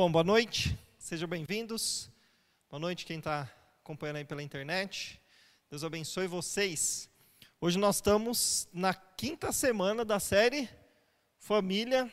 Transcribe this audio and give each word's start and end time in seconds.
Bom, 0.00 0.10
boa 0.10 0.24
noite, 0.24 0.78
sejam 0.98 1.28
bem-vindos. 1.28 2.10
Boa 2.70 2.80
noite 2.80 3.04
quem 3.04 3.18
está 3.18 3.46
acompanhando 3.82 4.16
aí 4.16 4.24
pela 4.24 4.42
internet. 4.42 5.20
Deus 5.68 5.84
abençoe 5.84 6.26
vocês. 6.26 7.06
Hoje 7.60 7.78
nós 7.78 7.96
estamos 7.96 8.66
na 8.72 8.94
quinta 8.94 9.52
semana 9.52 10.02
da 10.02 10.18
série 10.18 10.70
Família, 11.38 12.10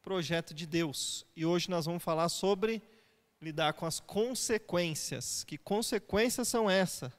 Projeto 0.00 0.54
de 0.54 0.66
Deus. 0.66 1.26
E 1.36 1.44
hoje 1.44 1.68
nós 1.68 1.84
vamos 1.84 2.02
falar 2.02 2.30
sobre 2.30 2.80
lidar 3.38 3.74
com 3.74 3.84
as 3.84 4.00
consequências. 4.00 5.44
Que 5.44 5.58
consequências 5.58 6.48
são 6.48 6.70
essas? 6.70 7.12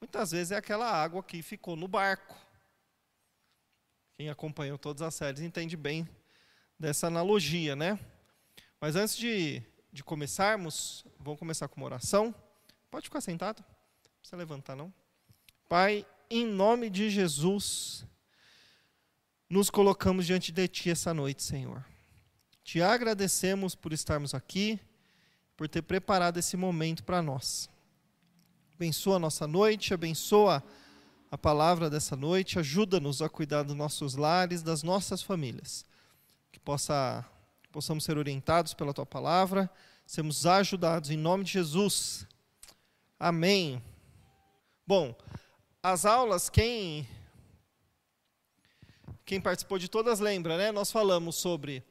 Muitas 0.00 0.30
vezes 0.30 0.52
é 0.52 0.56
aquela 0.56 0.90
água 0.90 1.22
que 1.22 1.42
ficou 1.42 1.76
no 1.76 1.86
barco. 1.86 2.34
Quem 4.14 4.30
acompanhou 4.30 4.78
todas 4.78 5.02
as 5.02 5.14
séries 5.14 5.42
entende 5.42 5.76
bem 5.76 6.08
dessa 6.80 7.08
analogia, 7.08 7.76
né? 7.76 7.98
Mas 8.84 8.96
antes 8.96 9.16
de, 9.16 9.62
de 9.90 10.04
começarmos, 10.04 11.06
vamos 11.18 11.38
começar 11.38 11.66
com 11.68 11.80
uma 11.80 11.86
oração. 11.86 12.34
Pode 12.90 13.04
ficar 13.06 13.22
sentado, 13.22 13.64
não 13.66 14.18
precisa 14.18 14.36
levantar, 14.36 14.76
não. 14.76 14.92
Pai, 15.70 16.04
em 16.28 16.44
nome 16.44 16.90
de 16.90 17.08
Jesus, 17.08 18.04
nos 19.48 19.70
colocamos 19.70 20.26
diante 20.26 20.52
de 20.52 20.68
Ti 20.68 20.90
essa 20.90 21.14
noite, 21.14 21.42
Senhor. 21.42 21.82
Te 22.62 22.82
agradecemos 22.82 23.74
por 23.74 23.90
estarmos 23.94 24.34
aqui, 24.34 24.78
por 25.56 25.66
ter 25.66 25.80
preparado 25.80 26.36
esse 26.36 26.54
momento 26.54 27.04
para 27.04 27.22
nós. 27.22 27.70
Abençoa 28.74 29.16
a 29.16 29.18
nossa 29.18 29.46
noite, 29.46 29.94
abençoa 29.94 30.62
a 31.30 31.38
palavra 31.38 31.88
dessa 31.88 32.16
noite, 32.16 32.58
ajuda-nos 32.58 33.22
a 33.22 33.30
cuidar 33.30 33.62
dos 33.62 33.74
nossos 33.74 34.14
lares, 34.14 34.62
das 34.62 34.82
nossas 34.82 35.22
famílias. 35.22 35.86
Que 36.52 36.60
possa 36.60 37.26
possamos 37.74 38.04
ser 38.04 38.16
orientados 38.16 38.72
pela 38.72 38.94
tua 38.94 39.04
palavra, 39.04 39.68
sermos 40.06 40.46
ajudados 40.46 41.10
em 41.10 41.16
nome 41.16 41.42
de 41.42 41.50
Jesus. 41.50 42.24
Amém. 43.18 43.82
Bom, 44.86 45.12
as 45.82 46.06
aulas, 46.06 46.48
quem 46.48 47.08
quem 49.26 49.40
participou 49.40 49.76
de 49.76 49.88
todas 49.88 50.20
lembra, 50.20 50.56
né? 50.56 50.70
Nós 50.70 50.92
falamos 50.92 51.34
sobre 51.34 51.82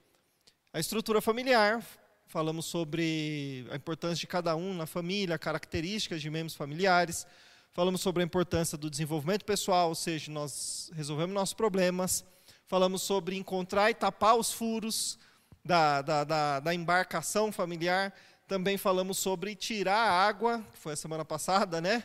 a 0.72 0.80
estrutura 0.80 1.20
familiar, 1.20 1.86
falamos 2.28 2.66
sobre 2.66 3.68
a 3.70 3.76
importância 3.76 4.22
de 4.22 4.28
cada 4.28 4.56
um 4.56 4.74
na 4.74 4.86
família, 4.86 5.38
características 5.38 6.22
de 6.22 6.30
membros 6.30 6.56
familiares, 6.56 7.28
falamos 7.74 8.00
sobre 8.00 8.24
a 8.24 8.26
importância 8.26 8.78
do 8.78 8.90
desenvolvimento 8.90 9.44
pessoal, 9.44 9.90
ou 9.90 9.96
seja, 9.96 10.32
nós 10.32 10.90
resolvemos 10.94 11.36
nossos 11.36 11.54
problemas, 11.54 12.24
falamos 12.68 13.02
sobre 13.02 13.36
encontrar 13.36 13.92
e 13.92 13.94
tapar 13.94 14.36
os 14.38 14.54
furos, 14.54 15.20
da, 15.64 16.02
da, 16.02 16.24
da, 16.24 16.60
da 16.60 16.74
embarcação 16.74 17.52
familiar. 17.52 18.14
Também 18.48 18.78
falamos 18.78 19.18
sobre 19.18 19.56
tirar 19.56 19.96
a 19.96 20.28
água, 20.28 20.66
que 20.74 20.80
foi 20.80 20.94
a 20.94 20.98
semana 20.98 21.24
passada, 21.24 21.80
né? 21.80 22.04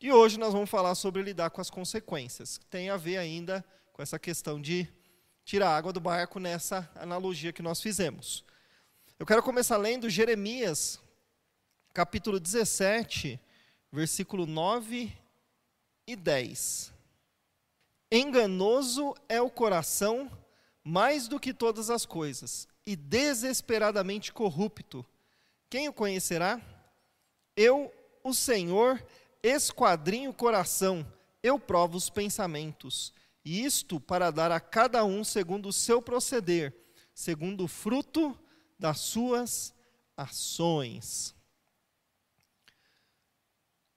E 0.00 0.12
hoje 0.12 0.38
nós 0.38 0.52
vamos 0.52 0.70
falar 0.70 0.94
sobre 0.94 1.22
lidar 1.22 1.50
com 1.50 1.60
as 1.60 1.70
consequências, 1.70 2.58
que 2.58 2.66
tem 2.66 2.90
a 2.90 2.96
ver 2.96 3.16
ainda 3.16 3.64
com 3.92 4.02
essa 4.02 4.18
questão 4.18 4.60
de 4.60 4.86
tirar 5.44 5.70
a 5.70 5.76
água 5.76 5.92
do 5.92 5.98
barco 5.98 6.38
nessa 6.38 6.88
analogia 6.94 7.52
que 7.52 7.62
nós 7.62 7.80
fizemos. 7.80 8.44
Eu 9.18 9.26
quero 9.26 9.42
começar 9.42 9.76
lendo 9.76 10.08
Jeremias, 10.08 11.00
capítulo 11.92 12.38
17, 12.38 13.40
versículo 13.90 14.46
9 14.46 15.12
e 16.06 16.14
10. 16.14 16.92
Enganoso 18.12 19.16
é 19.28 19.42
o 19.42 19.50
coração 19.50 20.30
mais 20.84 21.26
do 21.26 21.40
que 21.40 21.52
todas 21.52 21.90
as 21.90 22.06
coisas, 22.06 22.68
e 22.88 22.96
desesperadamente 22.96 24.32
corrupto. 24.32 25.04
Quem 25.68 25.90
o 25.90 25.92
conhecerá? 25.92 26.58
Eu, 27.54 27.92
o 28.24 28.32
Senhor, 28.32 29.06
esquadrinho 29.42 30.30
o 30.30 30.34
coração, 30.34 31.06
eu 31.42 31.58
provo 31.58 31.98
os 31.98 32.08
pensamentos, 32.08 33.12
e 33.44 33.62
isto 33.62 34.00
para 34.00 34.30
dar 34.30 34.50
a 34.50 34.58
cada 34.58 35.04
um 35.04 35.22
segundo 35.22 35.68
o 35.68 35.72
seu 35.72 36.00
proceder, 36.00 36.74
segundo 37.12 37.64
o 37.64 37.68
fruto 37.68 38.34
das 38.78 39.00
suas 39.00 39.74
ações. 40.16 41.34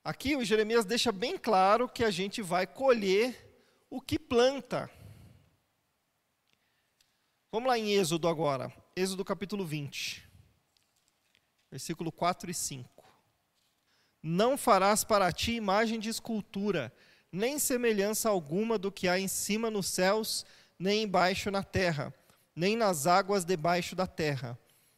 Aqui 0.04 0.36
o 0.36 0.44
Jeremias 0.44 0.84
deixa 0.84 1.14
bem 1.14 1.38
claro 1.38 1.88
que 1.88 2.04
a 2.04 2.12
gente 2.12 2.42
vai 2.42 2.68
colher 2.68 3.74
o 3.90 4.02
que 4.02 4.20
planta. 4.20 4.92
Vamos 7.54 7.70
lá 7.70 7.80
em 7.80 7.94
Êxodo 7.94 8.28
agora. 8.28 8.81
Êxodo 9.02 9.26
capítulo 9.26 9.66
20, 9.66 10.24
versículo 11.72 12.12
4 12.12 12.52
e 12.52 12.54
5. 12.54 13.04
Não 14.22 14.56
farás 14.56 15.04
para 15.04 15.32
ti 15.32 15.54
imagem 15.54 16.00
de 16.00 16.08
escultura, 16.08 16.94
nem 17.32 17.58
semelhança 17.58 18.30
alguma 18.30 18.78
do 18.78 18.92
que 18.92 19.08
há 19.08 19.20
em 19.20 19.28
cima 19.28 19.72
nos 19.72 19.88
céus, 19.88 20.46
nem 20.78 21.02
embaixo 21.02 21.50
na 21.50 21.64
terra, 21.64 22.14
nem 22.56 22.76
nas 22.78 23.08
águas 23.08 23.44
debaixo 23.44 23.96
da 23.96 24.06
terra. 24.06 24.56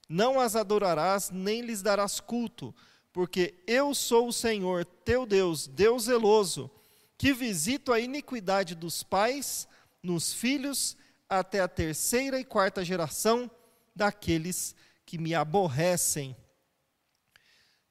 Não 0.10 0.38
as 0.38 0.58
adorarás, 0.58 1.30
nem 1.30 1.62
lhes 1.62 1.82
darás 1.82 2.20
culto, 2.20 2.76
porque 3.14 3.54
eu 3.66 3.96
sou 3.96 4.28
o 4.28 4.34
Senhor, 4.34 4.84
teu 4.84 5.26
Deus, 5.26 5.66
Deus 5.66 6.04
zeloso, 6.04 6.70
que 7.18 7.32
visito 7.32 7.94
a 7.94 8.02
iniquidade 8.02 8.76
dos 8.76 9.02
pais 9.02 9.66
nos 10.04 10.34
filhos 10.34 10.98
até 11.30 11.62
a 11.62 11.70
terceira 11.70 12.38
e 12.38 12.44
quarta 12.44 12.84
geração 12.84 13.50
daqueles 13.96 14.76
que 15.06 15.18
me 15.18 15.36
aborrecem. 15.36 16.36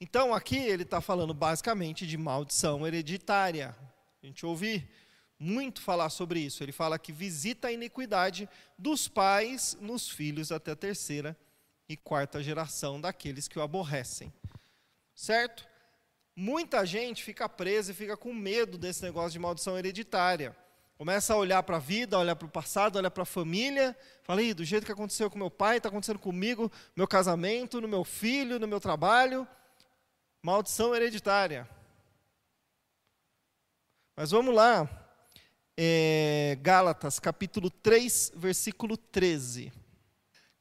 Então, 0.01 0.35
aqui 0.35 0.57
ele 0.57 0.83
está 0.83 1.01
falando 1.01 1.33
basicamente 1.33 2.07
de 2.07 2.17
maldição 2.17 2.87
hereditária. 2.87 3.77
A 4.23 4.27
gente 4.27 4.45
ouve 4.45 4.89
muito 5.39 5.81
falar 5.81 6.11
sobre 6.11 6.41
isso. 6.41 6.63
Ele 6.63 6.73
fala 6.73 6.99
que 6.99 7.13
visita 7.13 7.69
a 7.69 7.73
iniquidade 7.73 8.49
dos 8.79 9.09
pais 9.09 9.77
nos 9.81 10.09
filhos 10.09 10.51
até 10.53 10.73
a 10.73 10.77
terceira 10.77 11.37
e 11.89 11.97
quarta 11.97 12.43
geração 12.43 13.01
daqueles 13.01 13.49
que 13.49 13.59
o 13.59 13.63
aborrecem. 13.63 14.33
Certo? 15.15 15.67
Muita 16.35 16.87
gente 16.87 17.23
fica 17.23 17.49
presa 17.49 17.93
e 17.93 17.95
fica 17.95 18.17
com 18.17 18.33
medo 18.33 18.79
desse 18.79 19.03
negócio 19.03 19.33
de 19.33 19.39
maldição 19.39 19.77
hereditária. 19.77 20.57
Começa 21.03 21.35
a 21.35 21.37
olhar 21.37 21.61
para 21.65 21.79
a 21.79 21.81
vida, 21.81 22.17
olhar 22.17 22.37
para 22.37 22.47
o 22.47 22.49
passado, 22.49 22.95
olhar 22.95 23.11
para 23.11 23.25
a 23.25 23.27
família. 23.27 23.99
Fala, 24.23 24.55
do 24.55 24.65
jeito 24.65 24.87
que 24.87 24.93
aconteceu 24.93 25.29
com 25.29 25.37
meu 25.37 25.51
pai, 25.51 25.79
está 25.79 25.89
acontecendo 25.89 26.21
comigo, 26.21 26.71
no 26.95 27.01
meu 27.01 27.09
casamento, 27.09 27.81
no 27.81 27.89
meu 27.89 28.05
filho, 28.05 28.61
no 28.61 28.69
meu 28.69 28.79
trabalho. 28.79 29.45
Maldição 30.41 30.95
hereditária. 30.95 31.69
Mas 34.15 34.31
vamos 34.31 34.55
lá. 34.55 34.89
É, 35.77 36.57
Gálatas, 36.63 37.19
capítulo 37.19 37.69
3, 37.69 38.35
versículo 38.37 38.97
13. 38.97 39.73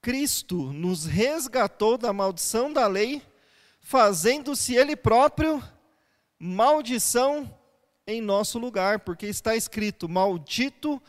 Cristo 0.02 0.74
nos 0.74 1.06
resgatou 1.06 2.00
da 2.00 2.12
maldição 2.12 2.74
da 2.74 2.88
lei, 2.88 3.22
fazendo-se 3.80 4.74
Ele 4.74 4.96
próprio 4.96 5.62
maldição 6.40 7.61
em 8.06 8.22
nosso 8.22 8.58
lugar, 8.60 9.00
porque 9.00 9.28
está 9.28 9.56
escrito: 9.56 10.10
Maldito 10.10 11.02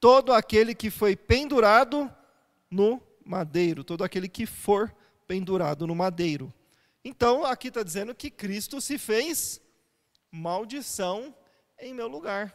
todo 0.00 0.32
aquele 0.32 0.74
que 0.74 0.90
foi 0.90 1.14
pendurado 1.14 2.10
no 2.70 3.02
madeiro, 3.24 3.84
todo 3.84 4.02
aquele 4.02 4.28
que 4.28 4.46
for 4.46 4.94
pendurado 5.26 5.86
no 5.86 5.94
madeiro. 5.94 6.52
Então, 7.04 7.44
aqui 7.44 7.68
está 7.68 7.82
dizendo 7.82 8.14
que 8.14 8.30
Cristo 8.30 8.80
se 8.80 8.98
fez 8.98 9.60
maldição 10.30 11.34
em 11.78 11.94
meu 11.94 12.08
lugar. 12.08 12.54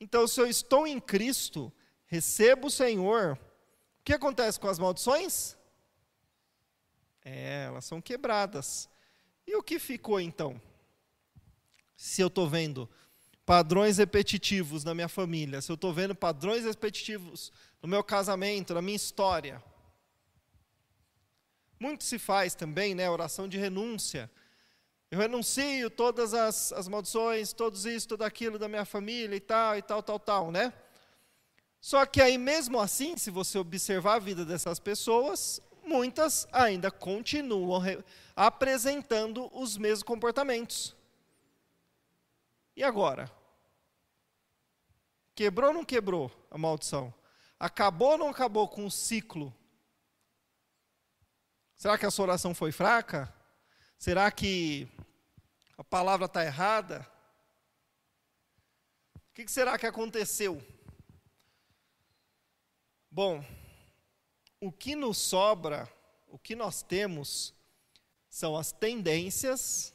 Então, 0.00 0.26
se 0.26 0.40
eu 0.40 0.46
estou 0.46 0.86
em 0.86 0.98
Cristo, 0.98 1.72
recebo 2.06 2.66
o 2.66 2.70
Senhor, 2.70 3.38
o 4.00 4.04
que 4.04 4.12
acontece 4.12 4.58
com 4.58 4.68
as 4.68 4.78
maldições? 4.78 5.56
É, 7.24 7.66
elas 7.66 7.84
são 7.84 8.00
quebradas. 8.00 8.88
E 9.46 9.54
o 9.54 9.62
que 9.62 9.78
ficou 9.78 10.20
então? 10.20 10.60
Se 11.96 12.20
eu 12.22 12.28
estou 12.28 12.48
vendo 12.48 12.88
padrões 13.44 13.98
repetitivos 13.98 14.84
na 14.84 14.94
minha 14.94 15.08
família, 15.08 15.60
se 15.60 15.70
eu 15.70 15.74
estou 15.74 15.92
vendo 15.92 16.14
padrões 16.14 16.64
repetitivos 16.64 17.52
no 17.82 17.88
meu 17.88 18.02
casamento, 18.02 18.74
na 18.74 18.82
minha 18.82 18.96
história. 18.96 19.62
Muito 21.78 22.04
se 22.04 22.18
faz 22.18 22.54
também, 22.54 22.94
né, 22.94 23.10
oração 23.10 23.48
de 23.48 23.58
renúncia. 23.58 24.30
Eu 25.10 25.18
renuncio 25.18 25.90
todas 25.90 26.32
as, 26.32 26.72
as 26.72 26.88
maldições, 26.88 27.52
todos 27.52 27.84
isso, 27.84 28.08
tudo 28.08 28.22
aquilo 28.22 28.58
da 28.58 28.68
minha 28.68 28.84
família 28.84 29.36
e 29.36 29.40
tal, 29.40 29.76
e 29.76 29.82
tal, 29.82 30.02
tal, 30.02 30.18
tal, 30.18 30.50
né? 30.50 30.72
Só 31.80 32.06
que 32.06 32.22
aí, 32.22 32.38
mesmo 32.38 32.80
assim, 32.80 33.16
se 33.16 33.30
você 33.30 33.58
observar 33.58 34.14
a 34.14 34.18
vida 34.20 34.44
dessas 34.44 34.78
pessoas, 34.78 35.60
muitas 35.84 36.46
ainda 36.52 36.90
continuam 36.90 37.82
apresentando 38.36 39.50
os 39.52 39.76
mesmos 39.76 40.04
comportamentos. 40.04 40.94
E 42.76 42.82
agora? 42.82 43.30
Quebrou 45.34 45.68
ou 45.68 45.74
não 45.74 45.84
quebrou 45.84 46.30
a 46.50 46.58
maldição? 46.58 47.12
Acabou 47.58 48.12
ou 48.12 48.18
não 48.18 48.28
acabou 48.28 48.68
com 48.68 48.86
o 48.86 48.90
ciclo? 48.90 49.54
Será 51.76 51.98
que 51.98 52.06
a 52.06 52.10
sua 52.10 52.24
oração 52.24 52.54
foi 52.54 52.72
fraca? 52.72 53.32
Será 53.98 54.30
que 54.30 54.88
a 55.76 55.84
palavra 55.84 56.26
está 56.26 56.44
errada? 56.44 57.06
O 59.14 59.34
que 59.34 59.48
será 59.48 59.78
que 59.78 59.86
aconteceu? 59.86 60.62
Bom, 63.10 63.44
o 64.60 64.70
que 64.70 64.94
nos 64.94 65.18
sobra, 65.18 65.92
o 66.28 66.38
que 66.38 66.54
nós 66.54 66.82
temos, 66.82 67.54
são 68.28 68.56
as 68.56 68.72
tendências 68.72 69.94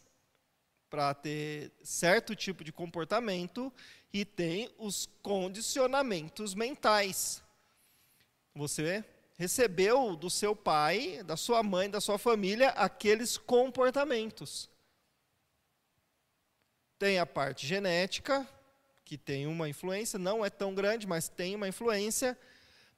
para 0.90 1.14
ter 1.14 1.72
certo 1.84 2.36
tipo 2.36 2.64
de 2.64 2.72
comportamento 2.72 3.72
e 4.14 4.24
tem 4.24 4.74
os 4.78 5.10
condicionamentos 5.22 6.54
mentais. 6.54 7.44
Você 8.56 9.04
recebeu 9.38 10.16
do 10.16 10.30
seu 10.30 10.56
pai, 10.56 11.22
da 11.24 11.38
sua 11.38 11.62
mãe, 11.62 11.90
da 11.90 12.02
sua 12.02 12.18
família 12.18 12.70
aqueles 12.70 13.38
comportamentos. 13.38 14.70
Tem 16.98 17.20
a 17.20 17.26
parte 17.26 17.68
genética, 17.68 18.48
que 19.06 19.18
tem 19.18 19.46
uma 19.46 19.70
influência, 19.70 20.18
não 20.18 20.44
é 20.44 20.50
tão 20.50 20.74
grande, 20.74 21.06
mas 21.06 21.30
tem 21.30 21.56
uma 21.56 21.68
influência, 21.68 22.38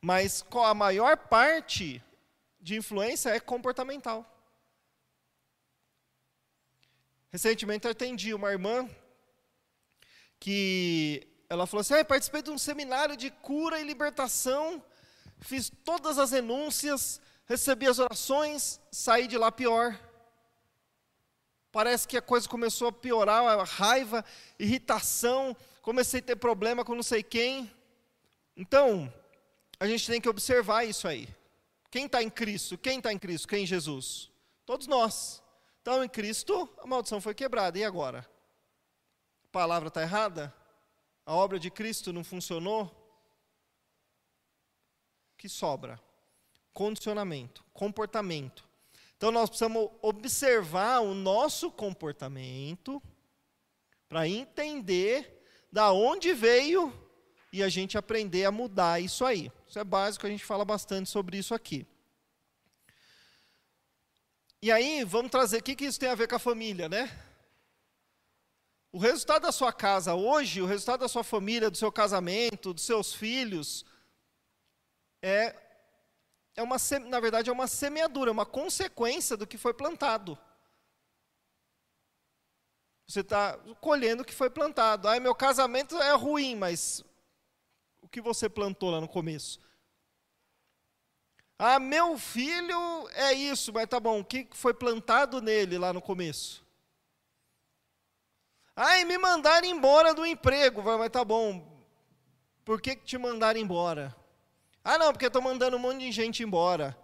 mas 0.01 0.43
a 0.51 0.73
maior 0.73 1.17
parte 1.17 2.01
de 2.61 2.77
influência 2.77 3.29
é 3.29 3.39
comportamental. 3.39 4.38
Recentemente 7.31 7.85
eu 7.85 7.91
atendi 7.91 8.33
uma 8.33 8.51
irmã 8.51 8.89
que 10.39 11.27
ela 11.47 11.67
falou 11.67 11.81
assim: 11.81 11.93
ah, 11.93 12.03
participei 12.03 12.41
de 12.41 12.49
um 12.49 12.57
seminário 12.57 13.15
de 13.15 13.29
cura 13.29 13.79
e 13.79 13.83
libertação, 13.83 14.83
fiz 15.39 15.71
todas 15.83 16.17
as 16.17 16.31
renúncias, 16.31 17.21
recebi 17.45 17.87
as 17.87 17.99
orações, 17.99 18.79
saí 18.91 19.27
de 19.27 19.37
lá 19.37 19.51
pior. 19.51 19.99
Parece 21.71 22.07
que 22.07 22.17
a 22.17 22.21
coisa 22.21 22.49
começou 22.49 22.87
a 22.87 22.91
piorar, 22.91 23.43
a 23.43 23.63
raiva, 23.63 24.25
irritação, 24.57 25.55
comecei 25.83 26.19
a 26.19 26.23
ter 26.23 26.35
problema 26.35 26.83
com 26.83 26.95
não 26.95 27.03
sei 27.03 27.21
quem. 27.21 27.71
Então, 28.57 29.11
a 29.79 29.87
gente 29.87 30.07
tem 30.07 30.19
que 30.19 30.27
observar 30.27 30.83
isso 30.83 31.07
aí. 31.07 31.29
Quem 31.91 32.07
está 32.07 32.23
em 32.23 32.29
Cristo? 32.29 32.75
Quem 32.77 32.97
está 32.97 33.13
em 33.13 33.19
Cristo? 33.19 33.47
Quem 33.47 33.63
em 33.63 33.67
Jesus? 33.67 34.31
Todos 34.65 34.87
nós. 34.87 35.43
Então, 35.81 36.03
em 36.03 36.09
Cristo, 36.09 36.69
a 36.79 36.87
maldição 36.87 37.21
foi 37.21 37.33
quebrada. 37.33 37.77
E 37.79 37.83
agora? 37.83 38.29
A 39.45 39.47
palavra 39.51 39.87
está 39.87 40.01
errada? 40.01 40.53
A 41.25 41.33
obra 41.33 41.59
de 41.59 41.71
Cristo 41.71 42.13
não 42.13 42.23
funcionou? 42.23 42.85
O 45.33 45.37
que 45.37 45.49
sobra? 45.49 45.99
Condicionamento, 46.73 47.63
comportamento. 47.73 48.67
Então, 49.17 49.31
nós 49.31 49.49
precisamos 49.49 49.89
observar 50.01 51.01
o 51.01 51.13
nosso 51.13 51.71
comportamento 51.71 53.01
para 54.07 54.27
entender 54.27 55.43
da 55.71 55.91
onde 55.91 56.33
veio 56.33 56.93
e 57.51 57.61
a 57.63 57.69
gente 57.69 57.97
aprender 57.97 58.45
a 58.45 58.51
mudar 58.51 58.99
isso 58.99 59.25
aí. 59.25 59.51
Isso 59.67 59.77
é 59.79 59.83
básico, 59.83 60.25
a 60.25 60.29
gente 60.29 60.43
fala 60.43 60.65
bastante 60.65 61.09
sobre 61.09 61.37
isso 61.37 61.53
aqui. 61.53 61.85
E 64.61 64.71
aí, 64.71 65.05
vamos 65.05 65.31
trazer, 65.31 65.59
o 65.59 65.63
que, 65.63 65.75
que 65.75 65.85
isso 65.85 65.99
tem 65.99 66.09
a 66.09 66.15
ver 66.15 66.27
com 66.27 66.35
a 66.35 66.39
família, 66.39 66.89
né? 66.89 67.09
O 68.91 68.97
resultado 68.97 69.43
da 69.43 69.51
sua 69.53 69.71
casa 69.71 70.15
hoje, 70.15 70.61
o 70.61 70.65
resultado 70.65 70.99
da 71.01 71.07
sua 71.07 71.23
família, 71.23 71.69
do 71.69 71.77
seu 71.77 71.91
casamento, 71.91 72.73
dos 72.73 72.83
seus 72.83 73.13
filhos, 73.13 73.85
é, 75.21 75.55
é 76.55 76.61
uma, 76.63 76.75
na 77.07 77.19
verdade, 77.21 77.49
é 77.49 77.53
uma 77.53 77.67
semeadura, 77.67 78.31
uma 78.31 78.45
consequência 78.45 79.37
do 79.37 79.47
que 79.47 79.57
foi 79.57 79.73
plantado. 79.73 80.37
Você 83.07 83.21
está 83.21 83.57
colhendo 83.79 84.23
o 84.23 84.25
que 84.25 84.33
foi 84.33 84.49
plantado. 84.49 85.07
Ah, 85.07 85.19
meu 85.19 85.33
casamento 85.33 85.97
é 85.97 86.13
ruim, 86.13 86.55
mas 86.55 87.03
o 88.01 88.09
que 88.09 88.19
você 88.19 88.49
plantou 88.49 88.91
lá 88.91 88.99
no 88.99 89.07
começo? 89.07 89.59
Ah, 91.61 91.77
meu 91.77 92.17
filho 92.17 93.09
é 93.09 93.33
isso, 93.33 93.73
mas 93.73 93.85
tá 93.85 93.99
bom, 93.99 94.21
o 94.21 94.23
que 94.23 94.47
foi 94.51 94.73
plantado 94.73 95.41
nele 95.41 95.77
lá 95.77 95.91
no 95.91 96.01
começo? 96.01 96.65
Ah, 98.73 98.97
e 98.97 99.03
me 99.03 99.17
mandaram 99.17 99.67
embora 99.67 100.13
do 100.13 100.25
emprego, 100.25 100.81
mas 100.81 101.09
tá 101.09 101.25
bom, 101.25 101.83
por 102.63 102.81
que, 102.81 102.95
que 102.95 103.03
te 103.03 103.17
mandaram 103.17 103.59
embora? 103.59 104.15
Ah, 104.81 104.97
não, 104.97 105.11
porque 105.11 105.25
estou 105.25 105.41
mandando 105.41 105.75
um 105.75 105.79
monte 105.81 105.99
de 105.99 106.13
gente 106.13 106.41
embora. 106.41 106.97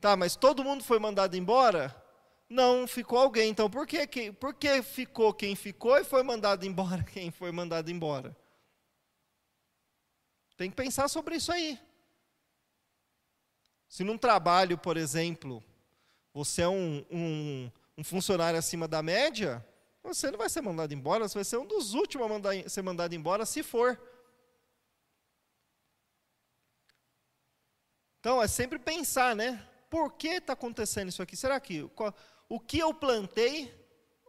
Tá, 0.00 0.16
mas 0.16 0.34
todo 0.34 0.64
mundo 0.64 0.82
foi 0.82 0.98
mandado 0.98 1.36
embora? 1.36 1.94
Não, 2.48 2.88
ficou 2.88 3.20
alguém. 3.20 3.50
Então, 3.50 3.70
por 3.70 3.86
que, 3.86 4.32
por 4.32 4.52
que 4.52 4.82
ficou 4.82 5.32
quem 5.32 5.54
ficou 5.54 5.96
e 5.96 6.02
foi 6.02 6.24
mandado 6.24 6.66
embora 6.66 7.04
quem 7.06 7.30
foi 7.30 7.52
mandado 7.52 7.88
embora? 7.88 8.36
Tem 10.56 10.68
que 10.68 10.74
pensar 10.74 11.06
sobre 11.06 11.36
isso 11.36 11.52
aí. 11.52 11.78
Se 13.92 14.02
num 14.02 14.16
trabalho, 14.16 14.78
por 14.78 14.96
exemplo, 14.96 15.62
você 16.32 16.62
é 16.62 16.68
um, 16.68 17.04
um, 17.10 17.70
um, 17.98 18.02
funcionário 18.02 18.58
acima 18.58 18.88
da 18.88 19.02
média, 19.02 19.62
você 20.02 20.30
não 20.30 20.38
vai 20.38 20.48
ser 20.48 20.62
mandado 20.62 20.94
embora, 20.94 21.28
você 21.28 21.34
vai 21.34 21.44
ser 21.44 21.58
um 21.58 21.66
dos 21.66 21.92
últimos 21.92 22.24
a 22.24 22.28
mandar, 22.30 22.70
ser 22.70 22.80
mandado 22.80 23.14
embora, 23.14 23.44
se 23.44 23.62
for. 23.62 24.00
Então, 28.18 28.42
é 28.42 28.48
sempre 28.48 28.78
pensar, 28.78 29.36
né? 29.36 29.62
Por 29.90 30.14
que 30.14 30.28
está 30.28 30.54
acontecendo 30.54 31.10
isso 31.10 31.22
aqui? 31.22 31.36
Será 31.36 31.60
que 31.60 31.86
o 32.48 32.58
que 32.58 32.78
eu 32.78 32.94
plantei 32.94 33.70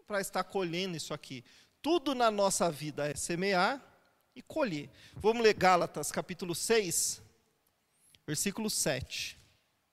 para 0.05 0.19
estar 0.19 0.43
colhendo 0.43 0.97
isso 0.97 1.13
aqui? 1.13 1.41
Tudo 1.81 2.13
na 2.13 2.29
nossa 2.29 2.69
vida 2.69 3.07
é 3.07 3.15
semear 3.15 3.81
e 4.35 4.41
colher. 4.41 4.89
Vamos 5.15 5.41
ler 5.41 5.53
Gálatas, 5.53 6.11
capítulo 6.11 6.53
6, 6.53 7.21
versículo 8.27 8.69
7. 8.69 9.41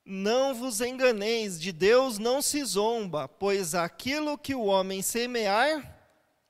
Não 0.04 0.54
vos 0.54 0.80
enganeis, 0.80 1.60
de 1.60 1.72
Deus 1.72 2.18
não 2.18 2.40
se 2.40 2.64
zomba, 2.64 3.28
pois 3.28 3.74
aquilo 3.74 4.38
que 4.38 4.54
o 4.54 4.64
homem 4.64 5.02
semear, 5.02 5.98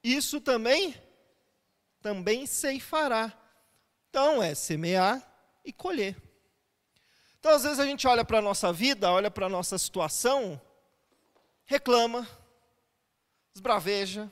isso 0.02 0.41
também 0.41 0.94
também 2.00 2.47
ceifará. 2.47 3.32
Então 4.08 4.43
é 4.43 4.55
semear 4.55 5.23
e 5.64 5.73
colher. 5.73 6.17
Então 7.38 7.52
às 7.52 7.62
vezes 7.62 7.79
a 7.79 7.87
gente 7.87 8.06
olha 8.06 8.25
para 8.25 8.38
a 8.38 8.43
nossa 8.43 8.73
vida, 8.73 9.11
olha 9.11 9.31
para 9.31 9.47
a 9.47 9.50
nossa 9.50 9.79
situação, 9.79 10.61
reclama, 11.64 12.26
esbraveja, 13.55 14.31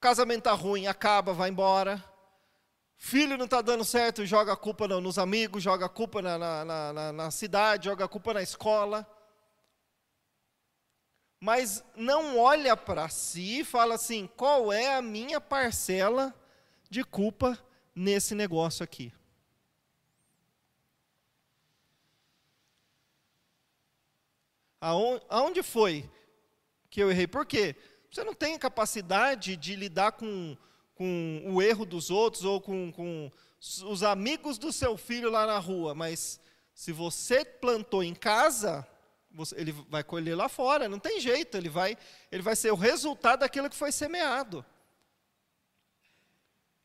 casamento 0.00 0.40
está 0.40 0.52
ruim, 0.52 0.86
acaba, 0.86 1.32
vai 1.32 1.50
embora, 1.50 2.02
Filho 2.98 3.36
não 3.36 3.44
está 3.44 3.60
dando 3.60 3.84
certo, 3.84 4.24
joga 4.24 4.52
a 4.52 4.56
culpa 4.56 4.88
nos 4.88 5.18
amigos, 5.18 5.62
joga 5.62 5.86
a 5.86 5.88
culpa 5.88 6.22
na, 6.22 6.38
na, 6.38 6.64
na, 6.64 7.12
na 7.12 7.30
cidade, 7.30 7.86
joga 7.86 8.04
a 8.06 8.08
culpa 8.08 8.34
na 8.34 8.42
escola. 8.42 9.06
Mas 11.38 11.84
não 11.94 12.38
olha 12.38 12.76
para 12.76 13.08
si 13.08 13.60
e 13.60 13.64
fala 13.64 13.94
assim: 13.94 14.26
qual 14.36 14.72
é 14.72 14.94
a 14.94 15.02
minha 15.02 15.40
parcela 15.40 16.34
de 16.88 17.04
culpa 17.04 17.58
nesse 17.94 18.34
negócio 18.34 18.82
aqui? 18.82 19.12
Aonde 24.80 25.62
foi 25.62 26.08
que 26.88 27.02
eu 27.02 27.10
errei? 27.10 27.26
Por 27.26 27.44
quê? 27.44 27.74
Você 28.10 28.22
não 28.24 28.34
tem 28.34 28.58
capacidade 28.58 29.56
de 29.56 29.74
lidar 29.74 30.12
com 30.12 30.56
com 30.96 31.42
o 31.46 31.62
erro 31.62 31.84
dos 31.84 32.10
outros 32.10 32.44
ou 32.44 32.60
com, 32.60 32.90
com 32.90 33.30
os 33.84 34.02
amigos 34.02 34.58
do 34.58 34.72
seu 34.72 34.96
filho 34.96 35.30
lá 35.30 35.46
na 35.46 35.58
rua, 35.58 35.94
mas 35.94 36.40
se 36.74 36.90
você 36.90 37.44
plantou 37.44 38.02
em 38.02 38.14
casa, 38.14 38.86
você, 39.30 39.54
ele 39.60 39.72
vai 39.90 40.02
colher 40.02 40.34
lá 40.34 40.48
fora, 40.48 40.88
não 40.88 40.98
tem 40.98 41.20
jeito, 41.20 41.56
ele 41.56 41.68
vai, 41.68 41.96
ele 42.32 42.42
vai 42.42 42.56
ser 42.56 42.72
o 42.72 42.76
resultado 42.76 43.40
daquilo 43.40 43.70
que 43.70 43.76
foi 43.76 43.92
semeado. 43.92 44.64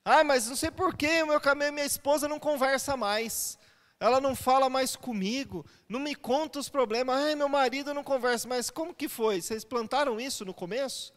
Ah, 0.03 0.23
mas 0.23 0.47
não 0.47 0.55
sei 0.55 0.71
porquê, 0.71 1.23
meu 1.23 1.39
caminho, 1.39 1.73
minha 1.73 1.85
esposa 1.85 2.27
não 2.27 2.39
conversa 2.39 2.97
mais. 2.97 3.57
Ela 3.99 4.19
não 4.19 4.35
fala 4.35 4.67
mais 4.67 4.95
comigo, 4.95 5.63
não 5.87 5.99
me 5.99 6.15
conta 6.15 6.57
os 6.59 6.67
problemas. 6.67 7.15
Ai, 7.15 7.35
meu 7.35 7.47
marido 7.47 7.93
não 7.93 8.03
conversa 8.03 8.47
mais. 8.47 8.71
Como 8.71 8.95
que 8.95 9.07
foi? 9.07 9.41
Vocês 9.41 9.63
plantaram 9.63 10.19
isso 10.19 10.43
no 10.43 10.55
começo? 10.55 11.13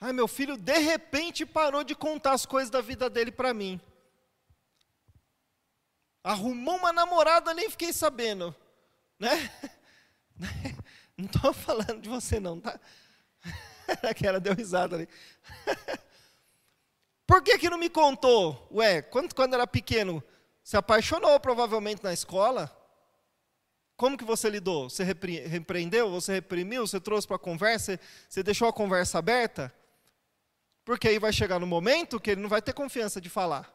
Ai, 0.00 0.14
meu 0.14 0.26
filho 0.26 0.56
de 0.56 0.78
repente 0.78 1.44
parou 1.44 1.84
de 1.84 1.94
contar 1.94 2.32
as 2.32 2.46
coisas 2.46 2.70
da 2.70 2.80
vida 2.80 3.10
dele 3.10 3.30
para 3.30 3.52
mim. 3.52 3.78
Arrumou 6.24 6.76
uma 6.76 6.92
namorada, 6.92 7.52
nem 7.52 7.68
fiquei 7.68 7.92
sabendo. 7.92 8.56
Né? 9.18 9.50
Não 11.16 11.26
estou 11.26 11.52
falando 11.52 12.00
de 12.00 12.08
você 12.08 12.40
não, 12.40 12.58
tá? 12.58 12.80
Aquela 14.08 14.40
deu 14.40 14.54
risada 14.54 14.96
ali. 14.96 15.08
Por 17.26 17.42
que, 17.42 17.58
que 17.58 17.68
não 17.68 17.76
me 17.76 17.90
contou? 17.90 18.66
Ué, 18.72 19.02
quando, 19.02 19.34
quando 19.34 19.52
era 19.52 19.66
pequeno, 19.66 20.24
se 20.64 20.76
apaixonou 20.76 21.38
provavelmente 21.38 22.02
na 22.02 22.12
escola? 22.12 22.74
Como 23.96 24.16
que 24.16 24.24
você 24.24 24.48
lidou? 24.48 24.88
Você 24.88 25.04
repre 25.04 25.40
repreendeu? 25.40 26.10
Você 26.10 26.32
reprimiu? 26.32 26.86
Você 26.86 26.98
trouxe 26.98 27.26
para 27.26 27.36
a 27.36 27.38
conversa? 27.38 28.00
Você 28.28 28.42
deixou 28.42 28.66
a 28.66 28.72
conversa 28.72 29.18
aberta? 29.18 29.72
Porque 30.90 31.06
aí 31.06 31.20
vai 31.20 31.32
chegar 31.32 31.60
no 31.60 31.68
momento 31.68 32.18
que 32.18 32.32
ele 32.32 32.40
não 32.40 32.48
vai 32.48 32.60
ter 32.60 32.72
confiança 32.72 33.20
de 33.20 33.28
falar. 33.28 33.72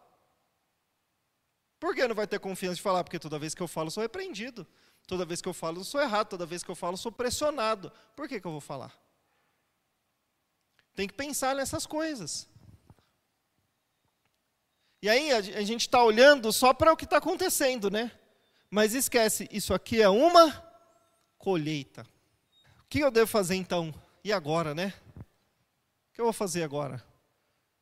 Por 1.80 1.96
que 1.96 2.06
não 2.06 2.14
vai 2.14 2.28
ter 2.28 2.42
confiança 2.42 2.76
de 2.76 2.82
falar? 2.82 3.06
Porque 3.06 3.18
toda 3.18 3.40
vez 3.40 3.56
que 3.56 3.64
eu 3.64 3.70
falo, 3.70 3.88
eu 3.88 3.92
sou 3.92 4.04
repreendido. 4.04 4.68
Toda 5.08 5.24
vez 5.24 5.42
que 5.42 5.48
eu 5.48 5.54
falo, 5.54 5.80
eu 5.80 5.86
sou 5.86 6.02
errado. 6.02 6.28
Toda 6.28 6.46
vez 6.46 6.62
que 6.62 6.70
eu 6.70 6.76
falo, 6.76 6.96
eu 6.96 6.98
sou 6.98 7.14
pressionado. 7.14 7.90
Por 8.18 8.28
que, 8.28 8.38
que 8.42 8.46
eu 8.46 8.52
vou 8.52 8.60
falar? 8.60 8.94
Tem 10.94 11.08
que 11.08 11.14
pensar 11.14 11.56
nessas 11.56 11.86
coisas. 11.86 12.50
E 15.02 15.08
aí 15.08 15.32
a 15.32 15.40
gente 15.62 15.88
está 15.88 16.04
olhando 16.04 16.52
só 16.52 16.74
para 16.74 16.92
o 16.92 16.98
que 16.98 17.06
está 17.06 17.16
acontecendo, 17.16 17.90
né? 17.90 18.12
Mas 18.70 18.94
esquece, 18.94 19.48
isso 19.54 19.74
aqui 19.74 20.02
é 20.02 20.10
uma 20.10 20.52
colheita. 21.38 22.06
O 22.82 22.88
que 22.90 23.00
eu 23.00 23.10
devo 23.10 23.28
fazer 23.28 23.56
então? 23.56 23.96
E 24.22 24.34
agora, 24.34 24.76
né? 24.76 24.94
Que 26.16 26.22
eu 26.22 26.26
vou 26.26 26.34
fazer 26.34 26.64
agora? 26.64 27.06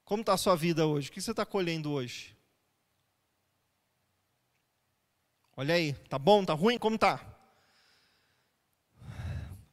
Como 0.04 0.22
está 0.22 0.34
a 0.34 0.38
sua 0.38 0.56
vida 0.56 0.88
hoje? 0.88 1.08
O 1.08 1.12
que 1.12 1.22
você 1.22 1.30
está 1.30 1.46
colhendo 1.46 1.92
hoje? 1.92 2.36
Olha 5.56 5.76
aí, 5.76 5.94
tá 6.10 6.18
bom, 6.18 6.44
tá 6.44 6.54
ruim? 6.54 6.80
Como 6.80 6.98
tá? 6.98 7.24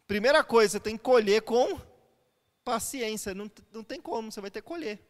Primeira 0.07 0.45
coisa, 0.45 0.79
tem 0.79 0.95
que 0.95 1.03
colher 1.03 1.41
com 1.41 1.81
paciência. 2.63 3.35
Não, 3.35 3.51
não 3.73 3.83
tem 3.83 3.99
como, 3.99 4.31
você 4.31 4.43
vai 4.43 4.51
ter 4.51 4.61
que 4.61 4.69
colher. 4.69 5.01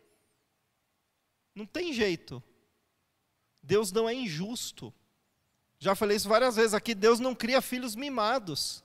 Não 1.53 1.67
tem 1.67 1.93
jeito. 1.93 2.41
Deus 3.61 3.91
não 3.91 4.09
é 4.09 4.15
injusto. 4.15 4.95
Já 5.77 5.97
falei 5.97 6.17
isso 6.17 6.29
várias 6.29 6.55
vezes 6.55 6.73
aqui: 6.73 6.95
Deus 6.95 7.19
não 7.19 7.35
cria 7.35 7.61
filhos 7.61 7.97
mimados. 7.97 8.85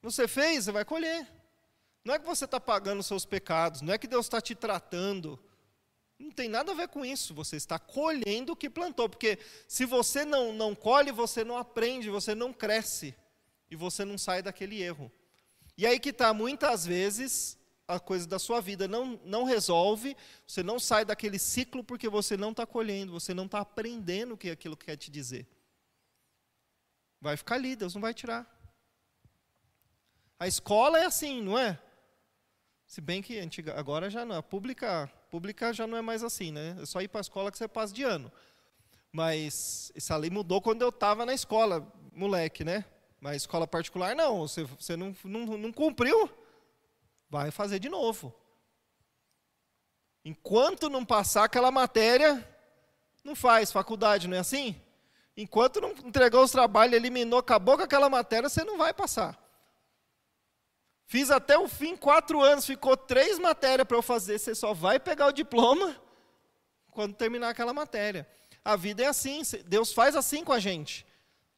Você 0.00 0.26
fez, 0.26 0.64
você 0.64 0.72
vai 0.72 0.86
colher. 0.86 1.41
Não 2.04 2.14
é 2.14 2.18
que 2.18 2.26
você 2.26 2.44
está 2.44 2.58
pagando 2.58 3.00
os 3.00 3.06
seus 3.06 3.24
pecados, 3.24 3.80
não 3.80 3.94
é 3.94 3.98
que 3.98 4.08
Deus 4.08 4.26
está 4.26 4.40
te 4.40 4.54
tratando. 4.54 5.38
Não 6.18 6.30
tem 6.30 6.48
nada 6.48 6.72
a 6.72 6.74
ver 6.74 6.88
com 6.88 7.04
isso. 7.04 7.34
Você 7.34 7.56
está 7.56 7.78
colhendo 7.78 8.52
o 8.52 8.56
que 8.56 8.70
plantou. 8.70 9.08
Porque 9.08 9.38
se 9.66 9.84
você 9.84 10.24
não, 10.24 10.52
não 10.52 10.74
colhe, 10.74 11.10
você 11.10 11.42
não 11.42 11.56
aprende, 11.56 12.10
você 12.10 12.34
não 12.34 12.52
cresce. 12.52 13.14
E 13.70 13.74
você 13.74 14.04
não 14.04 14.16
sai 14.16 14.42
daquele 14.42 14.80
erro. 14.80 15.10
E 15.76 15.86
aí 15.86 15.98
que 15.98 16.10
está, 16.10 16.32
muitas 16.32 16.86
vezes, 16.86 17.58
a 17.88 17.98
coisa 17.98 18.26
da 18.26 18.38
sua 18.38 18.60
vida 18.60 18.86
não, 18.86 19.18
não 19.24 19.44
resolve, 19.44 20.16
você 20.46 20.62
não 20.62 20.78
sai 20.78 21.04
daquele 21.04 21.38
ciclo 21.38 21.82
porque 21.82 22.08
você 22.08 22.36
não 22.36 22.50
está 22.50 22.66
colhendo, 22.66 23.12
você 23.12 23.34
não 23.34 23.46
está 23.46 23.60
aprendendo 23.60 24.34
o 24.34 24.36
que 24.36 24.50
aquilo 24.50 24.76
quer 24.76 24.96
te 24.96 25.10
dizer. 25.10 25.46
Vai 27.20 27.36
ficar 27.36 27.56
ali, 27.56 27.74
Deus 27.74 27.94
não 27.94 28.00
vai 28.00 28.14
tirar. 28.14 28.46
A 30.38 30.46
escola 30.46 30.98
é 30.98 31.06
assim, 31.06 31.40
não 31.42 31.58
é? 31.58 31.80
Se 32.92 33.00
bem 33.00 33.22
que 33.22 33.38
antiga, 33.38 33.74
agora 33.80 34.10
já 34.10 34.22
não, 34.22 34.36
a 34.36 34.42
pública, 34.42 35.10
pública 35.30 35.72
já 35.72 35.86
não 35.86 35.96
é 35.96 36.02
mais 36.02 36.22
assim, 36.22 36.52
né? 36.52 36.76
É 36.78 36.84
só 36.84 37.00
ir 37.00 37.08
para 37.08 37.20
a 37.20 37.22
escola 37.22 37.50
que 37.50 37.56
você 37.56 37.66
passa 37.66 37.90
de 37.90 38.02
ano. 38.02 38.30
Mas 39.10 39.90
essa 39.96 40.14
lei 40.14 40.28
mudou 40.28 40.60
quando 40.60 40.82
eu 40.82 40.90
estava 40.90 41.24
na 41.24 41.32
escola, 41.32 41.90
moleque, 42.12 42.64
né? 42.64 42.84
Mas 43.18 43.36
escola 43.36 43.66
particular 43.66 44.14
não, 44.14 44.40
você, 44.40 44.64
você 44.64 44.94
não, 44.94 45.16
não, 45.24 45.56
não 45.56 45.72
cumpriu, 45.72 46.28
vai 47.30 47.50
fazer 47.50 47.78
de 47.78 47.88
novo. 47.88 48.30
Enquanto 50.22 50.90
não 50.90 51.02
passar 51.02 51.44
aquela 51.44 51.70
matéria, 51.70 52.46
não 53.24 53.34
faz 53.34 53.72
faculdade, 53.72 54.28
não 54.28 54.36
é 54.36 54.40
assim? 54.40 54.78
Enquanto 55.34 55.80
não 55.80 55.92
entregou 56.04 56.44
os 56.44 56.50
trabalhos, 56.50 56.94
eliminou, 56.94 57.38
acabou 57.38 57.78
com 57.78 57.84
aquela 57.84 58.10
matéria, 58.10 58.50
você 58.50 58.62
não 58.62 58.76
vai 58.76 58.92
passar. 58.92 59.41
Fiz 61.12 61.30
até 61.30 61.58
o 61.58 61.68
fim 61.68 61.94
quatro 61.94 62.40
anos, 62.40 62.64
ficou 62.64 62.96
três 62.96 63.38
matérias 63.38 63.86
para 63.86 63.98
eu 63.98 64.00
fazer, 64.00 64.38
você 64.38 64.54
só 64.54 64.72
vai 64.72 64.98
pegar 64.98 65.26
o 65.26 65.32
diploma 65.32 65.94
quando 66.90 67.14
terminar 67.14 67.50
aquela 67.50 67.74
matéria. 67.74 68.26
A 68.64 68.76
vida 68.76 69.02
é 69.02 69.06
assim, 69.08 69.42
Deus 69.66 69.92
faz 69.92 70.16
assim 70.16 70.42
com 70.42 70.54
a 70.54 70.58
gente. 70.58 71.04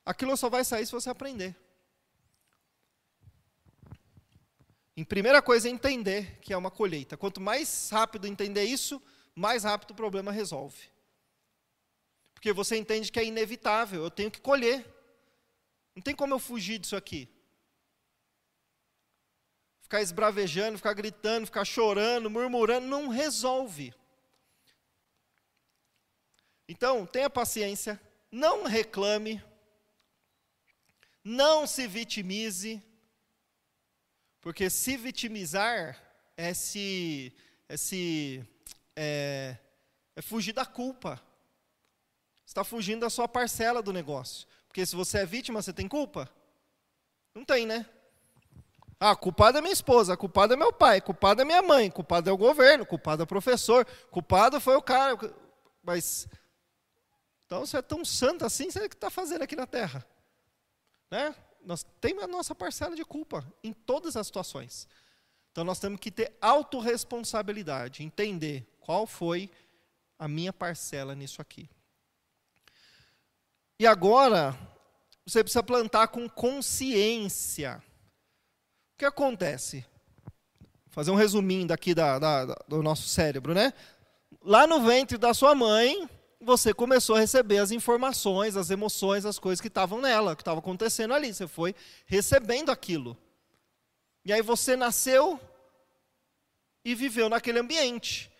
Aquilo 0.04 0.36
só 0.36 0.50
vai 0.50 0.64
sair 0.64 0.84
se 0.84 0.90
você 0.90 1.08
aprender. 1.08 1.54
Em 4.96 5.04
primeira 5.04 5.40
coisa 5.40 5.68
entender 5.68 6.36
que 6.40 6.52
é 6.52 6.56
uma 6.56 6.68
colheita. 6.68 7.16
Quanto 7.16 7.40
mais 7.40 7.90
rápido 7.90 8.26
entender 8.26 8.64
isso, 8.64 9.00
mais 9.36 9.62
rápido 9.62 9.92
o 9.92 9.94
problema 9.94 10.32
resolve. 10.32 10.90
Porque 12.34 12.52
você 12.52 12.76
entende 12.76 13.12
que 13.12 13.20
é 13.20 13.24
inevitável, 13.24 14.02
eu 14.02 14.10
tenho 14.10 14.32
que 14.32 14.40
colher. 14.40 14.84
Não 15.94 16.02
tem 16.02 16.12
como 16.12 16.34
eu 16.34 16.40
fugir 16.40 16.80
disso 16.80 16.96
aqui. 16.96 17.32
Ficar 19.84 20.00
esbravejando, 20.00 20.78
ficar 20.78 20.94
gritando, 20.94 21.44
ficar 21.44 21.64
chorando, 21.64 22.30
murmurando, 22.30 22.86
não 22.86 23.08
resolve. 23.08 23.94
Então, 26.66 27.04
tenha 27.04 27.28
paciência, 27.28 28.00
não 28.32 28.64
reclame, 28.64 29.44
não 31.22 31.66
se 31.66 31.86
vitimize, 31.86 32.82
porque 34.40 34.70
se 34.70 34.96
vitimizar 34.96 36.02
é 36.34 36.54
se, 36.54 37.30
é, 37.68 37.76
se 37.76 38.42
é, 38.96 39.58
é 40.16 40.22
fugir 40.22 40.54
da 40.54 40.64
culpa. 40.64 41.22
Você 42.36 42.46
está 42.46 42.64
fugindo 42.64 43.00
da 43.00 43.10
sua 43.10 43.28
parcela 43.28 43.82
do 43.82 43.92
negócio. 43.92 44.48
Porque 44.66 44.86
se 44.86 44.96
você 44.96 45.18
é 45.18 45.26
vítima, 45.26 45.60
você 45.60 45.74
tem 45.74 45.86
culpa? 45.86 46.28
Não 47.34 47.44
tem, 47.44 47.66
né? 47.66 47.86
Ah, 49.06 49.16
culpado 49.16 49.58
é 49.58 49.60
minha 49.60 49.72
esposa, 49.72 50.16
culpado 50.16 50.54
é 50.54 50.56
meu 50.56 50.72
pai, 50.72 51.00
culpado 51.00 51.42
é 51.42 51.44
minha 51.44 51.62
mãe, 51.62 51.90
culpado 51.90 52.30
é 52.30 52.32
o 52.32 52.36
governo, 52.36 52.86
culpado 52.86 53.22
é 53.22 53.24
o 53.24 53.26
professor, 53.26 53.84
culpado 54.10 54.60
foi 54.60 54.76
o 54.76 54.82
cara. 54.82 55.18
Mas, 55.82 56.26
então 57.44 57.66
você 57.66 57.76
é 57.76 57.82
tão 57.82 58.04
santo 58.04 58.44
assim, 58.44 58.70
você 58.70 58.80
é 58.80 58.88
que 58.88 58.94
está 58.94 59.10
fazendo 59.10 59.42
aqui 59.42 59.56
na 59.56 59.66
terra? 59.66 60.06
Né? 61.10 61.34
nós 61.64 61.84
temos 62.00 62.22
a 62.22 62.26
nossa 62.26 62.54
parcela 62.54 62.94
de 62.94 63.04
culpa 63.04 63.44
em 63.62 63.72
todas 63.72 64.16
as 64.16 64.26
situações. 64.26 64.86
Então 65.50 65.64
nós 65.64 65.78
temos 65.78 66.00
que 66.00 66.10
ter 66.10 66.36
autorresponsabilidade, 66.40 68.02
entender 68.02 68.66
qual 68.80 69.06
foi 69.06 69.50
a 70.18 70.28
minha 70.28 70.52
parcela 70.52 71.14
nisso 71.14 71.40
aqui. 71.40 71.68
E 73.78 73.86
agora, 73.86 74.56
você 75.26 75.42
precisa 75.42 75.62
plantar 75.62 76.08
com 76.08 76.28
consciência. 76.28 77.82
O 78.94 78.98
que 78.98 79.04
acontece? 79.04 79.84
Vou 80.86 80.92
fazer 80.92 81.10
um 81.10 81.16
resuminho 81.16 81.66
daqui 81.66 81.94
da, 81.94 82.18
da, 82.18 82.44
do 82.68 82.80
nosso 82.80 83.08
cérebro, 83.08 83.52
né? 83.52 83.72
Lá 84.40 84.68
no 84.68 84.80
ventre 84.82 85.18
da 85.18 85.34
sua 85.34 85.52
mãe, 85.52 86.08
você 86.40 86.72
começou 86.72 87.16
a 87.16 87.18
receber 87.18 87.58
as 87.58 87.72
informações, 87.72 88.56
as 88.56 88.70
emoções, 88.70 89.26
as 89.26 89.36
coisas 89.36 89.60
que 89.60 89.66
estavam 89.66 90.00
nela, 90.00 90.36
que 90.36 90.42
estavam 90.42 90.60
acontecendo 90.60 91.12
ali. 91.12 91.34
Você 91.34 91.48
foi 91.48 91.74
recebendo 92.06 92.70
aquilo. 92.70 93.16
E 94.24 94.32
aí 94.32 94.42
você 94.42 94.76
nasceu 94.76 95.40
e 96.84 96.94
viveu 96.94 97.28
naquele 97.28 97.58
ambiente, 97.58 98.30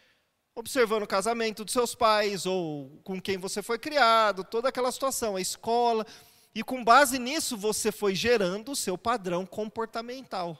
observando 0.54 1.02
o 1.02 1.08
casamento 1.08 1.64
dos 1.64 1.72
seus 1.72 1.96
pais, 1.96 2.46
ou 2.46 3.00
com 3.02 3.20
quem 3.20 3.38
você 3.38 3.60
foi 3.60 3.78
criado, 3.78 4.44
toda 4.44 4.68
aquela 4.68 4.92
situação, 4.92 5.34
a 5.34 5.40
escola. 5.40 6.06
E 6.54 6.62
com 6.62 6.84
base 6.84 7.18
nisso, 7.18 7.56
você 7.56 7.90
foi 7.90 8.14
gerando 8.14 8.72
o 8.72 8.76
seu 8.76 8.96
padrão 8.96 9.44
comportamental. 9.44 10.58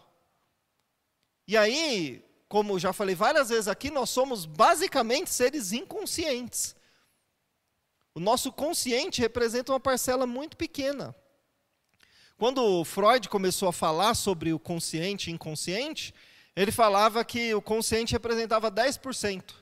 E 1.46 1.56
aí, 1.56 2.24
como 2.48 2.78
já 2.78 2.92
falei 2.92 3.14
várias 3.14 3.50
vezes 3.50 3.68
aqui, 3.68 3.90
nós 3.90 4.10
somos 4.10 4.44
basicamente 4.44 5.30
seres 5.30 5.72
inconscientes. 5.72 6.74
O 8.14 8.20
nosso 8.20 8.52
consciente 8.52 9.20
representa 9.20 9.72
uma 9.72 9.80
parcela 9.80 10.26
muito 10.26 10.56
pequena. 10.56 11.14
Quando 12.36 12.84
Freud 12.84 13.28
começou 13.28 13.68
a 13.68 13.72
falar 13.72 14.14
sobre 14.14 14.52
o 14.52 14.58
consciente 14.58 15.30
e 15.30 15.32
inconsciente, 15.32 16.14
ele 16.56 16.72
falava 16.72 17.24
que 17.24 17.54
o 17.54 17.62
consciente 17.62 18.12
representava 18.12 18.70
10% 18.70 19.54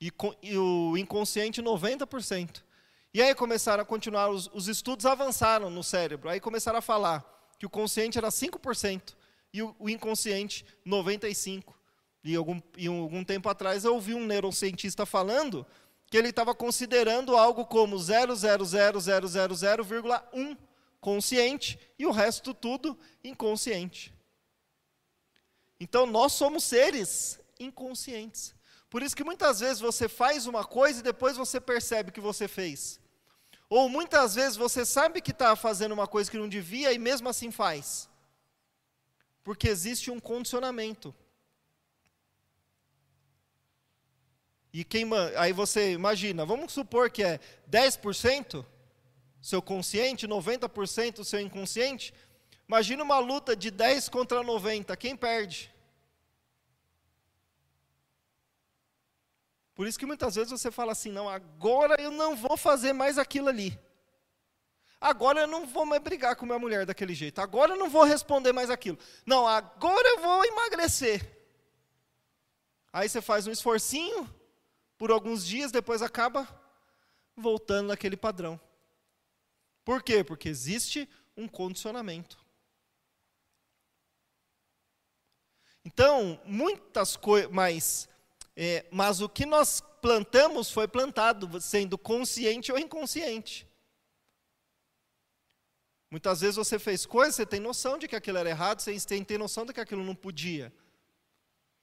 e, 0.00 0.12
e 0.42 0.56
o 0.56 0.96
inconsciente 0.96 1.62
90%. 1.62 2.62
E 3.12 3.20
aí 3.20 3.34
começaram 3.34 3.82
a 3.82 3.86
continuar, 3.86 4.28
os, 4.28 4.48
os, 4.52 4.68
estudos 4.68 5.04
avançaram 5.04 5.68
no 5.68 5.82
cérebro, 5.82 6.28
aí 6.28 6.38
começaram 6.38 6.78
a 6.78 6.82
falar 6.82 7.24
que 7.58 7.66
o 7.66 7.70
consciente 7.70 8.16
era 8.16 8.28
5% 8.28 9.16
e 9.52 9.60
o, 9.62 9.74
o 9.78 9.90
inconsciente 9.90 10.64
95%. 10.86 11.64
E 12.22 12.36
algum, 12.36 12.60
e 12.76 12.86
algum 12.86 13.24
tempo 13.24 13.48
atrás 13.48 13.82
eu 13.84 13.94
ouvi 13.94 14.12
um 14.14 14.26
neurocientista 14.26 15.06
falando 15.06 15.66
que 16.06 16.18
ele 16.18 16.28
estava 16.28 16.54
considerando 16.54 17.34
algo 17.36 17.64
como 17.64 17.96
0,00000,1 17.96 20.56
consciente 21.00 21.80
e 21.98 22.06
o 22.06 22.10
resto 22.10 22.52
tudo 22.52 22.98
inconsciente. 23.24 24.12
Então 25.80 26.04
nós 26.04 26.34
somos 26.34 26.62
seres 26.62 27.40
inconscientes. 27.58 28.54
Por 28.90 29.02
isso 29.02 29.16
que 29.16 29.24
muitas 29.24 29.60
vezes 29.60 29.80
você 29.80 30.06
faz 30.08 30.46
uma 30.46 30.64
coisa 30.64 31.00
e 31.00 31.02
depois 31.02 31.38
você 31.38 31.58
percebe 31.60 32.12
que 32.12 32.20
você 32.20 32.46
fez. 32.46 32.99
Ou 33.70 33.88
muitas 33.88 34.34
vezes 34.34 34.56
você 34.56 34.84
sabe 34.84 35.20
que 35.20 35.30
está 35.30 35.54
fazendo 35.54 35.92
uma 35.92 36.08
coisa 36.08 36.28
que 36.28 36.36
não 36.36 36.48
devia 36.48 36.92
e 36.92 36.98
mesmo 36.98 37.28
assim 37.28 37.52
faz. 37.52 38.10
Porque 39.44 39.68
existe 39.68 40.10
um 40.10 40.18
condicionamento. 40.18 41.14
E 44.72 44.82
quem, 44.82 45.08
aí 45.36 45.52
você 45.52 45.92
imagina, 45.92 46.44
vamos 46.44 46.72
supor 46.72 47.10
que 47.10 47.22
é 47.22 47.38
10% 47.70 48.66
seu 49.40 49.62
consciente, 49.62 50.26
90% 50.26 51.24
seu 51.24 51.40
inconsciente. 51.40 52.12
Imagina 52.66 53.04
uma 53.04 53.20
luta 53.20 53.54
de 53.54 53.70
10 53.70 54.08
contra 54.08 54.42
90, 54.42 54.96
quem 54.96 55.16
perde? 55.16 55.72
Por 59.80 59.86
isso 59.86 59.98
que 59.98 60.04
muitas 60.04 60.34
vezes 60.34 60.50
você 60.50 60.70
fala 60.70 60.92
assim: 60.92 61.10
não, 61.10 61.26
agora 61.26 61.98
eu 62.02 62.10
não 62.10 62.36
vou 62.36 62.54
fazer 62.54 62.92
mais 62.92 63.16
aquilo 63.16 63.48
ali. 63.48 63.80
Agora 65.00 65.40
eu 65.40 65.46
não 65.46 65.64
vou 65.66 65.86
mais 65.86 66.02
brigar 66.02 66.36
com 66.36 66.44
minha 66.44 66.58
mulher 66.58 66.84
daquele 66.84 67.14
jeito. 67.14 67.38
Agora 67.40 67.72
eu 67.72 67.78
não 67.78 67.88
vou 67.88 68.04
responder 68.04 68.52
mais 68.52 68.68
aquilo. 68.68 68.98
Não, 69.24 69.46
agora 69.46 70.06
eu 70.06 70.20
vou 70.20 70.44
emagrecer. 70.44 71.26
Aí 72.92 73.08
você 73.08 73.22
faz 73.22 73.46
um 73.46 73.50
esforcinho, 73.50 74.28
por 74.98 75.10
alguns 75.10 75.46
dias, 75.46 75.72
depois 75.72 76.02
acaba 76.02 76.46
voltando 77.34 77.88
naquele 77.88 78.18
padrão. 78.18 78.60
Por 79.82 80.02
quê? 80.02 80.22
Porque 80.22 80.50
existe 80.50 81.08
um 81.34 81.48
condicionamento. 81.48 82.36
Então, 85.82 86.38
muitas 86.44 87.16
coisas, 87.16 87.50
mas, 87.50 88.09
é, 88.62 88.84
mas 88.90 89.22
o 89.22 89.28
que 89.28 89.46
nós 89.46 89.82
plantamos 90.02 90.70
foi 90.70 90.86
plantado, 90.86 91.58
sendo 91.62 91.96
consciente 91.96 92.70
ou 92.70 92.78
inconsciente. 92.78 93.66
Muitas 96.10 96.42
vezes 96.42 96.56
você 96.56 96.78
fez 96.78 97.06
coisas, 97.06 97.36
você 97.36 97.46
tem 97.46 97.58
noção 97.58 97.96
de 97.96 98.06
que 98.06 98.14
aquilo 98.14 98.36
era 98.36 98.50
errado, 98.50 98.80
você 98.80 99.00
tem, 99.00 99.24
tem 99.24 99.38
noção 99.38 99.64
de 99.64 99.72
que 99.72 99.80
aquilo 99.80 100.04
não 100.04 100.14
podia, 100.14 100.70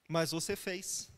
mas 0.07 0.29
você 0.29 0.55
fez. 0.55 1.09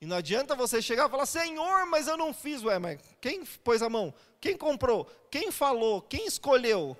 E 0.00 0.06
não 0.06 0.16
adianta 0.16 0.56
você 0.56 0.82
chegar 0.82 1.06
e 1.06 1.10
falar, 1.10 1.24
Senhor, 1.26 1.86
mas 1.86 2.08
eu 2.08 2.16
não 2.16 2.34
fiz. 2.34 2.64
Ué, 2.64 2.76
mas 2.76 3.00
quem 3.20 3.44
pôs 3.44 3.82
a 3.82 3.88
mão? 3.88 4.12
Quem 4.40 4.56
comprou? 4.56 5.04
Quem 5.30 5.52
falou? 5.52 6.02
Quem 6.02 6.26
escolheu? 6.26 6.96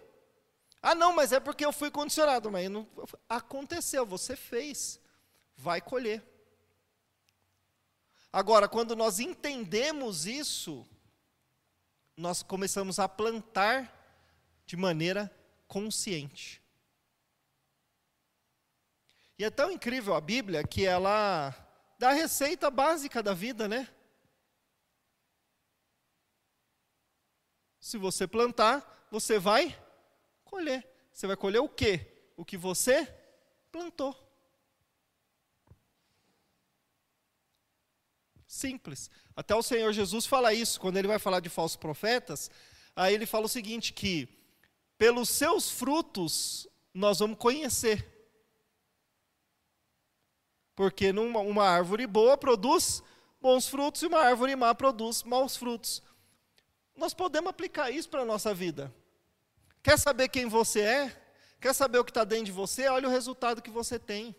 Ah, 0.81 0.95
não, 0.95 1.13
mas 1.13 1.33
é 1.33 1.41
porque 1.41 1.65
eu 1.65 1.73
fui 1.73 1.91
condicionado. 1.91 2.49
Mas 2.49 2.71
não, 2.71 2.87
aconteceu, 3.29 4.07
você 4.07 4.37
fez. 4.37 5.01
Vai 5.57 5.81
colher. 5.81 6.23
Agora, 8.33 8.69
quando 8.69 8.95
nós 8.95 9.19
entendemos 9.19 10.27
isso, 10.27 10.87
nós 12.17 12.43
começamos 12.43 12.99
a 12.99 13.09
plantar 13.09 13.95
de 14.67 14.77
maneira 14.77 15.35
consciente. 15.67 16.63
E 19.39 19.45
é 19.45 19.51
tão 19.51 19.71
incrível 19.71 20.15
a 20.15 20.21
Bíblia 20.21 20.67
que 20.67 20.85
ela 20.85 21.55
da 21.99 22.11
receita 22.13 22.71
básica 22.71 23.23
da 23.23 23.33
vida, 23.33 23.67
né? 23.67 23.89
Se 27.81 27.97
você 27.97 28.27
plantar, 28.27 29.09
você 29.11 29.39
vai 29.39 29.77
colher. 30.45 30.87
Você 31.13 31.27
vai 31.27 31.37
colher 31.37 31.61
o 31.61 31.69
quê? 31.69 32.31
O 32.37 32.45
que 32.45 32.57
você 32.57 33.07
plantou. 33.73 34.28
Simples. 38.49 39.11
Até 39.37 39.55
o 39.55 39.63
Senhor 39.63 39.93
Jesus 39.93 40.25
fala 40.25 40.55
isso, 40.55 40.81
quando 40.81 40.97
ele 40.97 41.07
vai 41.07 41.19
falar 41.19 41.41
de 41.41 41.51
falsos 41.51 41.77
profetas, 41.77 42.51
aí 42.97 43.15
ele 43.15 43.27
fala 43.27 43.45
o 43.45 43.49
seguinte: 43.49 43.93
que 43.93 44.27
pelos 44.97 45.29
seus 45.29 45.71
frutos 45.71 46.67
nós 46.95 47.19
vamos 47.19 47.37
conhecer. 47.39 48.05
Porque 50.75 51.13
numa, 51.13 51.41
uma 51.41 51.65
árvore 51.65 52.07
boa 52.07 52.39
produz 52.39 53.03
bons 53.41 53.69
frutos 53.69 54.03
e 54.03 54.07
uma 54.07 54.21
árvore 54.21 54.57
má 54.57 54.75
produz 54.75 55.23
maus 55.23 55.55
frutos. 55.55 56.03
Nós 56.97 57.13
podemos 57.13 57.51
aplicar 57.51 57.91
isso 57.91 58.09
para 58.09 58.23
a 58.23 58.25
nossa 58.25 58.55
vida. 58.55 58.93
Quer 59.83 59.99
saber 59.99 60.29
quem 60.29 60.47
você 60.47 60.81
é? 60.81 61.23
Quer 61.61 61.75
saber 61.75 61.99
o 61.99 62.05
que 62.05 62.11
está 62.11 62.25
dentro 62.25 62.47
de 62.47 62.53
você? 62.53 62.89
Olha 62.89 63.09
o 63.09 63.11
resultado 63.11 63.61
que 63.61 63.71
você 63.71 63.99
tem. 63.99 64.35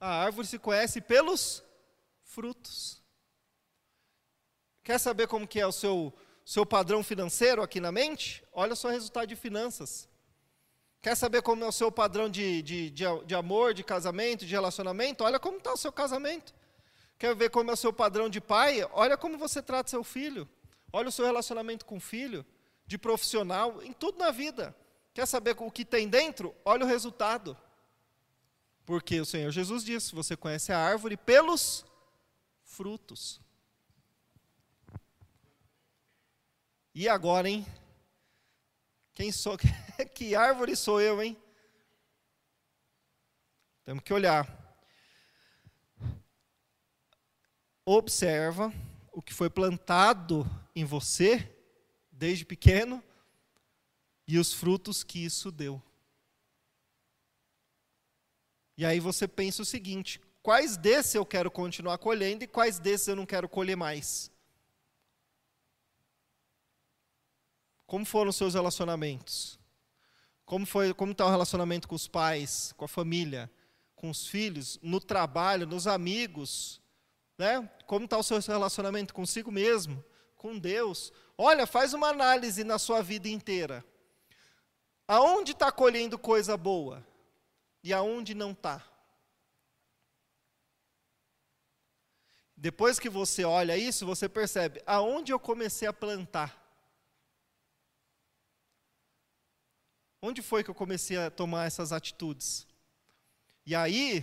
A 0.00 0.22
árvore 0.22 0.46
se 0.46 0.58
conhece 0.58 1.00
pelos 1.00 1.62
frutos. 2.22 3.02
Quer 4.84 4.98
saber 4.98 5.26
como 5.26 5.46
que 5.46 5.60
é 5.60 5.66
o 5.66 5.72
seu, 5.72 6.12
seu 6.44 6.64
padrão 6.64 7.02
financeiro 7.02 7.62
aqui 7.62 7.80
na 7.80 7.90
mente? 7.90 8.44
Olha 8.52 8.74
só 8.74 8.88
o 8.88 8.90
resultado 8.90 9.26
de 9.26 9.36
finanças. 9.36 10.08
Quer 11.00 11.16
saber 11.16 11.42
como 11.42 11.64
é 11.64 11.66
o 11.66 11.72
seu 11.72 11.92
padrão 11.92 12.28
de, 12.28 12.62
de, 12.62 12.90
de, 12.90 13.04
de 13.26 13.34
amor, 13.34 13.74
de 13.74 13.84
casamento, 13.84 14.46
de 14.46 14.52
relacionamento? 14.52 15.24
Olha 15.24 15.38
como 15.38 15.58
está 15.58 15.72
o 15.72 15.76
seu 15.76 15.92
casamento. 15.92 16.54
Quer 17.18 17.34
ver 17.34 17.50
como 17.50 17.70
é 17.70 17.74
o 17.74 17.76
seu 17.76 17.92
padrão 17.92 18.28
de 18.28 18.40
pai? 18.40 18.86
Olha 18.92 19.16
como 19.16 19.36
você 19.36 19.60
trata 19.60 19.90
seu 19.90 20.04
filho. 20.04 20.48
Olha 20.92 21.08
o 21.08 21.12
seu 21.12 21.26
relacionamento 21.26 21.84
com 21.84 21.96
o 21.96 22.00
filho, 22.00 22.46
de 22.86 22.96
profissional, 22.96 23.82
em 23.82 23.92
tudo 23.92 24.18
na 24.18 24.30
vida. 24.30 24.74
Quer 25.12 25.26
saber 25.26 25.54
o 25.58 25.70
que 25.70 25.84
tem 25.84 26.08
dentro? 26.08 26.54
Olha 26.64 26.84
o 26.84 26.88
resultado. 26.88 27.56
Porque 28.88 29.20
o 29.20 29.26
Senhor 29.26 29.50
Jesus 29.50 29.84
disse: 29.84 30.14
você 30.14 30.34
conhece 30.34 30.72
a 30.72 30.78
árvore 30.78 31.14
pelos 31.14 31.84
frutos. 32.64 33.38
E 36.94 37.06
agora, 37.06 37.50
hein? 37.50 37.66
Quem 39.12 39.30
sou? 39.30 39.58
que 40.14 40.34
árvore 40.34 40.74
sou 40.74 41.02
eu, 41.02 41.22
hein? 41.22 41.36
Temos 43.84 44.02
que 44.02 44.14
olhar. 44.14 44.48
Observa 47.84 48.72
o 49.12 49.20
que 49.20 49.34
foi 49.34 49.50
plantado 49.50 50.46
em 50.74 50.86
você 50.86 51.54
desde 52.10 52.46
pequeno 52.46 53.04
e 54.26 54.38
os 54.38 54.54
frutos 54.54 55.04
que 55.04 55.22
isso 55.22 55.52
deu. 55.52 55.82
E 58.78 58.86
aí 58.86 59.00
você 59.00 59.26
pensa 59.26 59.62
o 59.62 59.64
seguinte: 59.64 60.20
quais 60.40 60.76
desses 60.76 61.16
eu 61.16 61.26
quero 61.26 61.50
continuar 61.50 61.98
colhendo 61.98 62.44
e 62.44 62.46
quais 62.46 62.78
desses 62.78 63.08
eu 63.08 63.16
não 63.16 63.26
quero 63.26 63.48
colher 63.48 63.76
mais? 63.76 64.30
Como 67.88 68.06
foram 68.06 68.30
os 68.30 68.36
seus 68.36 68.54
relacionamentos? 68.54 69.58
Como 70.46 70.64
foi, 70.64 70.94
como 70.94 71.10
está 71.10 71.26
o 71.26 71.30
relacionamento 71.30 71.88
com 71.88 71.96
os 71.96 72.06
pais, 72.06 72.72
com 72.76 72.84
a 72.84 72.88
família, 72.88 73.50
com 73.96 74.10
os 74.10 74.28
filhos, 74.28 74.78
no 74.80 75.00
trabalho, 75.00 75.66
nos 75.66 75.88
amigos, 75.88 76.80
né? 77.36 77.68
Como 77.84 78.04
está 78.04 78.16
o 78.16 78.22
seu 78.22 78.38
relacionamento 78.38 79.12
consigo 79.12 79.50
mesmo, 79.50 80.04
com 80.36 80.56
Deus? 80.56 81.12
Olha, 81.36 81.66
faz 81.66 81.94
uma 81.94 82.10
análise 82.10 82.62
na 82.62 82.78
sua 82.78 83.02
vida 83.02 83.28
inteira. 83.28 83.84
Aonde 85.08 85.50
está 85.50 85.72
colhendo 85.72 86.16
coisa 86.16 86.56
boa 86.56 87.04
e 87.88 87.92
aonde 87.94 88.34
não 88.34 88.50
está? 88.50 88.84
Depois 92.54 92.98
que 92.98 93.08
você 93.08 93.44
olha 93.44 93.78
isso, 93.78 94.04
você 94.04 94.28
percebe 94.28 94.82
aonde 94.84 95.32
eu 95.32 95.40
comecei 95.40 95.88
a 95.88 95.92
plantar. 95.92 96.50
Onde 100.20 100.42
foi 100.42 100.62
que 100.62 100.68
eu 100.68 100.74
comecei 100.74 101.16
a 101.16 101.30
tomar 101.30 101.66
essas 101.66 101.90
atitudes? 101.90 102.66
E 103.64 103.74
aí, 103.74 104.22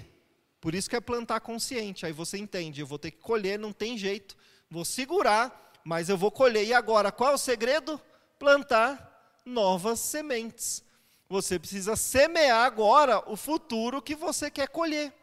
por 0.61 0.75
isso 0.75 0.87
que 0.87 0.95
é 0.95 1.01
plantar 1.01 1.39
consciente. 1.39 2.05
Aí 2.05 2.11
você 2.11 2.37
entende, 2.37 2.81
eu 2.81 2.87
vou 2.87 2.99
ter 2.99 3.09
que 3.09 3.17
colher, 3.17 3.57
não 3.57 3.73
tem 3.73 3.97
jeito. 3.97 4.37
Vou 4.69 4.85
segurar, 4.85 5.73
mas 5.83 6.07
eu 6.07 6.17
vou 6.17 6.29
colher. 6.29 6.67
E 6.67 6.73
agora, 6.73 7.11
qual 7.11 7.31
é 7.31 7.33
o 7.33 7.39
segredo? 7.39 7.99
Plantar 8.37 9.41
novas 9.43 9.99
sementes. 10.01 10.84
Você 11.27 11.57
precisa 11.57 11.95
semear 11.95 12.65
agora 12.65 13.23
o 13.29 13.35
futuro 13.35 14.01
que 14.01 14.15
você 14.15 14.51
quer 14.51 14.67
colher. 14.67 15.13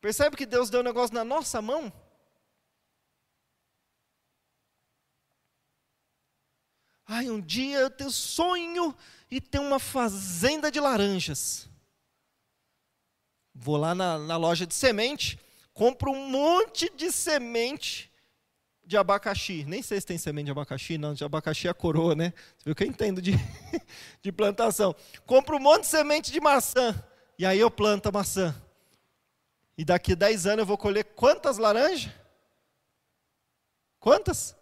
Percebe 0.00 0.36
que 0.36 0.46
Deus 0.46 0.68
deu 0.68 0.80
um 0.80 0.84
negócio 0.84 1.14
na 1.14 1.24
nossa 1.24 1.62
mão? 1.62 1.92
Ai, 7.06 7.28
um 7.28 7.40
dia 7.40 7.78
eu 7.78 7.90
tenho 7.90 8.10
sonho 8.10 8.94
e 9.30 9.40
ter 9.40 9.58
uma 9.58 9.78
fazenda 9.78 10.70
de 10.70 10.78
laranjas. 10.78 11.68
Vou 13.54 13.76
lá 13.76 13.94
na, 13.94 14.18
na 14.18 14.36
loja 14.36 14.66
de 14.66 14.74
semente, 14.74 15.38
compro 15.74 16.12
um 16.12 16.28
monte 16.28 16.90
de 16.94 17.10
semente 17.10 18.09
de 18.90 18.96
abacaxi. 18.96 19.64
Nem 19.64 19.82
sei 19.82 20.00
se 20.00 20.06
tem 20.06 20.18
semente 20.18 20.46
de 20.46 20.50
abacaxi, 20.50 20.98
não. 20.98 21.14
De 21.14 21.22
abacaxi 21.22 21.68
é 21.68 21.70
a 21.70 21.74
coroa, 21.74 22.16
né? 22.16 22.34
Você 22.58 22.64
viu 22.64 22.74
que 22.74 22.82
eu 22.82 22.88
entendo 22.88 23.22
de, 23.22 23.32
de 24.20 24.32
plantação. 24.32 24.94
Compro 25.24 25.56
um 25.56 25.60
monte 25.60 25.82
de 25.82 25.86
semente 25.86 26.32
de 26.32 26.40
maçã. 26.40 27.00
E 27.38 27.46
aí 27.46 27.60
eu 27.60 27.70
planto 27.70 28.08
a 28.08 28.12
maçã. 28.12 28.52
E 29.78 29.84
daqui 29.84 30.12
a 30.12 30.16
10 30.16 30.46
anos 30.46 30.58
eu 30.58 30.66
vou 30.66 30.76
colher 30.76 31.04
quantas 31.04 31.56
laranjas? 31.56 32.12
Quantas? 34.00 34.56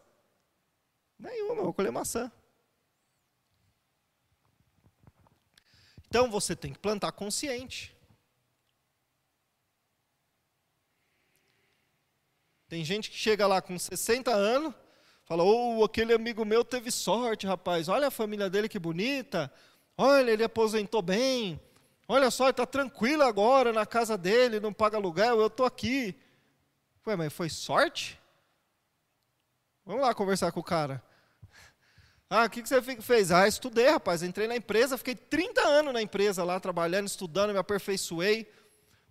Nenhuma, 1.18 1.60
eu 1.60 1.64
vou 1.64 1.72
colher 1.72 1.90
maçã. 1.90 2.30
Então 6.06 6.30
você 6.30 6.54
tem 6.54 6.74
que 6.74 6.78
plantar 6.78 7.12
consciente. 7.12 7.96
Tem 12.68 12.84
gente 12.84 13.10
que 13.10 13.16
chega 13.16 13.46
lá 13.46 13.62
com 13.62 13.78
60 13.78 14.30
anos, 14.30 14.74
fala: 15.24 15.42
"Oh, 15.42 15.82
aquele 15.82 16.12
amigo 16.12 16.44
meu 16.44 16.62
teve 16.62 16.90
sorte, 16.90 17.46
rapaz. 17.46 17.88
Olha 17.88 18.08
a 18.08 18.10
família 18.10 18.50
dele 18.50 18.68
que 18.68 18.78
bonita. 18.78 19.50
Olha, 19.96 20.30
ele 20.30 20.44
aposentou 20.44 21.00
bem. 21.00 21.60
Olha 22.06 22.30
só, 22.30 22.44
ele 22.44 22.50
está 22.50 22.66
tranquilo 22.66 23.22
agora 23.22 23.72
na 23.72 23.84
casa 23.84 24.16
dele, 24.16 24.60
não 24.60 24.72
paga 24.72 24.96
aluguel, 24.96 25.40
eu 25.40 25.46
estou 25.48 25.66
aqui. 25.66 26.14
Ué, 27.06 27.16
mas 27.16 27.32
foi 27.32 27.50
sorte? 27.50 28.18
Vamos 29.84 30.02
lá 30.02 30.14
conversar 30.14 30.52
com 30.52 30.60
o 30.60 30.64
cara. 30.64 31.02
Ah, 32.30 32.44
o 32.44 32.50
que, 32.50 32.60
que 32.60 32.68
você 32.68 32.82
fez? 33.00 33.32
Ah, 33.32 33.48
estudei, 33.48 33.88
rapaz. 33.88 34.22
Entrei 34.22 34.46
na 34.46 34.54
empresa, 34.54 34.98
fiquei 34.98 35.14
30 35.14 35.66
anos 35.66 35.94
na 35.94 36.02
empresa 36.02 36.44
lá, 36.44 36.60
trabalhando, 36.60 37.06
estudando, 37.06 37.54
me 37.54 37.58
aperfeiçoei. 37.58 38.46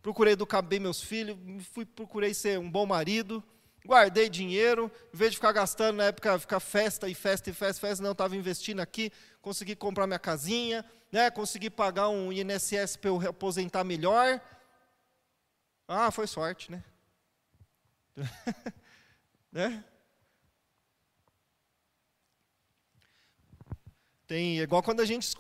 Procurei 0.02 0.34
educar 0.34 0.62
bem 0.62 0.80
meus 0.80 1.02
filhos, 1.02 1.38
fui, 1.74 1.86
procurei 1.86 2.34
ser 2.34 2.60
um 2.60 2.70
bom 2.70 2.86
marido, 2.86 3.44
guardei 3.86 4.30
dinheiro, 4.30 4.92
em 5.14 5.18
vez 5.18 5.32
de 5.32 5.38
ficar 5.38 5.52
gastando 5.52 5.98
na 5.98 6.06
época, 6.06 6.38
ficar 6.40 6.60
festa 6.60 7.08
e 7.10 7.16
festa 7.16 7.50
e 7.50 7.54
festa, 7.54 7.88
festa, 7.88 8.04
não, 8.04 8.12
estava 8.12 8.36
investindo 8.36 8.80
aqui, 8.80 9.12
consegui 9.42 9.76
comprar 9.76 10.06
minha 10.06 10.20
casinha, 10.20 10.86
né, 11.12 11.32
consegui 11.32 11.70
pagar 11.70 12.10
um 12.10 12.32
INSS 12.32 12.98
para 12.98 13.10
eu 13.10 13.30
aposentar 13.30 13.84
melhor. 13.84 14.42
Ah, 15.88 16.12
foi 16.12 16.28
sorte, 16.28 16.70
né? 16.70 16.84
né? 19.52 19.84
Tem, 24.28 24.60
igual 24.60 24.84
quando 24.84 25.00
a 25.00 25.06
gente 25.06 25.34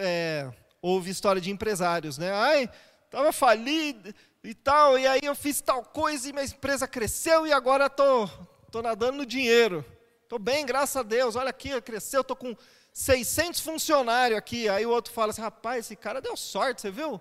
é, 0.00 0.48
ouve 0.80 1.10
história 1.10 1.40
de 1.40 1.50
empresários, 1.50 2.16
né? 2.16 2.30
Ai, 2.30 2.70
estava 3.08 3.32
falido 3.32 4.14
e 4.44 4.54
tal, 4.54 4.98
e 4.98 5.06
aí 5.06 5.20
eu 5.22 5.34
fiz 5.34 5.60
tal 5.60 5.82
coisa 5.82 6.28
e 6.28 6.32
minha 6.32 6.44
empresa 6.44 6.86
cresceu 6.86 7.46
e 7.46 7.52
agora 7.52 7.86
estou 7.86 8.28
tô, 8.28 8.46
tô 8.70 8.82
nadando 8.82 9.18
no 9.18 9.26
dinheiro. 9.26 9.84
Estou 10.22 10.38
bem, 10.38 10.64
graças 10.64 10.94
a 10.94 11.02
Deus. 11.02 11.36
Olha 11.36 11.50
aqui, 11.50 11.80
cresceu, 11.80 12.20
estou 12.20 12.36
com 12.36 12.54
600 12.92 13.60
funcionários 13.60 14.38
aqui. 14.38 14.68
Aí 14.68 14.84
o 14.84 14.90
outro 14.90 15.12
fala 15.12 15.30
assim, 15.30 15.40
rapaz, 15.40 15.86
esse 15.86 15.96
cara 15.96 16.20
deu 16.20 16.36
sorte, 16.36 16.82
você 16.82 16.90
viu? 16.90 17.20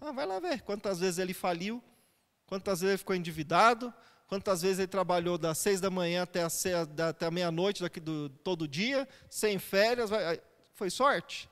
Ah, 0.00 0.12
vai 0.12 0.24
lá 0.24 0.38
ver 0.38 0.62
quantas 0.62 1.00
vezes 1.00 1.18
ele 1.18 1.34
faliu, 1.34 1.82
quantas 2.46 2.80
vezes 2.80 2.92
ele 2.92 2.98
ficou 2.98 3.16
endividado, 3.16 3.92
quantas 4.28 4.62
vezes 4.62 4.78
ele 4.78 4.86
trabalhou 4.86 5.36
das 5.36 5.58
seis 5.58 5.80
da 5.80 5.90
manhã 5.90 6.22
até 6.22 6.42
a, 6.42 7.08
até 7.08 7.26
a 7.26 7.30
meia-noite 7.30 7.82
daqui 7.82 7.98
do, 7.98 8.28
todo 8.28 8.68
dia, 8.68 9.08
sem 9.28 9.58
férias. 9.58 10.10
Vai, 10.10 10.40
foi 10.74 10.90
sorte? 10.90 11.50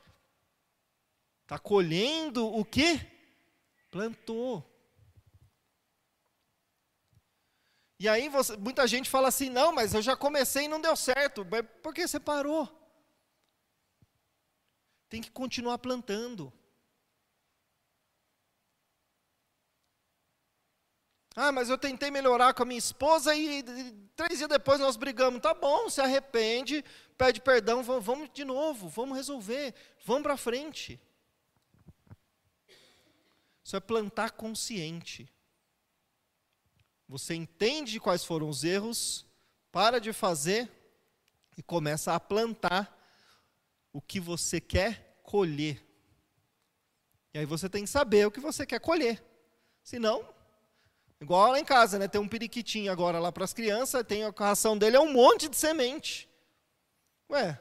Está 1.42 1.58
colhendo 1.58 2.46
o 2.46 2.64
que? 2.64 3.11
Plantou. 3.92 4.66
E 8.00 8.08
aí 8.08 8.28
você, 8.28 8.56
muita 8.56 8.86
gente 8.86 9.08
fala 9.08 9.28
assim, 9.28 9.50
não, 9.50 9.70
mas 9.70 9.92
eu 9.92 10.00
já 10.02 10.16
comecei 10.16 10.64
e 10.64 10.68
não 10.68 10.80
deu 10.80 10.96
certo. 10.96 11.46
Mas 11.48 11.64
por 11.82 11.92
que 11.94 12.08
você 12.08 12.18
parou? 12.18 12.66
Tem 15.10 15.20
que 15.20 15.30
continuar 15.30 15.76
plantando. 15.76 16.50
Ah, 21.36 21.52
mas 21.52 21.68
eu 21.68 21.76
tentei 21.76 22.10
melhorar 22.10 22.54
com 22.54 22.62
a 22.62 22.66
minha 22.66 22.78
esposa 22.78 23.34
e, 23.34 23.60
e 23.60 23.92
três 24.16 24.38
dias 24.38 24.48
depois 24.48 24.80
nós 24.80 24.96
brigamos. 24.96 25.42
Tá 25.42 25.52
bom, 25.52 25.90
se 25.90 26.00
arrepende, 26.00 26.82
pede 27.18 27.42
perdão, 27.42 27.82
vamos, 27.82 28.04
vamos 28.04 28.30
de 28.32 28.44
novo, 28.44 28.88
vamos 28.88 29.16
resolver, 29.16 29.74
vamos 30.04 30.22
para 30.22 30.36
frente. 30.38 30.98
Isso 33.64 33.76
é 33.76 33.80
plantar 33.80 34.32
consciente. 34.32 35.32
Você 37.08 37.34
entende 37.34 38.00
quais 38.00 38.24
foram 38.24 38.48
os 38.48 38.64
erros, 38.64 39.26
para 39.70 39.98
de 39.98 40.12
fazer 40.12 40.70
e 41.56 41.62
começa 41.62 42.14
a 42.14 42.20
plantar 42.20 42.98
o 43.92 44.00
que 44.00 44.18
você 44.18 44.60
quer 44.60 45.20
colher. 45.22 45.86
E 47.34 47.38
aí 47.38 47.46
você 47.46 47.68
tem 47.68 47.84
que 47.84 47.90
saber 47.90 48.26
o 48.26 48.30
que 48.30 48.40
você 48.40 48.66
quer 48.66 48.80
colher. 48.80 49.22
Senão, 49.82 50.26
igual 51.20 51.52
lá 51.52 51.58
em 51.58 51.64
casa, 51.64 51.98
né? 51.98 52.08
Tem 52.08 52.20
um 52.20 52.28
periquitinho 52.28 52.90
agora 52.90 53.18
lá 53.18 53.32
para 53.32 53.44
as 53.44 53.52
crianças, 53.52 54.04
tem 54.06 54.24
a 54.24 54.30
ração 54.36 54.76
dele 54.76 54.96
é 54.96 55.00
um 55.00 55.12
monte 55.12 55.48
de 55.48 55.56
semente. 55.56 56.28
Ué, 57.30 57.58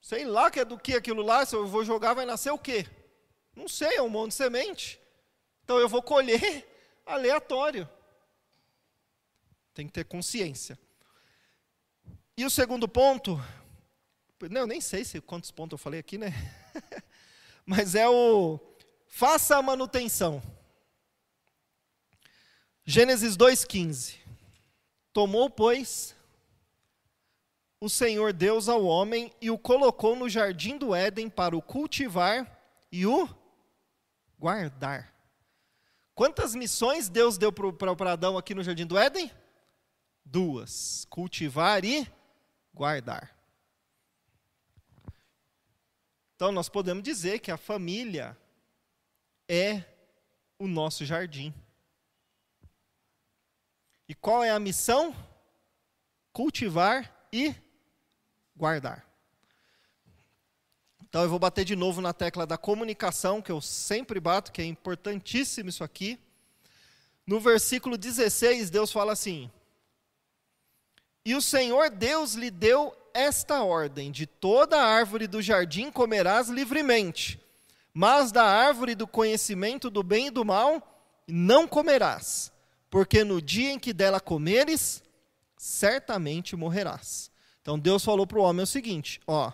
sei 0.00 0.24
lá 0.24 0.50
que 0.50 0.60
é 0.60 0.64
do 0.64 0.78
que 0.78 0.94
aquilo 0.94 1.22
lá, 1.22 1.44
se 1.44 1.56
eu 1.56 1.66
vou 1.66 1.84
jogar 1.84 2.14
vai 2.14 2.26
nascer 2.26 2.50
o 2.50 2.58
quê? 2.58 2.86
Não 3.56 3.66
sei, 3.66 3.96
é 3.96 4.02
um 4.02 4.08
monte 4.10 4.32
de 4.32 4.36
semente. 4.36 5.00
Então 5.64 5.78
eu 5.78 5.88
vou 5.88 6.02
colher 6.02 6.68
aleatório. 7.06 7.88
Tem 9.72 9.86
que 9.86 9.92
ter 9.92 10.04
consciência. 10.04 10.78
E 12.36 12.44
o 12.44 12.50
segundo 12.50 12.86
ponto, 12.86 13.42
não, 14.50 14.60
eu 14.60 14.66
nem 14.66 14.80
sei 14.80 15.04
se 15.04 15.20
quantos 15.22 15.50
pontos 15.50 15.72
eu 15.72 15.82
falei 15.82 15.98
aqui, 15.98 16.18
né? 16.18 16.32
Mas 17.64 17.94
é 17.94 18.06
o 18.06 18.60
faça 19.08 19.56
a 19.56 19.62
manutenção. 19.62 20.42
Gênesis 22.84 23.36
2:15. 23.36 24.16
Tomou, 25.12 25.48
pois, 25.48 26.14
o 27.80 27.88
Senhor 27.88 28.34
Deus 28.34 28.68
ao 28.68 28.84
homem 28.84 29.32
e 29.40 29.50
o 29.50 29.58
colocou 29.58 30.14
no 30.14 30.28
jardim 30.28 30.76
do 30.76 30.94
Éden 30.94 31.30
para 31.30 31.56
o 31.56 31.62
cultivar 31.62 32.60
e 32.92 33.06
o 33.06 33.28
guardar. 34.38 35.14
Quantas 36.14 36.54
missões 36.54 37.08
Deus 37.08 37.36
deu 37.36 37.52
para 37.52 38.12
Adão 38.12 38.38
aqui 38.38 38.54
no 38.54 38.62
jardim 38.62 38.86
do 38.86 38.96
Éden? 38.96 39.30
Duas: 40.24 41.06
cultivar 41.10 41.84
e 41.84 42.06
guardar. 42.72 43.36
Então, 46.34 46.52
nós 46.52 46.68
podemos 46.68 47.02
dizer 47.02 47.38
que 47.38 47.50
a 47.50 47.56
família 47.56 48.36
é 49.48 49.82
o 50.58 50.66
nosso 50.66 51.04
jardim. 51.04 51.54
E 54.08 54.14
qual 54.14 54.44
é 54.44 54.50
a 54.50 54.60
missão? 54.60 55.14
Cultivar 56.32 57.28
e 57.32 57.54
guardar. 58.54 59.05
Então 61.16 61.24
eu 61.24 61.30
vou 61.30 61.38
bater 61.38 61.64
de 61.64 61.74
novo 61.74 62.02
na 62.02 62.12
tecla 62.12 62.46
da 62.46 62.58
comunicação, 62.58 63.40
que 63.40 63.50
eu 63.50 63.58
sempre 63.58 64.20
bato, 64.20 64.52
que 64.52 64.60
é 64.60 64.66
importantíssimo 64.66 65.70
isso 65.70 65.82
aqui. 65.82 66.18
No 67.26 67.40
versículo 67.40 67.96
16, 67.96 68.68
Deus 68.68 68.92
fala 68.92 69.14
assim: 69.14 69.50
E 71.24 71.34
o 71.34 71.40
Senhor 71.40 71.88
Deus 71.88 72.34
lhe 72.34 72.50
deu 72.50 72.94
esta 73.14 73.62
ordem: 73.62 74.12
De 74.12 74.26
toda 74.26 74.78
árvore 74.78 75.26
do 75.26 75.40
jardim 75.40 75.90
comerás 75.90 76.50
livremente, 76.50 77.40
mas 77.94 78.30
da 78.30 78.44
árvore 78.44 78.94
do 78.94 79.06
conhecimento 79.06 79.88
do 79.88 80.02
bem 80.02 80.26
e 80.26 80.30
do 80.30 80.44
mal 80.44 80.86
não 81.26 81.66
comerás, 81.66 82.52
porque 82.90 83.24
no 83.24 83.40
dia 83.40 83.72
em 83.72 83.78
que 83.78 83.94
dela 83.94 84.20
comeres, 84.20 85.02
certamente 85.56 86.54
morrerás. 86.54 87.30
Então 87.62 87.78
Deus 87.78 88.04
falou 88.04 88.26
para 88.26 88.38
o 88.38 88.42
homem 88.42 88.64
o 88.64 88.66
seguinte: 88.66 89.18
ó, 89.26 89.50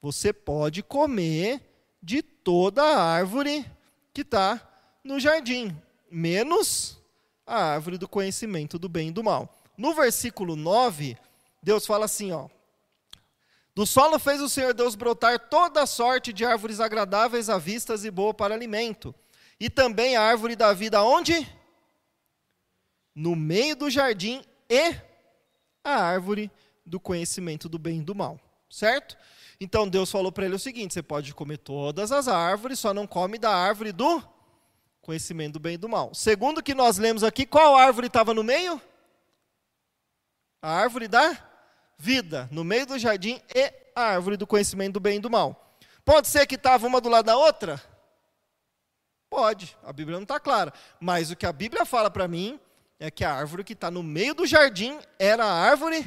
você 0.00 0.32
pode 0.32 0.82
comer 0.82 1.60
de 2.02 2.22
toda 2.22 2.82
a 2.82 3.02
árvore 3.02 3.64
que 4.12 4.22
está 4.22 4.60
no 5.04 5.20
jardim, 5.20 5.76
menos 6.10 6.98
a 7.46 7.62
árvore 7.62 7.98
do 7.98 8.08
conhecimento 8.08 8.78
do 8.78 8.88
bem 8.88 9.08
e 9.08 9.12
do 9.12 9.22
mal. 9.22 9.54
No 9.76 9.94
versículo 9.94 10.56
9, 10.56 11.16
Deus 11.62 11.86
fala 11.86 12.04
assim, 12.04 12.32
ó: 12.32 12.48
Do 13.74 13.86
solo 13.86 14.18
fez 14.18 14.40
o 14.40 14.48
Senhor 14.48 14.72
Deus 14.72 14.94
brotar 14.94 15.38
toda 15.48 15.86
sorte 15.86 16.32
de 16.32 16.44
árvores 16.44 16.80
agradáveis 16.80 17.48
à 17.48 17.58
vista 17.58 17.94
e 18.02 18.10
boa 18.10 18.32
para 18.32 18.54
alimento. 18.54 19.14
E 19.58 19.68
também 19.68 20.16
a 20.16 20.22
árvore 20.22 20.56
da 20.56 20.72
vida 20.72 21.02
onde? 21.02 21.46
No 23.14 23.36
meio 23.36 23.76
do 23.76 23.90
jardim 23.90 24.42
e 24.68 24.94
a 25.84 25.94
árvore 25.96 26.50
do 26.86 26.98
conhecimento 26.98 27.68
do 27.68 27.78
bem 27.78 27.98
e 28.00 28.02
do 28.02 28.14
mal, 28.14 28.40
certo? 28.70 29.16
Então 29.60 29.86
Deus 29.86 30.10
falou 30.10 30.32
para 30.32 30.46
ele 30.46 30.54
o 30.54 30.58
seguinte: 30.58 30.94
você 30.94 31.02
pode 31.02 31.34
comer 31.34 31.58
todas 31.58 32.10
as 32.10 32.26
árvores, 32.26 32.78
só 32.78 32.94
não 32.94 33.06
come 33.06 33.38
da 33.38 33.54
árvore 33.54 33.92
do 33.92 34.22
conhecimento 35.02 35.54
do 35.54 35.60
bem 35.60 35.74
e 35.74 35.78
do 35.78 35.88
mal. 35.88 36.14
Segundo 36.14 36.62
que 36.62 36.74
nós 36.74 36.96
lemos 36.96 37.22
aqui, 37.22 37.44
qual 37.44 37.76
árvore 37.76 38.06
estava 38.06 38.32
no 38.32 38.42
meio? 38.42 38.80
A 40.62 40.72
árvore 40.72 41.08
da 41.08 41.36
vida, 41.98 42.48
no 42.50 42.64
meio 42.64 42.86
do 42.86 42.98
jardim, 42.98 43.40
e 43.54 43.72
a 43.94 44.02
árvore 44.02 44.36
do 44.36 44.46
conhecimento 44.46 44.94
do 44.94 45.00
bem 45.00 45.16
e 45.16 45.20
do 45.20 45.28
mal. 45.28 45.76
Pode 46.04 46.28
ser 46.28 46.46
que 46.46 46.54
estava 46.54 46.86
uma 46.86 47.00
do 47.00 47.08
lado 47.08 47.26
da 47.26 47.36
outra? 47.36 47.80
Pode, 49.28 49.76
a 49.84 49.92
Bíblia 49.92 50.16
não 50.16 50.24
está 50.24 50.40
clara. 50.40 50.72
Mas 50.98 51.30
o 51.30 51.36
que 51.36 51.46
a 51.46 51.52
Bíblia 51.52 51.84
fala 51.84 52.10
para 52.10 52.26
mim 52.26 52.58
é 52.98 53.10
que 53.10 53.24
a 53.24 53.32
árvore 53.32 53.64
que 53.64 53.74
está 53.74 53.90
no 53.90 54.02
meio 54.02 54.34
do 54.34 54.46
jardim 54.46 54.98
era 55.18 55.44
a 55.44 55.52
árvore 55.52 56.04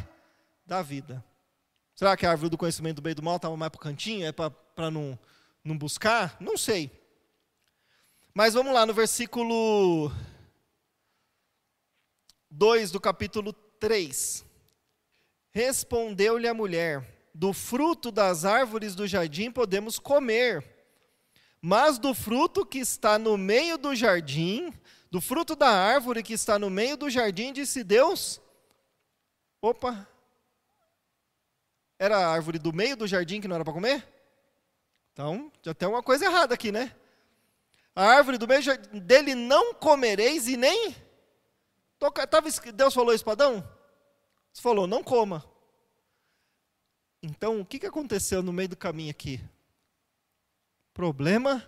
da 0.65 0.81
vida. 0.81 1.23
Será 1.95 2.17
que 2.17 2.25
a 2.25 2.31
árvore 2.31 2.49
do 2.49 2.57
conhecimento 2.57 2.95
do 2.95 3.01
bem 3.01 3.11
e 3.11 3.15
do 3.15 3.23
mal 3.23 3.35
estava 3.35 3.55
mais 3.55 3.71
para 3.71 3.77
o 3.77 3.81
cantinho? 3.81 4.25
É 4.25 4.31
para 4.31 4.89
não, 4.89 5.17
não 5.63 5.77
buscar? 5.77 6.35
Não 6.39 6.57
sei. 6.57 6.91
Mas 8.33 8.55
vamos 8.55 8.73
lá 8.73 8.83
no 8.83 8.93
versículo 8.93 10.11
2 12.49 12.89
do 12.89 12.99
capítulo 12.99 13.53
3. 13.53 14.43
Respondeu-lhe 15.51 16.47
a 16.47 16.53
mulher: 16.53 17.29
Do 17.33 17.53
fruto 17.53 18.11
das 18.11 18.43
árvores 18.43 18.95
do 18.95 19.07
jardim 19.07 19.51
podemos 19.51 19.99
comer, 19.99 20.65
mas 21.61 21.99
do 21.99 22.15
fruto 22.15 22.65
que 22.65 22.79
está 22.79 23.19
no 23.19 23.37
meio 23.37 23.77
do 23.77 23.95
jardim, 23.95 24.73
do 25.11 25.21
fruto 25.21 25.55
da 25.55 25.69
árvore 25.69 26.23
que 26.23 26.33
está 26.33 26.57
no 26.57 26.71
meio 26.71 26.97
do 26.97 27.07
jardim, 27.07 27.53
disse 27.53 27.83
Deus: 27.83 28.41
Opa, 29.61 30.07
era 31.97 32.17
a 32.17 32.27
árvore 32.27 32.59
do 32.59 32.73
meio 32.73 32.97
do 32.97 33.07
jardim 33.07 33.39
que 33.39 33.47
não 33.47 33.55
era 33.55 33.63
para 33.63 33.73
comer? 33.73 34.07
Então, 35.11 35.51
já 35.61 35.73
tem 35.73 35.87
uma 35.87 36.01
coisa 36.01 36.25
errada 36.25 36.53
aqui, 36.53 36.71
né? 36.71 36.95
A 37.95 38.05
árvore 38.05 38.37
do 38.37 38.47
meio 38.47 38.61
dele 39.01 39.35
não 39.35 39.73
comereis 39.73 40.47
e 40.47 40.57
nem. 40.57 40.95
Tava, 42.29 42.49
Deus 42.73 42.93
falou 42.93 43.13
isso 43.13 43.23
para 43.23 43.33
Adão? 43.33 43.69
Você 44.51 44.61
falou, 44.61 44.87
não 44.87 45.03
coma. 45.03 45.45
Então, 47.21 47.61
o 47.61 47.65
que, 47.65 47.79
que 47.79 47.85
aconteceu 47.85 48.43
no 48.43 48.51
meio 48.51 48.69
do 48.69 48.75
caminho 48.75 49.11
aqui? 49.11 49.39
Problema 50.93 51.63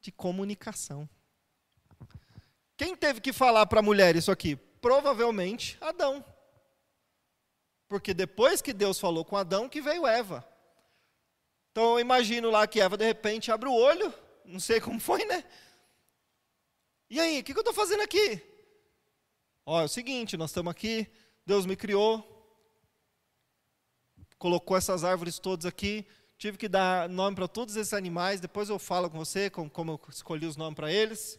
de 0.00 0.12
comunicação. 0.12 1.08
Quem 2.76 2.94
teve 2.94 3.20
que 3.20 3.32
falar 3.32 3.66
para 3.66 3.80
a 3.80 3.82
mulher 3.82 4.16
isso 4.16 4.30
aqui? 4.30 4.56
Provavelmente 4.56 5.78
Adão. 5.80 6.24
Porque 7.88 8.14
depois 8.14 8.62
que 8.62 8.72
Deus 8.72 8.98
falou 8.98 9.24
com 9.24 9.36
Adão, 9.36 9.68
que 9.68 9.80
veio 9.80 10.06
Eva. 10.06 10.46
Então 11.70 11.94
eu 11.94 12.00
imagino 12.00 12.50
lá 12.50 12.66
que 12.66 12.80
Eva 12.80 12.96
de 12.96 13.04
repente 13.04 13.50
abre 13.50 13.68
o 13.68 13.74
olho, 13.74 14.12
não 14.44 14.60
sei 14.60 14.80
como 14.80 15.00
foi, 15.00 15.24
né? 15.24 15.44
E 17.10 17.20
aí, 17.20 17.40
o 17.40 17.44
que, 17.44 17.52
que 17.52 17.58
eu 17.58 17.62
estou 17.62 17.74
fazendo 17.74 18.02
aqui? 18.02 18.42
Ó, 19.66 19.80
é 19.80 19.84
o 19.84 19.88
seguinte, 19.88 20.36
nós 20.36 20.50
estamos 20.50 20.70
aqui, 20.70 21.06
Deus 21.46 21.66
me 21.66 21.76
criou, 21.76 22.22
colocou 24.38 24.76
essas 24.76 25.04
árvores 25.04 25.38
todas 25.38 25.66
aqui, 25.66 26.06
tive 26.36 26.58
que 26.58 26.68
dar 26.68 27.08
nome 27.08 27.36
para 27.36 27.48
todos 27.48 27.76
esses 27.76 27.92
animais, 27.92 28.40
depois 28.40 28.68
eu 28.68 28.78
falo 28.78 29.08
com 29.08 29.18
você 29.18 29.48
como, 29.48 29.70
como 29.70 29.92
eu 29.92 30.00
escolhi 30.08 30.46
os 30.46 30.56
nomes 30.56 30.76
para 30.76 30.92
eles. 30.92 31.38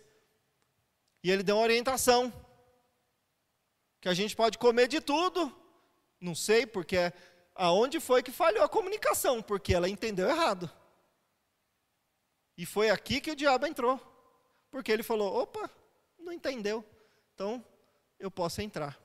E 1.24 1.32
ele 1.32 1.44
deu 1.44 1.56
uma 1.56 1.64
orientação, 1.64 2.32
que 4.02 4.10
a 4.10 4.14
gente 4.14 4.36
pode 4.36 4.58
comer 4.58 4.88
de 4.88 5.02
tudo, 5.02 5.56
não 6.26 6.34
sei, 6.36 6.66
porque 6.66 7.14
aonde 7.54 8.00
foi 8.00 8.24
que 8.24 8.32
falhou 8.32 8.64
a 8.64 8.70
comunicação, 8.70 9.42
porque 9.42 9.74
ela 9.74 9.88
entendeu 9.88 10.28
errado. 10.28 10.70
E 12.58 12.66
foi 12.66 12.90
aqui 12.90 13.22
que 13.22 13.32
o 13.32 13.36
diabo 13.36 13.68
entrou. 13.68 14.00
Porque 14.72 14.92
ele 14.92 15.04
falou: 15.04 15.34
opa, 15.42 15.70
não 16.18 16.34
entendeu. 16.34 16.84
Então, 17.34 17.64
eu 18.20 18.32
posso 18.32 18.62
entrar. 18.62 19.00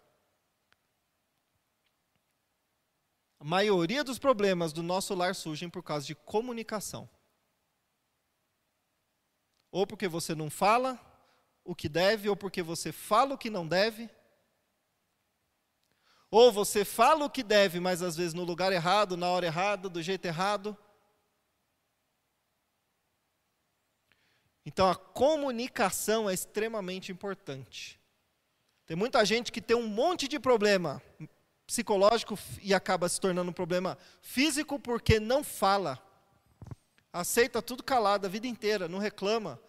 A 3.39 3.45
maioria 3.45 4.03
dos 4.03 4.19
problemas 4.19 4.73
do 4.73 4.83
nosso 4.83 5.15
lar 5.15 5.35
surgem 5.35 5.69
por 5.69 5.83
causa 5.83 6.07
de 6.07 6.15
comunicação. 6.15 7.09
Ou 9.71 9.87
porque 9.87 10.09
você 10.09 10.35
não 10.35 10.51
fala 10.51 10.99
o 11.65 11.75
que 11.75 11.89
deve, 11.89 12.29
ou 12.29 12.37
porque 12.37 12.63
você 12.63 12.93
fala 12.93 13.35
o 13.35 13.39
que 13.39 13.49
não 13.49 13.67
deve, 13.67 14.11
ou 16.31 16.53
você 16.53 16.85
fala 16.85 17.25
o 17.25 17.31
que 17.31 17.43
deve, 17.43 17.81
mas 17.81 18.03
às 18.03 18.17
vezes 18.17 18.35
no 18.35 18.45
lugar 18.45 18.73
errado, 18.73 19.17
na 19.17 19.29
hora 19.29 19.47
errada, 19.47 19.89
do 19.89 20.01
jeito 20.01 20.25
errado. 20.27 20.77
Então 24.65 24.89
a 24.89 24.95
comunicação 24.95 26.31
é 26.31 26.35
extremamente 26.35 27.11
importante. 27.11 27.99
Tem 28.87 28.97
muita 28.97 29.25
gente 29.25 29.51
que 29.51 29.61
tem 29.61 29.77
um 29.77 29.89
monte 29.89 30.29
de 30.29 30.39
problema 30.39 31.03
psicológico 31.67 32.39
e 32.63 32.75
acaba 32.75 33.09
se 33.09 33.21
tornando 33.21 33.51
um 33.51 33.55
problema 33.55 33.99
físico 34.23 34.79
porque 34.79 35.19
não 35.19 35.43
fala. 35.43 35.99
Aceita 37.13 37.61
tudo 37.61 37.83
calado 37.83 38.27
a 38.27 38.31
vida 38.31 38.47
inteira, 38.47 38.89
não 38.89 38.99
reclama, 38.99 39.61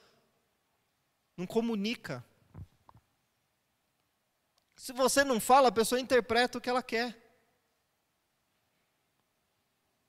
não 1.35 1.47
comunica. 1.47 2.23
Se 4.81 4.93
você 4.93 5.23
não 5.23 5.39
fala, 5.39 5.67
a 5.67 5.71
pessoa 5.71 6.01
interpreta 6.01 6.57
o 6.57 6.61
que 6.61 6.67
ela 6.67 6.81
quer. 6.81 7.15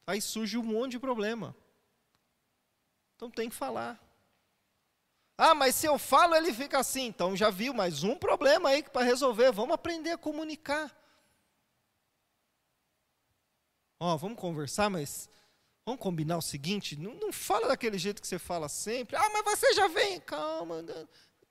Aí 0.07 0.19
surge 0.19 0.57
um 0.57 0.63
monte 0.63 0.93
de 0.93 0.99
problema. 0.99 1.55
Então 3.15 3.31
tem 3.31 3.51
que 3.51 3.55
falar. 3.55 4.03
Ah, 5.37 5.55
mas 5.55 5.75
se 5.75 5.85
eu 5.85 5.99
falo, 5.99 6.35
ele 6.35 6.55
fica 6.55 6.79
assim. 6.79 7.05
Então 7.05 7.37
já 7.37 7.51
viu 7.51 7.75
mais 7.75 8.03
um 8.03 8.17
problema 8.17 8.71
aí 8.71 8.83
para 8.83 9.05
resolver. 9.05 9.53
Vamos 9.53 9.75
aprender 9.75 10.13
a 10.13 10.17
comunicar. 10.17 10.91
Ó, 14.01 14.15
oh, 14.15 14.17
vamos 14.17 14.41
conversar, 14.41 14.89
mas 14.89 15.29
vamos 15.85 16.01
combinar 16.01 16.39
o 16.39 16.43
seguinte: 16.43 16.97
não, 16.97 17.13
não 17.17 17.31
fala 17.31 17.69
daquele 17.69 17.99
jeito 17.99 18.23
que 18.23 18.27
você 18.27 18.39
fala 18.39 18.71
sempre. 18.71 19.17
Ah, 19.17 19.31
mas 19.35 19.45
você 19.45 19.75
já 19.75 19.87
vem. 19.89 20.19
Calma. 20.19 20.83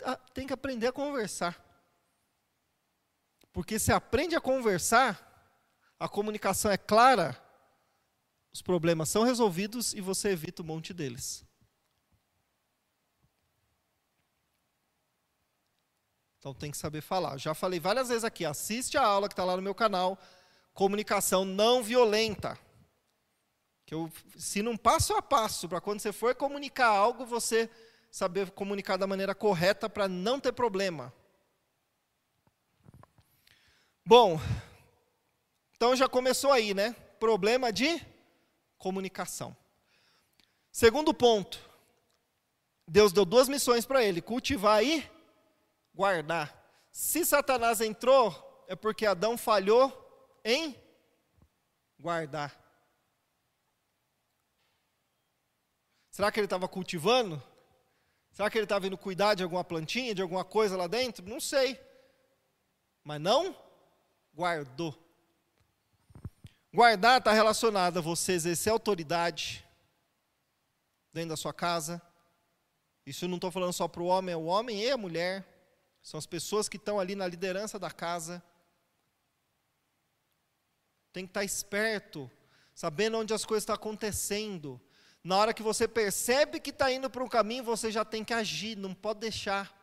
Ah, 0.04 0.18
tem 0.34 0.48
que 0.48 0.54
aprender 0.54 0.88
a 0.88 0.92
conversar. 0.92 1.71
Porque 3.52 3.78
se 3.78 3.92
aprende 3.92 4.36
a 4.36 4.42
conversar, 4.42 5.28
a 6.00 6.08
comunicação 6.08 6.72
é 6.72 6.78
clara, 6.78 7.40
os 8.54 8.62
problemas 8.62 9.10
são 9.10 9.24
resolvidos 9.24 9.94
e 9.94 10.02
você 10.02 10.30
evita 10.30 10.62
um 10.62 10.66
monte 10.66 10.94
deles. 10.94 11.46
Então 16.42 16.56
tem 16.56 16.72
que 16.72 16.78
saber 16.78 17.02
falar. 17.02 17.38
Já 17.38 17.54
falei 17.54 17.80
várias 17.80 18.10
vezes 18.10 18.24
aqui, 18.24 18.44
assiste 18.44 18.98
a 18.98 19.06
aula 19.06 19.28
que 19.28 19.34
está 19.34 19.44
lá 19.44 19.56
no 19.56 19.62
meu 19.62 19.76
canal, 19.76 20.18
comunicação 20.74 21.46
não 21.46 21.84
violenta. 21.84 22.58
Que 23.86 23.94
eu 23.94 24.12
ensino 24.36 24.72
um 24.72 24.78
passo 24.78 25.14
a 25.14 25.22
passo 25.22 25.70
para 25.70 25.80
quando 25.80 26.00
você 26.00 26.12
for 26.12 26.34
comunicar 26.34 26.88
algo, 26.88 27.26
você 27.26 27.70
saber 28.10 28.50
comunicar 28.52 28.98
da 28.98 29.06
maneira 29.06 29.36
correta 29.36 29.88
para 29.88 30.08
não 30.08 30.40
ter 30.40 30.52
problema. 30.52 31.14
Bom, 34.04 34.40
então 35.76 35.96
já 35.96 36.10
começou 36.10 36.52
aí, 36.52 36.74
né? 36.74 36.94
Problema 37.20 37.72
de 37.72 38.04
comunicação. 38.78 39.56
Segundo 40.72 41.14
ponto, 41.14 41.60
Deus 42.88 43.14
deu 43.14 43.24
duas 43.24 43.48
missões 43.48 43.86
para 43.86 44.04
ele: 44.04 44.22
cultivar 44.22 44.84
e 44.84 45.08
guardar. 45.94 46.58
Se 46.92 47.24
Satanás 47.24 47.80
entrou, 47.80 48.66
é 48.68 48.76
porque 48.76 49.06
Adão 49.06 49.38
falhou 49.38 49.92
em 50.44 50.76
guardar. 52.00 52.60
Será 56.10 56.32
que 56.32 56.40
ele 56.40 56.48
estava 56.48 56.68
cultivando? 56.68 57.42
Será 58.32 58.50
que 58.50 58.58
ele 58.58 58.66
estava 58.66 58.88
indo 58.88 58.98
cuidar 58.98 59.36
de 59.36 59.44
alguma 59.44 59.64
plantinha, 59.64 60.16
de 60.16 60.22
alguma 60.22 60.44
coisa 60.44 60.76
lá 60.76 60.88
dentro? 60.88 61.26
Não 61.28 61.40
sei. 61.40 61.80
Mas 63.04 63.22
não 63.22 63.56
guardou. 64.34 64.98
Guardar 66.74 67.20
está 67.20 67.34
relacionado 67.34 68.00
a 68.00 68.02
você 68.02 68.32
exercer 68.32 68.72
autoridade 68.72 69.65
dentro 71.12 71.30
da 71.30 71.38
sua 71.38 71.54
casa. 71.54 72.02
Isso 73.06 73.26
eu 73.26 73.30
não 73.30 73.36
estou 73.36 73.52
falando 73.52 73.74
só 73.74 73.88
para 73.88 74.02
o 74.02 74.06
homem, 74.06 74.34
é 74.34 74.38
o 74.38 74.46
homem 74.46 74.82
e 74.82 74.89
a 74.89 74.98
mulher. 74.98 75.46
São 76.02 76.17
as 76.17 76.26
pessoas 76.26 76.70
que 76.70 76.78
estão 76.78 77.00
ali 77.00 77.15
na 77.15 77.28
liderança 77.28 77.78
da 77.78 77.91
casa. 77.91 78.41
Tem 81.12 81.26
que 81.26 81.32
estar 81.32 81.41
tá 81.41 81.46
esperto, 81.46 82.32
sabendo 82.74 83.17
onde 83.17 83.34
as 83.34 83.44
coisas 83.44 83.63
estão 83.63 83.76
acontecendo. 83.76 84.80
Na 85.24 85.38
hora 85.38 85.54
que 85.54 85.62
você 85.62 85.88
percebe 85.88 86.60
que 86.60 86.70
está 86.70 86.91
indo 86.91 87.10
para 87.10 87.24
um 87.24 87.28
caminho, 87.28 87.63
você 87.63 87.91
já 87.91 88.06
tem 88.06 88.24
que 88.24 88.34
agir, 88.34 88.78
não 88.78 88.94
pode 88.94 89.20
deixar. 89.20 89.81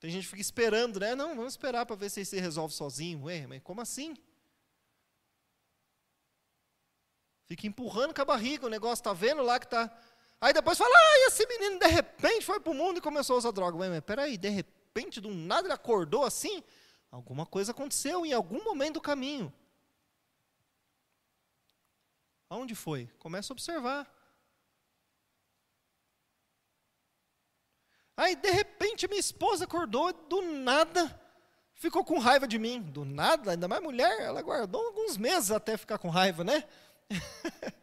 Tem 0.00 0.10
gente 0.10 0.22
que 0.22 0.30
fica 0.30 0.40
esperando, 0.40 0.98
né? 0.98 1.14
Não, 1.14 1.36
vamos 1.36 1.52
esperar 1.52 1.84
para 1.84 1.94
ver 1.94 2.08
se 2.08 2.24
se 2.24 2.40
resolve 2.40 2.74
sozinho. 2.74 3.24
Ué, 3.24 3.46
mas 3.46 3.62
como 3.62 3.82
assim? 3.82 4.16
Fica 7.44 7.66
empurrando 7.66 8.14
com 8.14 8.22
a 8.22 8.24
barriga, 8.24 8.66
o 8.66 8.70
negócio 8.70 9.02
está 9.02 9.12
vendo 9.12 9.42
lá 9.42 9.58
que 9.58 9.66
está. 9.66 9.94
Aí 10.40 10.54
depois 10.54 10.78
fala, 10.78 10.96
ah, 10.96 11.26
esse 11.26 11.46
menino 11.46 11.78
de 11.78 11.86
repente 11.86 12.46
foi 12.46 12.58
para 12.58 12.72
o 12.72 12.74
mundo 12.74 12.96
e 12.96 13.02
começou 13.02 13.34
a 13.34 13.38
usar 13.40 13.50
droga. 13.50 13.76
Ué, 13.76 13.90
mas 13.90 14.00
peraí, 14.00 14.38
de 14.38 14.48
repente, 14.48 15.20
do 15.20 15.28
nada 15.28 15.66
ele 15.66 15.74
acordou 15.74 16.24
assim? 16.24 16.64
Alguma 17.10 17.44
coisa 17.44 17.72
aconteceu 17.72 18.24
em 18.24 18.32
algum 18.32 18.64
momento 18.64 18.94
do 18.94 19.00
caminho. 19.02 19.52
Aonde 22.48 22.74
foi? 22.74 23.06
Começa 23.18 23.52
a 23.52 23.54
observar. 23.54 24.10
Aí, 28.16 28.36
de 28.36 28.50
repente, 28.50 29.08
minha 29.08 29.20
esposa 29.20 29.64
acordou 29.64 30.12
do 30.12 30.42
nada, 30.42 31.18
ficou 31.74 32.04
com 32.04 32.18
raiva 32.18 32.46
de 32.46 32.58
mim. 32.58 32.82
Do 32.82 33.04
nada, 33.04 33.52
ainda 33.52 33.66
mais 33.66 33.82
mulher, 33.82 34.20
ela 34.20 34.42
guardou 34.42 34.86
alguns 34.86 35.16
meses 35.16 35.50
até 35.50 35.76
ficar 35.76 35.98
com 35.98 36.08
raiva, 36.08 36.44
né? 36.44 36.64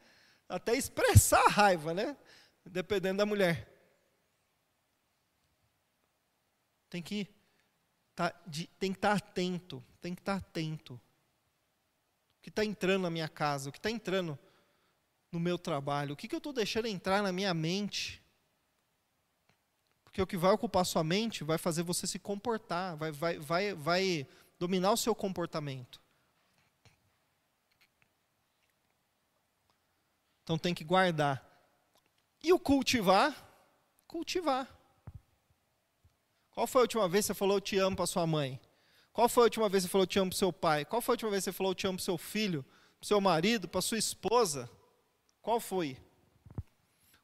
até 0.47 0.75
expressar 0.75 1.43
a 1.45 1.49
raiva, 1.49 1.93
né? 1.93 2.15
Dependendo 2.65 3.17
da 3.17 3.25
mulher. 3.25 3.67
Tem 6.89 7.01
que 7.01 7.27
tá, 8.15 8.33
estar 8.81 9.13
atento, 9.13 9.83
tem 9.99 10.15
que 10.15 10.21
estar 10.21 10.35
atento. 10.35 10.93
O 10.93 12.41
que 12.41 12.49
está 12.49 12.63
entrando 12.63 13.03
na 13.03 13.09
minha 13.09 13.27
casa, 13.27 13.69
o 13.69 13.71
que 13.71 13.79
está 13.79 13.91
entrando 13.91 14.39
no 15.31 15.39
meu 15.39 15.57
trabalho, 15.57 16.13
o 16.13 16.15
que, 16.15 16.27
que 16.27 16.35
eu 16.35 16.39
estou 16.39 16.53
deixando 16.53 16.87
entrar 16.87 17.21
na 17.21 17.31
minha 17.31 17.53
mente. 17.53 18.23
Porque 20.17 20.23
o 20.23 20.25
que 20.25 20.35
vai 20.35 20.51
ocupar 20.51 20.83
sua 20.83 21.03
mente 21.03 21.43
vai 21.43 21.59
fazer 21.59 21.83
você 21.83 22.07
se 22.07 22.17
comportar, 22.17 22.97
vai, 22.97 23.11
vai, 23.11 23.37
vai, 23.37 23.73
vai 23.75 24.27
dominar 24.57 24.91
o 24.91 24.97
seu 24.97 25.13
comportamento. 25.13 26.01
Então 30.41 30.57
tem 30.57 30.73
que 30.73 30.83
guardar. 30.83 31.45
E 32.41 32.51
o 32.51 32.57
cultivar? 32.57 33.31
Cultivar. 34.07 34.67
Qual 36.49 36.65
foi 36.65 36.81
a 36.81 36.85
última 36.85 37.07
vez 37.07 37.25
que 37.25 37.27
você 37.27 37.33
falou 37.35 37.57
eu 37.57 37.61
te 37.61 37.77
amo 37.77 37.95
para 37.95 38.07
sua 38.07 38.25
mãe? 38.25 38.59
Qual 39.13 39.29
foi 39.29 39.43
a 39.43 39.45
última 39.45 39.69
vez 39.69 39.83
que 39.83 39.87
você 39.87 39.91
falou 39.91 40.01
eu 40.01 40.07
te 40.07 40.17
amo 40.17 40.31
para 40.31 40.39
seu 40.39 40.51
pai? 40.51 40.83
Qual 40.83 40.99
foi 40.99 41.13
a 41.13 41.15
última 41.15 41.29
vez 41.29 41.43
que 41.43 41.51
você 41.51 41.55
falou 41.55 41.73
eu 41.73 41.75
te 41.75 41.85
amo 41.85 41.99
para 41.99 42.05
seu 42.05 42.17
filho, 42.17 42.65
para 42.99 43.07
seu 43.07 43.21
marido, 43.21 43.67
para 43.67 43.81
sua 43.81 43.99
esposa? 43.99 44.67
Qual 45.43 45.59
foi? 45.59 45.95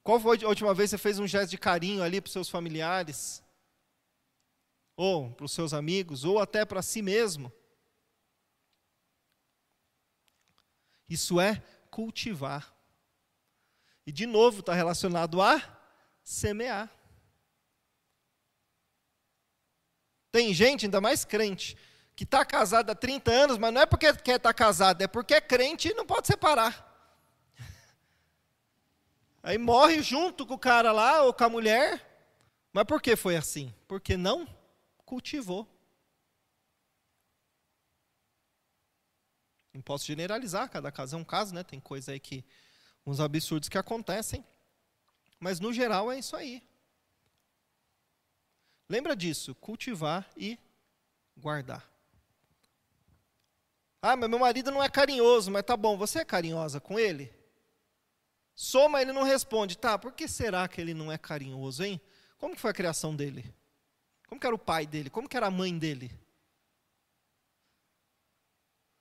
Qual 0.04 0.20
foi 0.20 0.44
a 0.44 0.48
última 0.50 0.74
vez 0.74 0.90
que 0.90 0.98
você 0.98 1.02
fez 1.02 1.18
um 1.18 1.26
gesto 1.26 1.52
de 1.52 1.58
carinho 1.58 2.04
ali 2.04 2.20
para 2.20 2.28
os 2.28 2.34
seus 2.34 2.50
familiares? 2.50 3.42
Ou 4.98 5.32
para 5.32 5.46
os 5.46 5.52
seus 5.54 5.74
amigos, 5.74 6.26
ou 6.26 6.40
até 6.40 6.66
para 6.66 6.82
si 6.82 7.02
mesmo? 7.02 7.52
Isso 11.08 11.40
é 11.40 11.64
cultivar. 11.90 12.76
E 14.06 14.12
de 14.12 14.26
novo 14.26 14.60
está 14.60 14.74
relacionado 14.74 15.42
a 15.42 15.62
semear. 16.22 16.92
Tem 20.32 20.54
gente, 20.54 20.86
ainda 20.86 21.00
mais 21.00 21.24
crente, 21.24 21.78
que 22.16 22.24
está 22.24 22.44
casado 22.44 22.90
há 22.90 22.96
30 22.96 23.32
anos, 23.32 23.58
mas 23.58 23.74
não 23.74 23.82
é 23.82 23.86
porque 23.86 24.12
quer 24.18 24.38
estar 24.38 24.50
tá 24.50 24.54
casado, 24.54 25.02
é 25.02 25.08
porque 25.08 25.36
é 25.36 25.42
crente 25.42 25.90
e 25.90 25.94
não 25.94 26.06
pode 26.06 26.28
separar. 26.28 26.93
Aí 29.44 29.58
morre 29.58 30.02
junto 30.02 30.48
com 30.48 30.54
o 30.54 30.60
cara 30.60 30.94
lá 30.94 31.24
ou 31.24 31.34
com 31.34 31.44
a 31.44 31.50
mulher. 31.50 32.10
Mas 32.72 32.86
por 32.86 33.02
que 33.02 33.18
foi 33.18 33.36
assim? 33.36 33.74
Porque 33.90 34.16
não 34.16 34.48
cultivou. 35.06 35.68
Não 39.74 39.82
posso 39.82 40.06
generalizar, 40.06 40.70
cada 40.70 40.92
caso 40.92 41.18
é 41.18 41.20
um 41.20 41.26
caso, 41.26 41.54
né? 41.54 41.62
Tem 41.62 41.80
coisa 41.80 42.14
aí 42.14 42.20
que 42.22 42.46
uns 43.06 43.20
absurdos 43.20 43.68
que 43.68 43.78
acontecem. 43.78 44.46
Mas 45.40 45.60
no 45.60 45.74
geral 45.74 46.10
é 46.10 46.18
isso 46.18 46.38
aí. 46.38 46.64
Lembra 48.88 49.14
disso, 49.14 49.54
cultivar 49.56 50.30
e 50.38 50.58
guardar. 51.36 51.92
Ah, 54.02 54.16
mas 54.16 54.30
meu 54.30 54.40
marido 54.40 54.72
não 54.72 54.82
é 54.82 54.90
carinhoso, 54.90 55.52
mas 55.52 55.64
tá 55.64 55.76
bom, 55.76 55.98
você 55.98 56.20
é 56.20 56.26
carinhosa 56.26 56.80
com 56.80 56.98
ele? 56.98 57.43
Soma, 58.56 59.02
ele 59.02 59.12
não 59.12 59.24
responde. 59.24 59.78
Tá, 59.78 59.98
por 59.98 60.14
que 60.14 60.28
será 60.28 60.68
que 60.68 60.80
ele 60.80 60.94
não 60.94 61.12
é 61.12 61.18
carinhoso, 61.18 61.84
hein? 61.84 62.00
Como 62.38 62.56
que 62.56 62.62
foi 62.62 62.72
a 62.72 62.74
criação 62.74 63.16
dele? 63.16 63.54
Como 64.28 64.40
que 64.40 64.48
era 64.48 64.56
o 64.56 64.60
pai 64.60 64.86
dele? 64.86 65.10
Como 65.10 65.28
que 65.28 65.38
era 65.38 65.48
a 65.48 65.52
mãe 65.52 65.78
dele? 65.78 66.12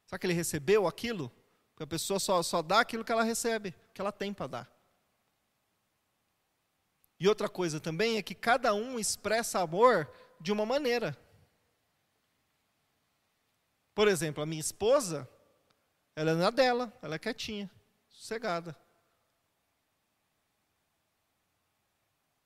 Será 0.06 0.18
que 0.18 0.26
ele 0.26 0.34
recebeu 0.34 0.86
aquilo? 0.86 1.30
Porque 1.70 1.84
a 1.84 1.86
pessoa 1.86 2.20
só, 2.20 2.42
só 2.42 2.60
dá 2.60 2.80
aquilo 2.80 3.04
que 3.04 3.12
ela 3.12 3.22
recebe, 3.22 3.74
que 3.94 4.00
ela 4.00 4.12
tem 4.12 4.32
para 4.32 4.46
dar. 4.46 4.72
E 7.18 7.28
outra 7.28 7.48
coisa 7.48 7.80
também 7.80 8.16
é 8.16 8.22
que 8.22 8.34
cada 8.34 8.74
um 8.74 8.98
expressa 8.98 9.60
amor 9.60 10.12
de 10.40 10.52
uma 10.52 10.66
maneira. 10.66 11.16
Por 13.94 14.08
exemplo, 14.08 14.42
a 14.42 14.46
minha 14.46 14.60
esposa, 14.60 15.28
ela 16.16 16.32
é 16.32 16.34
na 16.34 16.50
dela, 16.50 16.92
ela 17.00 17.14
é 17.14 17.18
quietinha, 17.18 17.70
sossegada. 18.08 18.76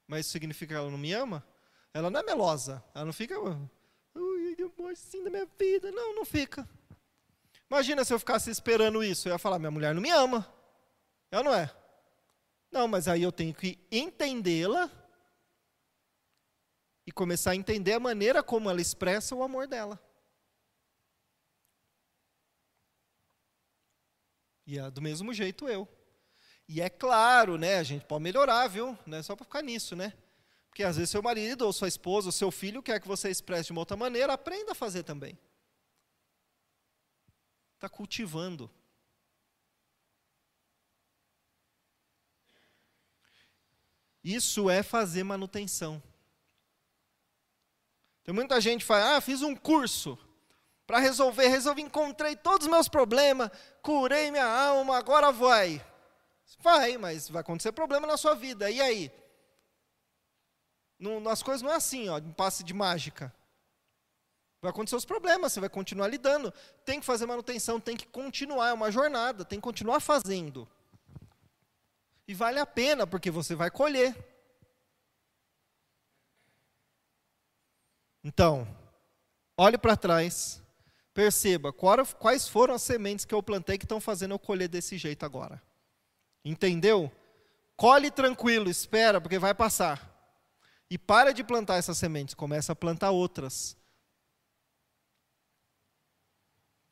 Mas 0.07 0.21
isso 0.21 0.33
significa 0.33 0.75
que 0.75 0.79
ela 0.79 0.91
não 0.91 0.99
me 0.99 1.13
ama? 1.13 1.47
Ela 1.93 2.11
não 2.11 2.21
é 2.21 2.23
melosa, 2.23 2.85
ela 2.95 3.05
não 3.05 3.13
fica, 3.13 3.39
ui, 3.39 4.57
amor, 4.63 4.93
assim 4.93 5.23
da 5.25 5.31
minha 5.31 5.47
vida. 5.59 5.91
Não, 5.91 6.15
não 6.15 6.25
fica. 6.25 6.69
Imagina 7.71 8.05
se 8.05 8.13
eu 8.13 8.19
ficasse 8.19 8.51
esperando 8.51 9.03
isso, 9.03 9.29
eu 9.29 9.33
ia 9.33 9.39
falar, 9.39 9.59
minha 9.59 9.71
mulher 9.71 9.95
não 9.95 10.03
me 10.03 10.11
ama. 10.11 10.47
Ela 11.31 11.43
não 11.43 11.55
é. 11.55 11.75
Não, 12.71 12.87
mas 12.87 13.09
aí 13.09 13.23
eu 13.23 13.33
tenho 13.33 13.55
que 13.55 13.79
entendê-la 13.91 14.91
e 17.07 17.13
começar 17.13 17.53
a 17.53 17.57
entender 17.57 17.93
a 17.93 18.01
maneira 18.01 18.43
como 18.43 18.69
ela 18.69 18.81
expressa 18.81 19.35
o 19.35 19.43
amor 19.43 19.67
dela. 19.67 20.01
E 24.67 24.79
é 24.79 24.91
do 24.91 25.01
mesmo 25.01 25.33
jeito 25.33 25.69
eu. 25.69 25.89
E 26.69 26.81
é 26.81 26.89
claro, 26.89 27.57
né, 27.57 27.79
a 27.79 27.83
gente 27.83 28.05
pode 28.05 28.25
melhorar, 28.25 28.67
viu? 28.67 28.99
Não 29.07 29.19
é 29.19 29.23
só 29.23 29.37
para 29.37 29.45
ficar 29.45 29.63
nisso, 29.63 29.95
né? 29.95 30.13
Porque 30.69 30.83
às 30.83 30.97
vezes 30.97 31.11
seu 31.11 31.23
marido 31.23 31.63
ou 31.63 31.73
sua 31.73 31.89
esposa 31.89 32.29
ou 32.29 32.33
seu 32.33 32.51
filho 32.51 32.83
quer 32.83 33.01
que 33.01 33.09
você 33.09 33.31
expresse 33.31 33.67
de 33.67 33.73
uma 33.73 33.81
outra 33.81 33.97
maneira, 33.97 34.33
aprenda 34.33 34.73
a 34.73 34.75
fazer 34.75 35.05
também. 35.05 35.39
Está 37.77 37.89
cultivando. 37.89 38.71
Isso 44.25 44.69
é 44.69 44.83
fazer 44.83 45.23
manutenção. 45.23 46.03
Tem 48.25 48.35
muita 48.35 48.61
gente 48.61 48.81
que 48.81 48.87
fala, 48.87 49.17
ah, 49.17 49.21
fiz 49.21 49.41
um 49.41 49.55
curso 49.55 50.19
para 50.85 50.99
resolver, 50.99 51.47
resolvi, 51.47 51.83
encontrei 51.83 52.35
todos 52.35 52.67
os 52.67 52.71
meus 52.71 52.89
problemas, 52.89 53.51
curei 53.81 54.33
minha 54.33 54.45
alma, 54.45 54.99
agora 54.99 55.31
vai. 55.31 55.81
Vai, 56.59 56.97
mas 56.97 57.29
vai 57.29 57.41
acontecer 57.41 57.73
problema 57.73 58.07
na 58.07 58.17
sua 58.17 58.35
vida. 58.35 58.71
E 58.71 58.81
aí? 58.81 59.13
Não, 60.99 61.29
as 61.29 61.43
coisas 61.43 61.63
não 61.63 61.71
é 61.71 61.77
assim, 61.77 62.09
ó, 62.09 62.19
um 62.19 62.33
passe 62.33 62.65
de 62.65 62.73
mágica. 62.73 63.33
Vai 64.63 64.71
acontecer 64.71 64.97
os 64.97 65.05
problemas, 65.05 65.53
você 65.53 65.61
vai 65.61 65.69
continuar 65.69 66.09
lidando. 66.09 66.53
Tem 66.85 66.99
que 66.99 67.07
fazer 67.07 67.27
manutenção, 67.27 67.79
tem 67.79 67.97
que 67.97 68.07
continuar, 68.07 68.69
é 68.69 68.73
uma 68.73 68.91
jornada, 68.91 69.45
tem 69.45 69.59
que 69.59 69.65
continuar 69.65 70.01
fazendo. 70.01 70.67
E 72.27 72.35
vale 72.35 72.59
a 72.59 72.67
pena, 72.67 73.07
porque 73.07 73.31
você 73.31 73.55
vai 73.55 73.71
colher. 73.71 74.17
Então, 78.25 78.67
olhe 79.57 79.79
para 79.79 79.97
trás, 79.97 80.61
perceba 81.15 81.73
quais 81.73 82.49
foram 82.49 82.75
as 82.75 82.83
sementes 82.83 83.25
que 83.25 83.35
eu 83.35 83.43
plantei 83.43 83.79
que 83.79 83.85
estão 83.85 84.01
fazendo 84.01 84.33
eu 84.33 84.39
colher 84.39 84.69
desse 84.69 84.99
jeito 84.99 85.25
agora. 85.25 85.63
Entendeu? 86.49 87.11
Colhe 87.77 88.09
tranquilo, 88.09 88.71
espera, 88.71 89.21
porque 89.21 89.37
vai 89.37 89.53
passar. 89.53 90.15
E 90.89 90.97
para 90.97 91.33
de 91.33 91.43
plantar 91.43 91.75
essas 91.75 91.99
sementes, 91.99 92.37
começa 92.37 92.71
a 92.71 92.77
plantar 92.77 93.11
outras. 93.11 93.77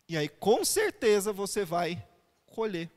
E 0.09 0.17
aí, 0.17 0.29
com 0.29 0.65
certeza, 0.65 1.33
você 1.33 1.65
vai 1.65 2.05
colher. 2.47 2.91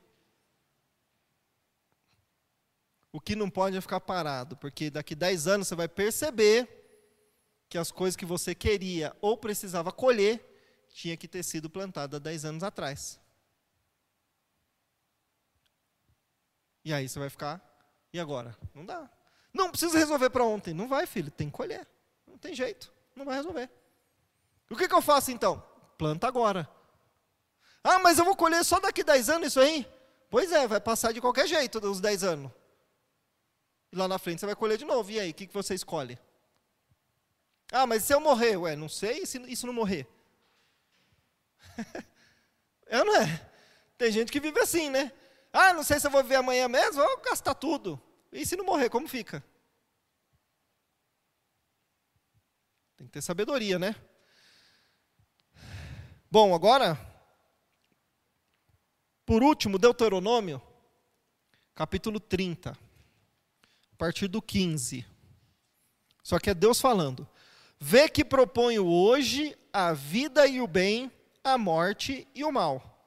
O 3.12 3.20
que 3.20 3.36
não 3.36 3.48
pode 3.48 3.76
é 3.76 3.80
ficar 3.80 4.00
parado, 4.00 4.56
porque 4.56 4.90
daqui 4.90 5.14
10 5.14 5.46
anos 5.46 5.68
você 5.68 5.76
vai 5.76 5.86
perceber 5.86 6.68
que 7.68 7.78
as 7.78 7.92
coisas 7.92 8.16
que 8.16 8.26
você 8.26 8.52
queria 8.52 9.16
ou 9.20 9.36
precisava 9.36 9.92
colher 9.92 10.44
tinha 10.88 11.16
que 11.16 11.28
ter 11.28 11.44
sido 11.44 11.70
plantada 11.70 12.16
há 12.16 12.20
10 12.20 12.44
anos 12.46 12.62
atrás. 12.64 13.20
E 16.88 16.92
aí 16.94 17.06
você 17.06 17.18
vai 17.18 17.28
ficar, 17.28 17.60
e 18.14 18.18
agora? 18.18 18.56
Não 18.74 18.82
dá. 18.82 19.10
Não 19.52 19.70
precisa 19.70 19.98
resolver 19.98 20.30
para 20.30 20.42
ontem. 20.42 20.72
Não 20.72 20.88
vai, 20.88 21.04
filho, 21.04 21.30
tem 21.30 21.50
que 21.50 21.52
colher. 21.54 21.86
Não 22.26 22.38
tem 22.38 22.54
jeito, 22.54 22.90
não 23.14 23.26
vai 23.26 23.36
resolver. 23.36 23.68
O 24.70 24.74
que, 24.74 24.88
que 24.88 24.94
eu 24.94 25.02
faço 25.02 25.30
então? 25.30 25.62
Planta 25.98 26.26
agora. 26.26 26.66
Ah, 27.84 27.98
mas 27.98 28.18
eu 28.18 28.24
vou 28.24 28.34
colher 28.34 28.64
só 28.64 28.80
daqui 28.80 29.04
10 29.04 29.28
anos 29.28 29.48
isso 29.48 29.60
aí? 29.60 29.86
Pois 30.30 30.50
é, 30.50 30.66
vai 30.66 30.80
passar 30.80 31.12
de 31.12 31.20
qualquer 31.20 31.46
jeito 31.46 31.78
os 31.86 32.00
10 32.00 32.24
anos. 32.24 32.50
E 33.92 33.96
lá 33.96 34.08
na 34.08 34.18
frente 34.18 34.40
você 34.40 34.46
vai 34.46 34.56
colher 34.56 34.78
de 34.78 34.86
novo. 34.86 35.10
E 35.10 35.20
aí, 35.20 35.32
o 35.32 35.34
que, 35.34 35.46
que 35.46 35.52
você 35.52 35.74
escolhe? 35.74 36.18
Ah, 37.70 37.86
mas 37.86 38.02
se 38.02 38.14
eu 38.14 38.20
morrer? 38.20 38.56
Ué, 38.56 38.74
não 38.76 38.88
sei, 38.88 39.24
e 39.24 39.26
se 39.26 39.38
isso 39.42 39.66
não 39.66 39.74
morrer? 39.74 40.08
é 42.86 42.98
ou 42.98 43.04
não 43.04 43.16
é? 43.16 43.46
Tem 43.98 44.10
gente 44.10 44.32
que 44.32 44.40
vive 44.40 44.58
assim, 44.58 44.88
né? 44.88 45.12
Ah, 45.52 45.72
não 45.72 45.82
sei 45.82 45.98
se 45.98 46.06
eu 46.06 46.10
vou 46.10 46.22
viver 46.22 46.36
amanhã 46.36 46.68
mesmo, 46.68 47.02
vou 47.02 47.20
gastar 47.22 47.54
tudo. 47.54 48.00
E 48.32 48.44
se 48.44 48.56
não 48.56 48.64
morrer, 48.64 48.90
como 48.90 49.08
fica? 49.08 49.42
Tem 52.96 53.06
que 53.06 53.12
ter 53.12 53.22
sabedoria, 53.22 53.78
né? 53.78 53.94
Bom, 56.30 56.54
agora, 56.54 56.98
por 59.24 59.42
último, 59.42 59.78
Deuteronômio, 59.78 60.60
capítulo 61.74 62.20
30, 62.20 62.72
a 62.72 63.96
partir 63.96 64.28
do 64.28 64.42
15. 64.42 65.06
Só 66.22 66.38
que 66.38 66.50
é 66.50 66.54
Deus 66.54 66.80
falando. 66.80 67.26
Vê 67.78 68.08
que 68.08 68.24
proponho 68.24 68.84
hoje 68.84 69.56
a 69.72 69.92
vida 69.92 70.46
e 70.46 70.60
o 70.60 70.66
bem, 70.66 71.10
a 71.42 71.56
morte 71.56 72.26
e 72.34 72.44
o 72.44 72.52
mal. 72.52 72.97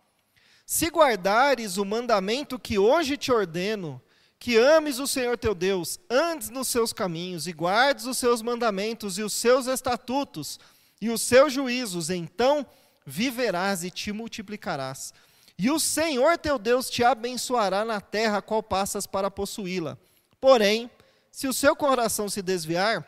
Se 0.73 0.87
guardares 0.87 1.75
o 1.75 1.83
mandamento 1.83 2.57
que 2.57 2.79
hoje 2.79 3.17
te 3.17 3.29
ordeno, 3.29 4.01
que 4.39 4.57
ames 4.57 4.99
o 4.99 5.05
Senhor 5.05 5.37
teu 5.37 5.53
Deus, 5.53 5.99
andes 6.09 6.49
nos 6.49 6.69
seus 6.69 6.93
caminhos 6.93 7.45
e 7.45 7.51
guardes 7.51 8.05
os 8.05 8.17
seus 8.17 8.41
mandamentos 8.41 9.17
e 9.17 9.21
os 9.21 9.33
seus 9.33 9.67
estatutos 9.67 10.57
e 11.01 11.09
os 11.09 11.21
seus 11.23 11.51
juízos, 11.51 12.09
então 12.09 12.65
viverás 13.05 13.83
e 13.83 13.91
te 13.91 14.13
multiplicarás. 14.13 15.13
E 15.57 15.69
o 15.69 15.77
Senhor 15.77 16.37
teu 16.37 16.57
Deus 16.57 16.89
te 16.89 17.03
abençoará 17.03 17.83
na 17.83 17.99
terra 17.99 18.37
a 18.37 18.41
qual 18.41 18.63
passas 18.63 19.05
para 19.05 19.29
possuí-la. 19.29 19.97
Porém, 20.39 20.89
se 21.29 21.49
o 21.49 21.53
seu 21.53 21.75
coração 21.75 22.29
se 22.29 22.41
desviar 22.41 23.05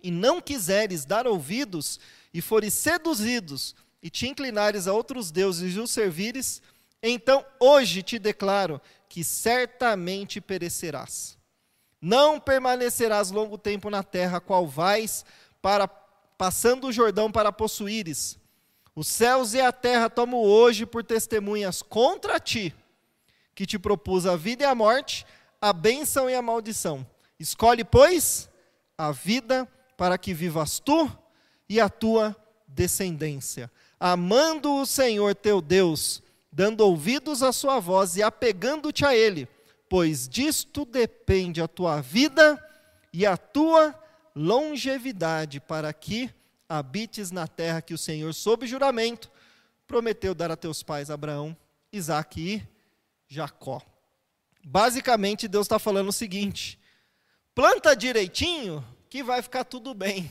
e 0.00 0.12
não 0.12 0.40
quiseres 0.40 1.04
dar 1.04 1.26
ouvidos 1.26 1.98
e 2.32 2.40
fores 2.40 2.72
seduzidos 2.74 3.74
e 4.00 4.08
te 4.08 4.28
inclinares 4.28 4.86
a 4.86 4.92
outros 4.92 5.32
deuses 5.32 5.74
e 5.74 5.80
os 5.80 5.90
servires, 5.90 6.62
então 7.10 7.44
hoje 7.58 8.02
te 8.02 8.18
declaro 8.18 8.80
que 9.08 9.24
certamente 9.24 10.40
perecerás. 10.40 11.36
Não 12.00 12.40
permanecerás 12.40 13.30
longo 13.30 13.58
tempo 13.58 13.90
na 13.90 14.02
terra, 14.02 14.40
qual 14.40 14.66
vais 14.66 15.24
para 15.60 15.86
passando 15.86 16.88
o 16.88 16.92
Jordão 16.92 17.30
para 17.30 17.52
possuíres. 17.52 18.38
Os 18.94 19.06
céus 19.06 19.54
e 19.54 19.60
a 19.60 19.72
terra 19.72 20.10
tomo 20.10 20.38
hoje 20.38 20.84
por 20.84 21.04
testemunhas 21.04 21.82
contra 21.82 22.40
ti, 22.40 22.74
que 23.54 23.64
te 23.64 23.78
propus 23.78 24.26
a 24.26 24.36
vida 24.36 24.64
e 24.64 24.66
a 24.66 24.74
morte, 24.74 25.24
a 25.60 25.72
bênção 25.72 26.28
e 26.28 26.34
a 26.34 26.42
maldição. 26.42 27.06
Escolhe, 27.38 27.84
pois, 27.84 28.50
a 28.98 29.12
vida 29.12 29.68
para 29.96 30.18
que 30.18 30.34
vivas 30.34 30.78
tu 30.80 31.10
e 31.68 31.80
a 31.80 31.88
tua 31.88 32.36
descendência, 32.66 33.70
amando 33.98 34.74
o 34.74 34.84
Senhor 34.86 35.34
teu 35.34 35.60
Deus 35.60 36.22
dando 36.52 36.82
ouvidos 36.82 37.42
à 37.42 37.50
sua 37.50 37.80
voz 37.80 38.16
e 38.16 38.22
apegando-te 38.22 39.04
a 39.06 39.16
ele, 39.16 39.48
pois 39.88 40.28
disto 40.28 40.84
depende 40.84 41.62
a 41.62 41.66
tua 41.66 42.00
vida 42.00 42.62
e 43.12 43.24
a 43.24 43.36
tua 43.36 43.98
longevidade, 44.34 45.60
para 45.60 45.92
que 45.92 46.30
habites 46.68 47.30
na 47.30 47.46
terra 47.46 47.82
que 47.82 47.94
o 47.94 47.98
Senhor, 47.98 48.32
sob 48.32 48.66
juramento, 48.66 49.30
prometeu 49.86 50.34
dar 50.34 50.50
a 50.50 50.56
teus 50.56 50.82
pais 50.82 51.10
Abraão, 51.10 51.56
Isaque 51.92 52.40
e 52.56 52.62
Jacó. 53.28 53.82
Basicamente, 54.64 55.48
Deus 55.48 55.66
está 55.66 55.78
falando 55.78 56.08
o 56.08 56.12
seguinte: 56.12 56.78
planta 57.54 57.96
direitinho 57.96 58.84
que 59.10 59.22
vai 59.22 59.42
ficar 59.42 59.64
tudo 59.64 59.92
bem. 59.92 60.30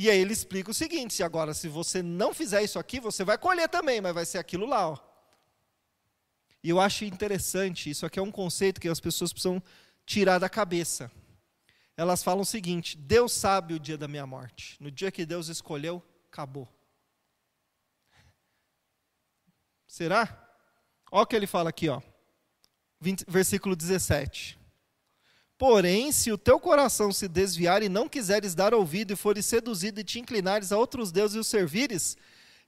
E 0.00 0.08
aí 0.08 0.20
ele 0.20 0.32
explica 0.32 0.70
o 0.70 0.74
seguinte: 0.74 1.14
se 1.14 1.24
agora, 1.24 1.52
se 1.52 1.66
você 1.66 2.04
não 2.04 2.32
fizer 2.32 2.62
isso 2.62 2.78
aqui, 2.78 3.00
você 3.00 3.24
vai 3.24 3.36
colher 3.36 3.68
também, 3.68 4.00
mas 4.00 4.14
vai 4.14 4.24
ser 4.24 4.38
aquilo 4.38 4.64
lá. 4.64 4.90
Ó. 4.90 4.98
E 6.62 6.70
eu 6.70 6.80
acho 6.80 7.04
interessante, 7.04 7.90
isso 7.90 8.06
aqui 8.06 8.16
é 8.16 8.22
um 8.22 8.30
conceito 8.30 8.80
que 8.80 8.88
as 8.88 9.00
pessoas 9.00 9.32
precisam 9.32 9.60
tirar 10.06 10.38
da 10.38 10.48
cabeça. 10.48 11.10
Elas 11.96 12.22
falam 12.22 12.42
o 12.42 12.46
seguinte: 12.46 12.96
Deus 12.96 13.32
sabe 13.32 13.74
o 13.74 13.80
dia 13.80 13.98
da 13.98 14.06
minha 14.06 14.24
morte. 14.24 14.76
No 14.78 14.88
dia 14.88 15.10
que 15.10 15.26
Deus 15.26 15.48
escolheu, 15.48 16.00
acabou. 16.30 16.68
Será? 19.88 20.48
Olha 21.10 21.22
o 21.24 21.26
que 21.26 21.34
ele 21.34 21.48
fala 21.48 21.70
aqui, 21.70 21.88
ó. 21.88 22.00
20, 23.00 23.24
versículo 23.26 23.74
17. 23.74 24.57
Porém, 25.58 26.12
se 26.12 26.30
o 26.30 26.38
teu 26.38 26.60
coração 26.60 27.10
se 27.12 27.26
desviar 27.26 27.82
e 27.82 27.88
não 27.88 28.08
quiseres 28.08 28.54
dar 28.54 28.72
ouvido 28.72 29.12
e 29.12 29.16
fores 29.16 29.44
seduzido 29.44 29.98
e 29.98 30.04
te 30.04 30.20
inclinares 30.20 30.70
a 30.70 30.78
outros 30.78 31.10
deuses 31.10 31.34
e 31.34 31.38
os 31.40 31.48
servires, 31.48 32.16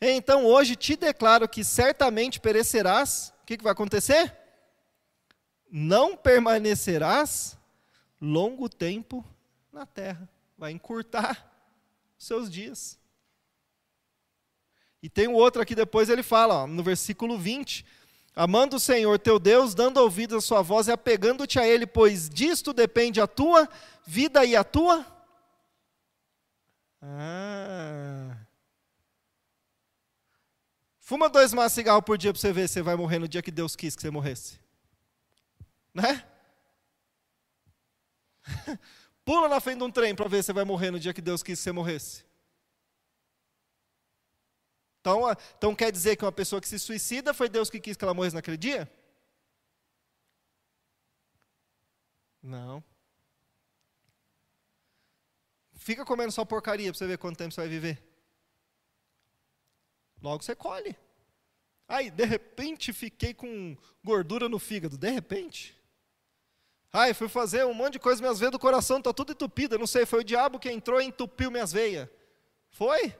então 0.00 0.44
hoje 0.44 0.74
te 0.74 0.96
declaro 0.96 1.48
que 1.48 1.62
certamente 1.62 2.40
perecerás. 2.40 3.32
O 3.42 3.46
que, 3.46 3.56
que 3.56 3.62
vai 3.62 3.72
acontecer? 3.72 4.36
Não 5.70 6.16
permanecerás 6.16 7.56
longo 8.20 8.68
tempo 8.68 9.24
na 9.72 9.86
terra. 9.86 10.28
Vai 10.58 10.72
encurtar 10.72 11.48
seus 12.18 12.50
dias. 12.50 12.98
E 15.00 15.08
tem 15.08 15.28
o 15.28 15.34
outro 15.34 15.62
aqui 15.62 15.76
depois, 15.76 16.10
ele 16.10 16.24
fala, 16.24 16.64
ó, 16.64 16.66
no 16.66 16.82
versículo 16.82 17.38
20 17.38 17.86
amando 18.34 18.76
o 18.76 18.80
Senhor 18.80 19.18
teu 19.18 19.38
Deus, 19.38 19.74
dando 19.74 19.98
ouvido 19.98 20.36
à 20.36 20.40
sua 20.40 20.62
voz 20.62 20.88
e 20.88 20.92
apegando-te 20.92 21.58
a 21.58 21.66
Ele, 21.66 21.86
pois 21.86 22.28
disto 22.28 22.72
depende 22.72 23.20
a 23.20 23.26
tua 23.26 23.68
vida 24.06 24.44
e 24.44 24.56
a 24.56 24.64
tua. 24.64 25.04
Ah. 27.02 28.36
Fuma 30.98 31.28
dois 31.28 31.52
maços 31.52 31.72
de 31.72 31.74
cigarro 31.76 32.02
por 32.02 32.16
dia 32.16 32.32
para 32.32 32.40
você 32.40 32.52
ver 32.52 32.68
se 32.68 32.74
você 32.74 32.82
vai 32.82 32.94
morrer 32.94 33.18
no 33.18 33.26
dia 33.26 33.42
que 33.42 33.50
Deus 33.50 33.74
quis 33.74 33.96
que 33.96 34.02
você 34.02 34.10
morresse. 34.10 34.60
Né? 35.92 36.24
Pula 39.24 39.48
na 39.48 39.60
frente 39.60 39.78
de 39.78 39.84
um 39.84 39.90
trem 39.90 40.14
para 40.14 40.28
ver 40.28 40.42
se 40.42 40.46
você 40.46 40.52
vai 40.52 40.64
morrer 40.64 40.90
no 40.90 41.00
dia 41.00 41.12
que 41.12 41.20
Deus 41.20 41.42
quis 41.42 41.58
que 41.58 41.64
você 41.64 41.72
morresse. 41.72 42.29
Então, 45.00 45.22
então 45.56 45.74
quer 45.74 45.90
dizer 45.90 46.16
que 46.16 46.24
uma 46.24 46.32
pessoa 46.32 46.60
que 46.60 46.68
se 46.68 46.78
suicida 46.78 47.32
foi 47.32 47.48
Deus 47.48 47.70
que 47.70 47.80
quis 47.80 47.96
que 47.96 48.04
ela 48.04 48.14
morresse 48.14 48.36
naquele 48.36 48.56
dia? 48.56 48.90
Não. 52.42 52.82
Fica 55.72 56.04
comendo 56.04 56.32
só 56.32 56.44
porcaria 56.44 56.90
para 56.90 56.98
você 56.98 57.06
ver 57.06 57.18
quanto 57.18 57.38
tempo 57.38 57.52
você 57.52 57.60
vai 57.60 57.68
viver. 57.68 58.02
Logo 60.22 60.42
você 60.42 60.54
colhe. 60.54 60.94
Aí, 61.88 62.10
de 62.10 62.24
repente, 62.24 62.92
fiquei 62.92 63.32
com 63.32 63.76
gordura 64.04 64.48
no 64.48 64.58
fígado. 64.58 64.98
De 64.98 65.10
repente. 65.10 65.74
Ai, 66.92 67.14
fui 67.14 67.28
fazer 67.28 67.64
um 67.64 67.72
monte 67.72 67.94
de 67.94 67.98
coisa, 67.98 68.20
minhas 68.20 68.38
veias 68.38 68.52
do 68.52 68.58
coração 68.58 68.98
estão 68.98 69.12
tá 69.12 69.16
tudo 69.16 69.32
entupidas. 69.32 69.78
Não 69.78 69.86
sei, 69.86 70.04
foi 70.04 70.20
o 70.20 70.24
diabo 70.24 70.58
que 70.58 70.70
entrou 70.70 71.00
e 71.00 71.06
entupiu 71.06 71.50
minhas 71.50 71.72
veias. 71.72 72.08
Foi? 72.70 73.16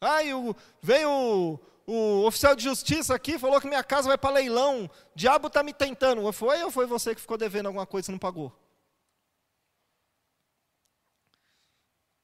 Aí 0.00 0.32
o, 0.32 0.54
veio 0.80 1.10
o, 1.10 1.60
o, 1.86 2.26
oficial 2.26 2.54
de 2.54 2.62
justiça 2.62 3.14
aqui, 3.14 3.38
falou 3.38 3.60
que 3.60 3.66
minha 3.66 3.82
casa 3.82 4.08
vai 4.08 4.18
para 4.18 4.34
leilão. 4.34 4.84
O 4.84 4.90
diabo 5.14 5.48
está 5.48 5.62
me 5.62 5.72
tentando. 5.72 6.30
Foi 6.32 6.62
ou 6.62 6.70
foi 6.70 6.86
você 6.86 7.14
que 7.14 7.20
ficou 7.20 7.36
devendo 7.36 7.66
alguma 7.66 7.86
coisa 7.86 8.10
e 8.10 8.12
não 8.12 8.18
pagou? 8.18 8.52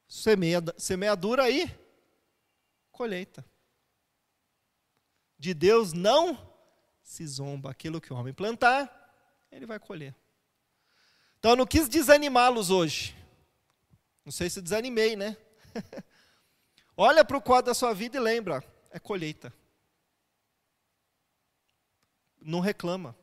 Semeia, 0.06 0.62
semeadura 0.78 1.42
aí, 1.42 1.68
colheita. 2.92 3.44
De 5.36 5.52
Deus 5.52 5.92
não 5.92 6.38
se 7.02 7.26
zomba. 7.26 7.70
Aquilo 7.70 8.00
que 8.00 8.12
o 8.12 8.16
homem 8.16 8.32
plantar, 8.32 8.88
ele 9.50 9.66
vai 9.66 9.80
colher. 9.80 10.14
Então 11.38 11.50
eu 11.50 11.56
não 11.56 11.66
quis 11.66 11.88
desanimá-los 11.88 12.70
hoje. 12.70 13.16
Não 14.24 14.32
sei 14.32 14.48
se 14.48 14.62
desanimei, 14.62 15.16
né? 15.16 15.36
Olha 16.96 17.24
para 17.24 17.36
o 17.36 17.42
quadro 17.42 17.66
da 17.66 17.74
sua 17.74 17.92
vida 17.92 18.16
e 18.16 18.20
lembra, 18.20 18.62
é 18.90 18.98
colheita. 19.00 19.52
Não 22.40 22.60
reclama. 22.60 23.16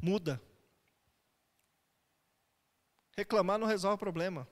Muda. 0.00 0.40
Reclamar 3.16 3.58
não 3.58 3.66
resolve 3.66 3.96
o 3.96 3.98
problema. 3.98 4.46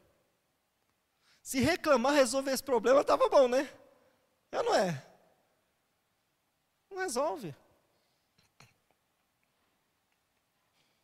Se 1.42 1.60
reclamar 1.60 2.14
resolver 2.14 2.52
esse 2.52 2.62
problema, 2.62 3.00
estava 3.00 3.28
bom, 3.28 3.48
né? 3.48 3.68
É 4.50 4.62
não 4.62 4.74
é? 4.74 5.06
Não 6.90 6.98
resolve. 6.98 7.54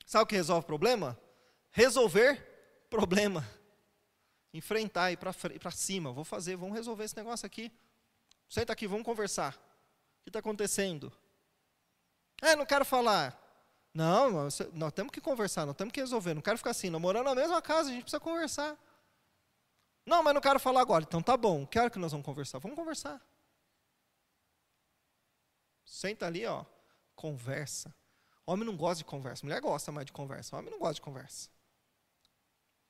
Sabe 0.07 0.25
o 0.25 0.27
que 0.27 0.37
resolve 0.37 0.65
o 0.65 0.67
problema? 0.67 1.21
Resolver 1.71 2.87
problema 2.89 3.58
enfrentar, 4.59 5.11
ir 5.13 5.17
para 5.17 5.71
cima, 5.71 6.13
vou 6.13 6.25
fazer, 6.25 6.57
vamos 6.57 6.77
resolver 6.77 7.05
esse 7.05 7.17
negócio 7.17 7.47
aqui. 7.47 7.73
Senta 8.49 8.73
aqui, 8.73 8.87
vamos 8.87 9.05
conversar. 9.05 9.55
O 9.55 10.25
que 10.25 10.29
está 10.31 10.41
acontecendo? 10.41 11.13
É, 12.43 12.55
não 12.55 12.67
quero 12.67 12.85
falar. 12.85 13.39
Não, 13.95 14.31
nós, 14.31 14.59
temos 14.95 15.13
que 15.13 15.21
conversar, 15.21 15.67
nós 15.67 15.77
temos 15.77 15.93
que 15.93 16.01
resolver. 16.01 16.35
Não 16.35 16.43
quero 16.43 16.59
ficar 16.59 16.71
assim, 16.71 16.91
não 16.91 17.01
morando 17.01 17.27
na 17.27 17.35
mesma 17.35 17.61
casa, 17.61 17.89
a 17.89 17.93
gente 17.93 18.03
precisa 18.03 18.21
conversar. 18.21 18.77
Não, 20.05 20.23
mas 20.23 20.35
não 20.35 20.41
quero 20.41 20.61
falar 20.61 20.81
agora. 20.81 21.05
Então 21.05 21.23
tá 21.23 21.37
bom, 21.37 21.67
que 21.67 21.79
hora 21.79 21.91
que 21.91 21.99
nós 21.99 22.13
vamos 22.13 22.25
conversar? 22.25 22.59
Vamos 22.59 22.77
conversar. 22.77 23.21
Senta 25.85 26.27
ali, 26.27 26.47
ó, 26.47 26.65
conversa. 27.15 27.95
Homem 28.47 28.65
não 28.67 28.77
gosta 28.77 28.99
de 28.99 29.05
conversa, 29.05 29.45
mulher 29.45 29.61
gosta 29.61 29.93
mais 29.93 30.07
de 30.07 30.13
conversa, 30.13 30.57
homem 30.57 30.71
não 30.71 30.79
gosta 30.79 30.95
de 30.95 31.03
conversa. 31.03 31.51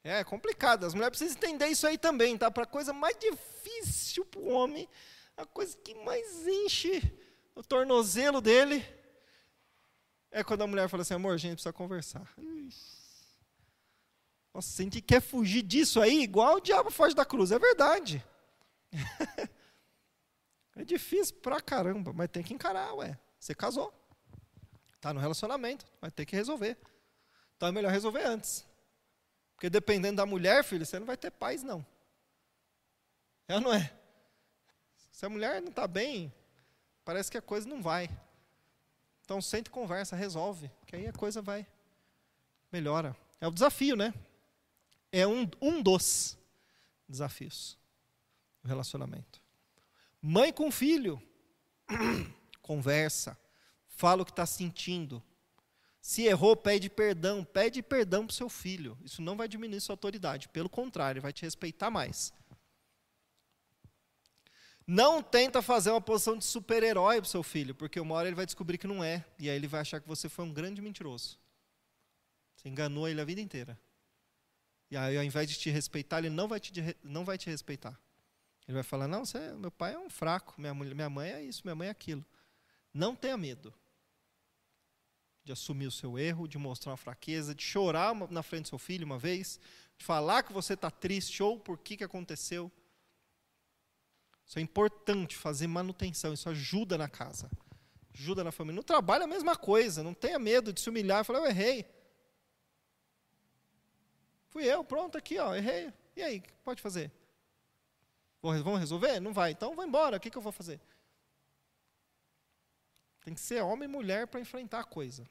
É 0.02 0.22
complicado. 0.24 0.84
As 0.84 0.94
mulheres 0.94 1.18
precisam 1.18 1.42
entender 1.42 1.66
isso 1.66 1.86
aí 1.86 1.98
também, 1.98 2.36
tá? 2.36 2.50
Para 2.50 2.64
a 2.64 2.66
coisa 2.66 2.92
mais 2.92 3.16
difícil 3.18 4.24
para 4.24 4.40
o 4.40 4.48
homem, 4.48 4.88
a 5.36 5.44
coisa 5.44 5.76
que 5.76 5.94
mais 5.94 6.46
enche 6.46 7.02
o 7.54 7.62
tornozelo 7.62 8.40
dele 8.40 8.84
é 10.30 10.44
quando 10.44 10.62
a 10.62 10.66
mulher 10.66 10.88
fala 10.88 11.02
assim: 11.02 11.14
amor, 11.14 11.34
a 11.34 11.36
gente 11.36 11.54
precisa 11.54 11.72
conversar. 11.72 12.28
Nossa, 14.52 14.82
a 14.82 14.84
gente 14.84 15.00
quer 15.00 15.20
fugir 15.20 15.62
disso 15.62 16.00
aí, 16.00 16.22
igual 16.22 16.56
o 16.56 16.60
diabo 16.60 16.90
foge 16.90 17.14
da 17.14 17.24
cruz. 17.24 17.52
É 17.52 17.58
verdade. 17.58 18.24
é 20.76 20.84
difícil 20.84 21.36
pra 21.36 21.60
caramba, 21.60 22.12
mas 22.12 22.28
tem 22.28 22.42
que 22.42 22.54
encarar, 22.54 22.94
ué. 22.94 23.18
Você 23.38 23.54
casou. 23.54 23.92
Está 24.94 25.14
no 25.14 25.20
relacionamento, 25.20 25.86
vai 26.00 26.10
ter 26.10 26.26
que 26.26 26.34
resolver. 26.34 26.76
Então 27.56 27.68
é 27.68 27.72
melhor 27.72 27.92
resolver 27.92 28.24
antes. 28.24 28.66
Porque 29.58 29.68
dependendo 29.68 30.18
da 30.18 30.24
mulher, 30.24 30.62
filho, 30.62 30.86
você 30.86 31.00
não 31.00 31.04
vai 31.04 31.16
ter 31.16 31.32
paz, 31.32 31.64
não. 31.64 31.84
É 33.48 33.56
ou 33.56 33.60
não 33.60 33.74
é? 33.74 33.92
Se 35.10 35.26
a 35.26 35.28
mulher 35.28 35.60
não 35.60 35.70
está 35.70 35.84
bem, 35.88 36.32
parece 37.04 37.28
que 37.28 37.36
a 37.36 37.42
coisa 37.42 37.68
não 37.68 37.82
vai. 37.82 38.08
Então 39.24 39.42
sente 39.42 39.68
conversa, 39.68 40.14
resolve, 40.14 40.70
que 40.86 40.94
aí 40.94 41.08
a 41.08 41.12
coisa 41.12 41.42
vai, 41.42 41.66
melhora. 42.70 43.16
É 43.40 43.48
o 43.48 43.50
desafio, 43.50 43.96
né? 43.96 44.14
É 45.10 45.26
um, 45.26 45.50
um 45.60 45.82
dos 45.82 46.38
desafios 47.08 47.76
do 48.62 48.68
relacionamento. 48.68 49.42
Mãe 50.22 50.52
com 50.52 50.70
filho, 50.70 51.20
conversa 52.62 53.36
fala 53.98 54.22
o 54.22 54.24
que 54.24 54.30
está 54.30 54.46
sentindo. 54.46 55.20
Se 56.08 56.22
errou, 56.22 56.56
pede 56.56 56.88
perdão. 56.88 57.44
Pede 57.44 57.82
perdão 57.82 58.26
para 58.26 58.32
o 58.32 58.34
seu 58.34 58.48
filho. 58.48 58.96
Isso 59.04 59.20
não 59.20 59.36
vai 59.36 59.46
diminuir 59.46 59.78
sua 59.78 59.92
autoridade. 59.92 60.48
Pelo 60.48 60.66
contrário, 60.66 61.20
vai 61.20 61.34
te 61.34 61.42
respeitar 61.42 61.90
mais. 61.90 62.32
Não 64.86 65.22
tenta 65.22 65.60
fazer 65.60 65.90
uma 65.90 66.00
posição 66.00 66.38
de 66.38 66.46
super-herói 66.46 67.16
para 67.16 67.26
o 67.26 67.30
seu 67.30 67.42
filho, 67.42 67.74
porque 67.74 68.00
uma 68.00 68.14
hora 68.14 68.26
ele 68.26 68.34
vai 68.34 68.46
descobrir 68.46 68.78
que 68.78 68.86
não 68.86 69.04
é. 69.04 69.22
E 69.38 69.50
aí 69.50 69.56
ele 69.56 69.66
vai 69.68 69.82
achar 69.82 70.00
que 70.00 70.08
você 70.08 70.30
foi 70.30 70.46
um 70.46 70.50
grande 70.50 70.80
mentiroso. 70.80 71.38
Você 72.56 72.70
enganou 72.70 73.06
ele 73.06 73.20
a 73.20 73.24
vida 73.26 73.42
inteira. 73.42 73.78
E 74.90 74.96
aí, 74.96 75.14
ao 75.14 75.22
invés 75.22 75.46
de 75.46 75.58
te 75.58 75.68
respeitar, 75.68 76.20
ele 76.20 76.30
não 76.30 76.48
vai 76.48 76.58
te, 76.58 76.72
não 77.02 77.22
vai 77.22 77.36
te 77.36 77.50
respeitar. 77.50 78.00
Ele 78.66 78.76
vai 78.76 78.82
falar: 78.82 79.08
Não, 79.08 79.26
você, 79.26 79.52
meu 79.52 79.70
pai 79.70 79.92
é 79.92 79.98
um 79.98 80.08
fraco, 80.08 80.54
minha, 80.56 80.72
minha 80.72 81.10
mãe 81.10 81.32
é 81.32 81.42
isso, 81.42 81.60
minha 81.64 81.74
mãe 81.74 81.88
é 81.88 81.90
aquilo. 81.90 82.24
Não 82.94 83.14
tenha 83.14 83.36
medo 83.36 83.74
de 85.48 85.52
assumir 85.52 85.86
o 85.86 85.90
seu 85.90 86.18
erro, 86.18 86.46
de 86.46 86.58
mostrar 86.58 86.90
uma 86.92 86.98
fraqueza, 86.98 87.54
de 87.54 87.62
chorar 87.62 88.14
na 88.30 88.42
frente 88.42 88.64
do 88.64 88.68
seu 88.68 88.78
filho 88.78 89.06
uma 89.06 89.18
vez, 89.18 89.58
de 89.96 90.04
falar 90.04 90.42
que 90.42 90.52
você 90.52 90.74
está 90.74 90.90
triste 90.90 91.42
ou 91.42 91.58
por 91.58 91.78
que, 91.78 91.96
que 91.96 92.04
aconteceu. 92.04 92.70
Isso 94.44 94.58
é 94.58 94.62
importante, 94.62 95.34
fazer 95.34 95.66
manutenção, 95.66 96.34
isso 96.34 96.50
ajuda 96.50 96.98
na 96.98 97.08
casa, 97.08 97.50
ajuda 98.12 98.44
na 98.44 98.52
família. 98.52 98.76
No 98.76 98.84
trabalho 98.84 99.22
é 99.22 99.24
a 99.24 99.28
mesma 99.28 99.56
coisa, 99.56 100.02
não 100.02 100.12
tenha 100.12 100.38
medo 100.38 100.70
de 100.70 100.82
se 100.82 100.90
humilhar 100.90 101.22
e 101.22 101.24
falar, 101.24 101.38
eu 101.38 101.46
errei. 101.46 101.86
Fui 104.50 104.64
eu, 104.64 104.84
pronto, 104.84 105.16
aqui, 105.16 105.38
ó, 105.38 105.54
errei. 105.54 105.90
E 106.14 106.22
aí, 106.22 106.38
o 106.40 106.42
que 106.42 106.52
pode 106.62 106.82
fazer? 106.82 107.10
Vamos 108.42 108.80
resolver? 108.80 109.18
Não 109.18 109.32
vai, 109.32 109.52
então 109.52 109.74
vou 109.74 109.84
embora, 109.84 110.18
o 110.18 110.20
que, 110.20 110.28
que 110.28 110.36
eu 110.36 110.42
vou 110.42 110.52
fazer? 110.52 110.78
Tem 113.24 113.32
que 113.32 113.40
ser 113.40 113.62
homem 113.62 113.88
e 113.88 113.92
mulher 113.92 114.26
para 114.26 114.40
enfrentar 114.40 114.80
a 114.80 114.84
coisa. 114.84 115.26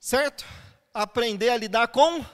Certo? 0.00 0.46
Aprender 0.94 1.50
a 1.50 1.56
lidar 1.58 1.88
com 1.88 2.24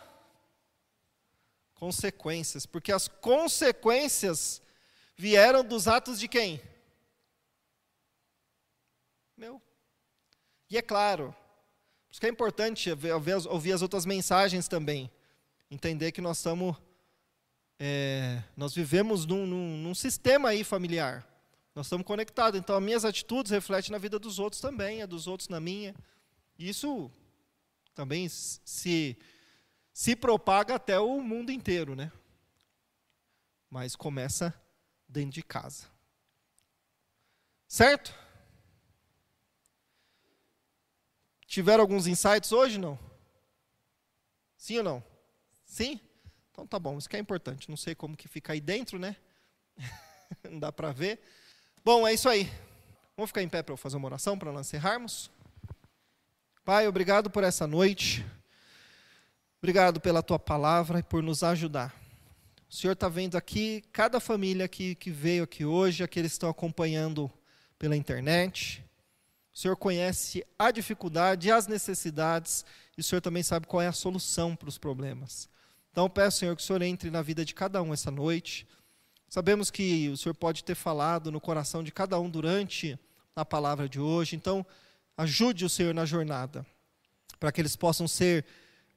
consequências, 1.74 2.64
porque 2.64 2.92
as 2.92 3.08
consequências 3.08 4.62
vieram 5.16 5.64
dos 5.64 5.88
atos 5.88 6.18
de 6.20 6.28
quem? 6.28 6.62
Meu. 9.36 9.60
E 10.70 10.78
é 10.78 10.82
claro, 10.82 11.34
por 12.06 12.12
isso 12.12 12.20
que 12.20 12.26
é 12.26 12.30
importante 12.30 12.88
ouvir 13.50 13.72
as 13.72 13.82
outras 13.82 14.06
mensagens 14.06 14.68
também, 14.68 15.10
entender 15.68 16.12
que 16.12 16.20
nós 16.20 16.38
estamos, 16.38 16.76
é, 17.78 18.42
nós 18.56 18.74
vivemos 18.74 19.26
num, 19.26 19.44
num, 19.44 19.76
num 19.76 19.94
sistema 19.94 20.50
aí 20.50 20.64
familiar, 20.64 21.26
nós 21.74 21.86
estamos 21.86 22.06
conectados, 22.06 22.58
então 22.58 22.76
as 22.76 22.82
minhas 22.82 23.04
atitudes 23.04 23.50
refletem 23.50 23.90
na 23.90 23.98
vida 23.98 24.18
dos 24.18 24.38
outros 24.38 24.62
também, 24.62 25.02
a 25.02 25.06
dos 25.06 25.26
outros 25.26 25.48
na 25.48 25.60
minha. 25.60 25.94
Isso 26.58 27.10
também 27.96 28.28
se, 28.28 29.16
se 29.90 30.14
propaga 30.14 30.74
até 30.74 31.00
o 31.00 31.20
mundo 31.22 31.50
inteiro, 31.50 31.96
né? 31.96 32.12
Mas 33.70 33.96
começa 33.96 34.54
dentro 35.08 35.32
de 35.32 35.42
casa. 35.42 35.86
Certo? 37.66 38.14
Tiveram 41.46 41.80
alguns 41.82 42.06
insights 42.06 42.52
hoje, 42.52 42.78
não? 42.78 42.98
Sim 44.58 44.78
ou 44.78 44.84
não? 44.84 45.04
Sim? 45.64 45.98
Então 46.52 46.66
tá 46.66 46.78
bom, 46.78 46.98
isso 46.98 47.08
que 47.08 47.16
é 47.16 47.18
importante. 47.18 47.70
Não 47.70 47.78
sei 47.78 47.94
como 47.94 48.16
que 48.16 48.28
fica 48.28 48.52
aí 48.52 48.60
dentro, 48.60 48.98
né? 48.98 49.16
não 50.44 50.58
dá 50.58 50.70
para 50.70 50.92
ver. 50.92 51.18
Bom, 51.82 52.06
é 52.06 52.12
isso 52.12 52.28
aí. 52.28 52.52
Vamos 53.16 53.30
ficar 53.30 53.42
em 53.42 53.48
pé 53.48 53.62
para 53.62 53.72
eu 53.72 53.78
fazer 53.78 53.96
uma 53.96 54.06
oração 54.06 54.38
para 54.38 54.52
nós 54.52 54.66
encerrarmos? 54.66 55.30
Pai, 56.66 56.88
obrigado 56.88 57.30
por 57.30 57.44
essa 57.44 57.64
noite. 57.64 58.26
Obrigado 59.62 60.00
pela 60.00 60.20
tua 60.20 60.36
palavra 60.36 60.98
e 60.98 61.02
por 61.04 61.22
nos 61.22 61.44
ajudar. 61.44 61.94
O 62.68 62.74
Senhor 62.74 62.94
está 62.94 63.08
vendo 63.08 63.36
aqui 63.36 63.84
cada 63.92 64.18
família 64.18 64.66
que, 64.66 64.98
veio 65.06 65.44
aqui 65.44 65.64
hoje, 65.64 66.02
aqueles 66.02 66.32
que 66.32 66.34
estão 66.34 66.50
acompanhando 66.50 67.30
pela 67.78 67.96
internet. 67.96 68.84
O 69.54 69.56
Senhor 69.56 69.76
conhece 69.76 70.44
a 70.58 70.72
dificuldade 70.72 71.46
e 71.46 71.52
as 71.52 71.68
necessidades, 71.68 72.64
e 72.98 73.00
o 73.00 73.04
Senhor 73.04 73.20
também 73.20 73.44
sabe 73.44 73.68
qual 73.68 73.80
é 73.80 73.86
a 73.86 73.92
solução 73.92 74.56
para 74.56 74.68
os 74.68 74.76
problemas. 74.76 75.48
Então, 75.92 76.10
peço, 76.10 76.38
Senhor, 76.38 76.56
que 76.56 76.62
o 76.62 76.66
Senhor 76.66 76.82
entre 76.82 77.12
na 77.12 77.22
vida 77.22 77.44
de 77.44 77.54
cada 77.54 77.80
um 77.80 77.94
essa 77.94 78.10
noite. 78.10 78.66
Sabemos 79.28 79.70
que 79.70 80.08
o 80.08 80.16
Senhor 80.16 80.34
pode 80.34 80.64
ter 80.64 80.74
falado 80.74 81.30
no 81.30 81.40
coração 81.40 81.84
de 81.84 81.92
cada 81.92 82.18
um 82.18 82.28
durante 82.28 82.98
a 83.36 83.44
palavra 83.44 83.88
de 83.88 84.00
hoje. 84.00 84.34
Então, 84.34 84.66
Ajude 85.16 85.64
o 85.64 85.68
Senhor 85.68 85.94
na 85.94 86.04
jornada, 86.04 86.66
para 87.40 87.50
que 87.50 87.60
eles 87.60 87.74
possam 87.74 88.06
ser 88.06 88.44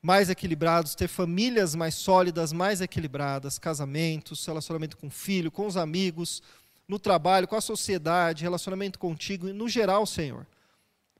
mais 0.01 0.29
equilibrados, 0.29 0.95
ter 0.95 1.07
famílias 1.07 1.75
mais 1.75 1.95
sólidas, 1.95 2.53
mais 2.53 2.81
equilibradas, 2.81 3.59
casamentos, 3.59 4.45
relacionamento 4.45 4.97
com 4.97 5.07
o 5.07 5.11
filho, 5.11 5.51
com 5.51 5.67
os 5.67 5.77
amigos, 5.77 6.41
no 6.87 6.97
trabalho, 6.97 7.47
com 7.47 7.55
a 7.55 7.61
sociedade, 7.61 8.43
relacionamento 8.43 8.97
contigo 8.97 9.47
e 9.47 9.53
no 9.53 9.67
geral, 9.67 10.05
Senhor. 10.05 10.47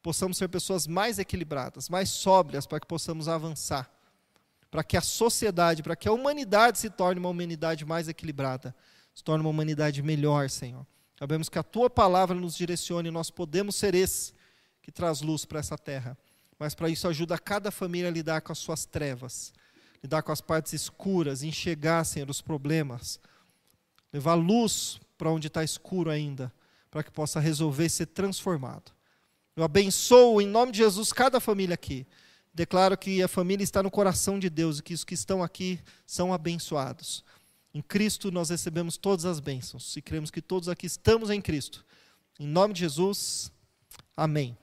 Possamos 0.01 0.37
ser 0.37 0.47
pessoas 0.47 0.87
mais 0.87 1.19
equilibradas, 1.19 1.89
mais 1.89 2.09
sóbrias, 2.09 2.65
para 2.65 2.79
que 2.79 2.87
possamos 2.87 3.27
avançar, 3.27 3.91
para 4.71 4.83
que 4.83 4.95
a 4.95 5.01
sociedade, 5.01 5.83
para 5.83 5.95
que 5.95 6.07
a 6.07 6.13
humanidade 6.13 6.79
se 6.79 6.89
torne 6.89 7.19
uma 7.19 7.29
humanidade 7.29 7.85
mais 7.85 8.07
equilibrada, 8.07 8.73
se 9.13 9.23
torne 9.23 9.41
uma 9.41 9.49
humanidade 9.49 10.01
melhor, 10.01 10.49
Senhor. 10.49 10.85
Sabemos 11.17 11.49
que 11.49 11.59
a 11.59 11.63
tua 11.63 11.89
palavra 11.89 12.33
nos 12.33 12.55
direcione 12.55 13.09
e 13.09 13.11
nós 13.11 13.29
podemos 13.29 13.75
ser 13.75 13.93
esses 13.93 14.33
que 14.89 14.91
traz 14.91 15.21
luz 15.21 15.45
para 15.45 15.59
essa 15.59 15.77
terra. 15.77 16.17
Mas 16.57 16.73
para 16.73 16.89
isso 16.89 17.07
ajuda 17.07 17.37
cada 17.37 17.69
família 17.69 18.09
a 18.09 18.11
lidar 18.11 18.41
com 18.41 18.51
as 18.51 18.57
suas 18.57 18.85
trevas, 18.85 19.53
lidar 20.03 20.23
com 20.23 20.31
as 20.31 20.41
partes 20.41 20.73
escuras, 20.73 21.43
enxergar, 21.43 22.03
Senhor, 22.03 22.27
os 22.29 22.41
problemas, 22.41 23.19
levar 24.11 24.33
luz 24.33 24.99
para 25.15 25.29
onde 25.29 25.47
está 25.47 25.63
escuro 25.63 26.09
ainda, 26.09 26.51
para 26.89 27.03
que 27.03 27.11
possa 27.11 27.39
resolver 27.39 27.85
e 27.85 27.89
ser 27.89 28.07
transformado. 28.07 28.91
Eu 29.55 29.63
abençoo 29.63 30.41
em 30.41 30.47
nome 30.47 30.71
de 30.71 30.79
Jesus 30.79 31.13
cada 31.13 31.39
família 31.39 31.75
aqui. 31.75 32.07
Declaro 32.51 32.97
que 32.97 33.21
a 33.21 33.27
família 33.27 33.63
está 33.63 33.83
no 33.83 33.91
coração 33.91 34.39
de 34.39 34.49
Deus 34.49 34.79
e 34.79 34.83
que 34.83 34.93
os 34.95 35.03
que 35.03 35.13
estão 35.13 35.43
aqui 35.43 35.79
são 36.05 36.33
abençoados. 36.33 37.23
Em 37.73 37.81
Cristo 37.81 38.31
nós 38.31 38.49
recebemos 38.49 38.97
todas 38.97 39.25
as 39.25 39.39
bênçãos 39.39 39.95
e 39.95 40.01
cremos 40.01 40.31
que 40.31 40.41
todos 40.41 40.67
aqui 40.67 40.87
estamos 40.87 41.29
em 41.29 41.39
Cristo. 41.39 41.85
Em 42.39 42.47
nome 42.47 42.73
de 42.73 42.79
Jesus, 42.79 43.51
amém. 44.17 44.57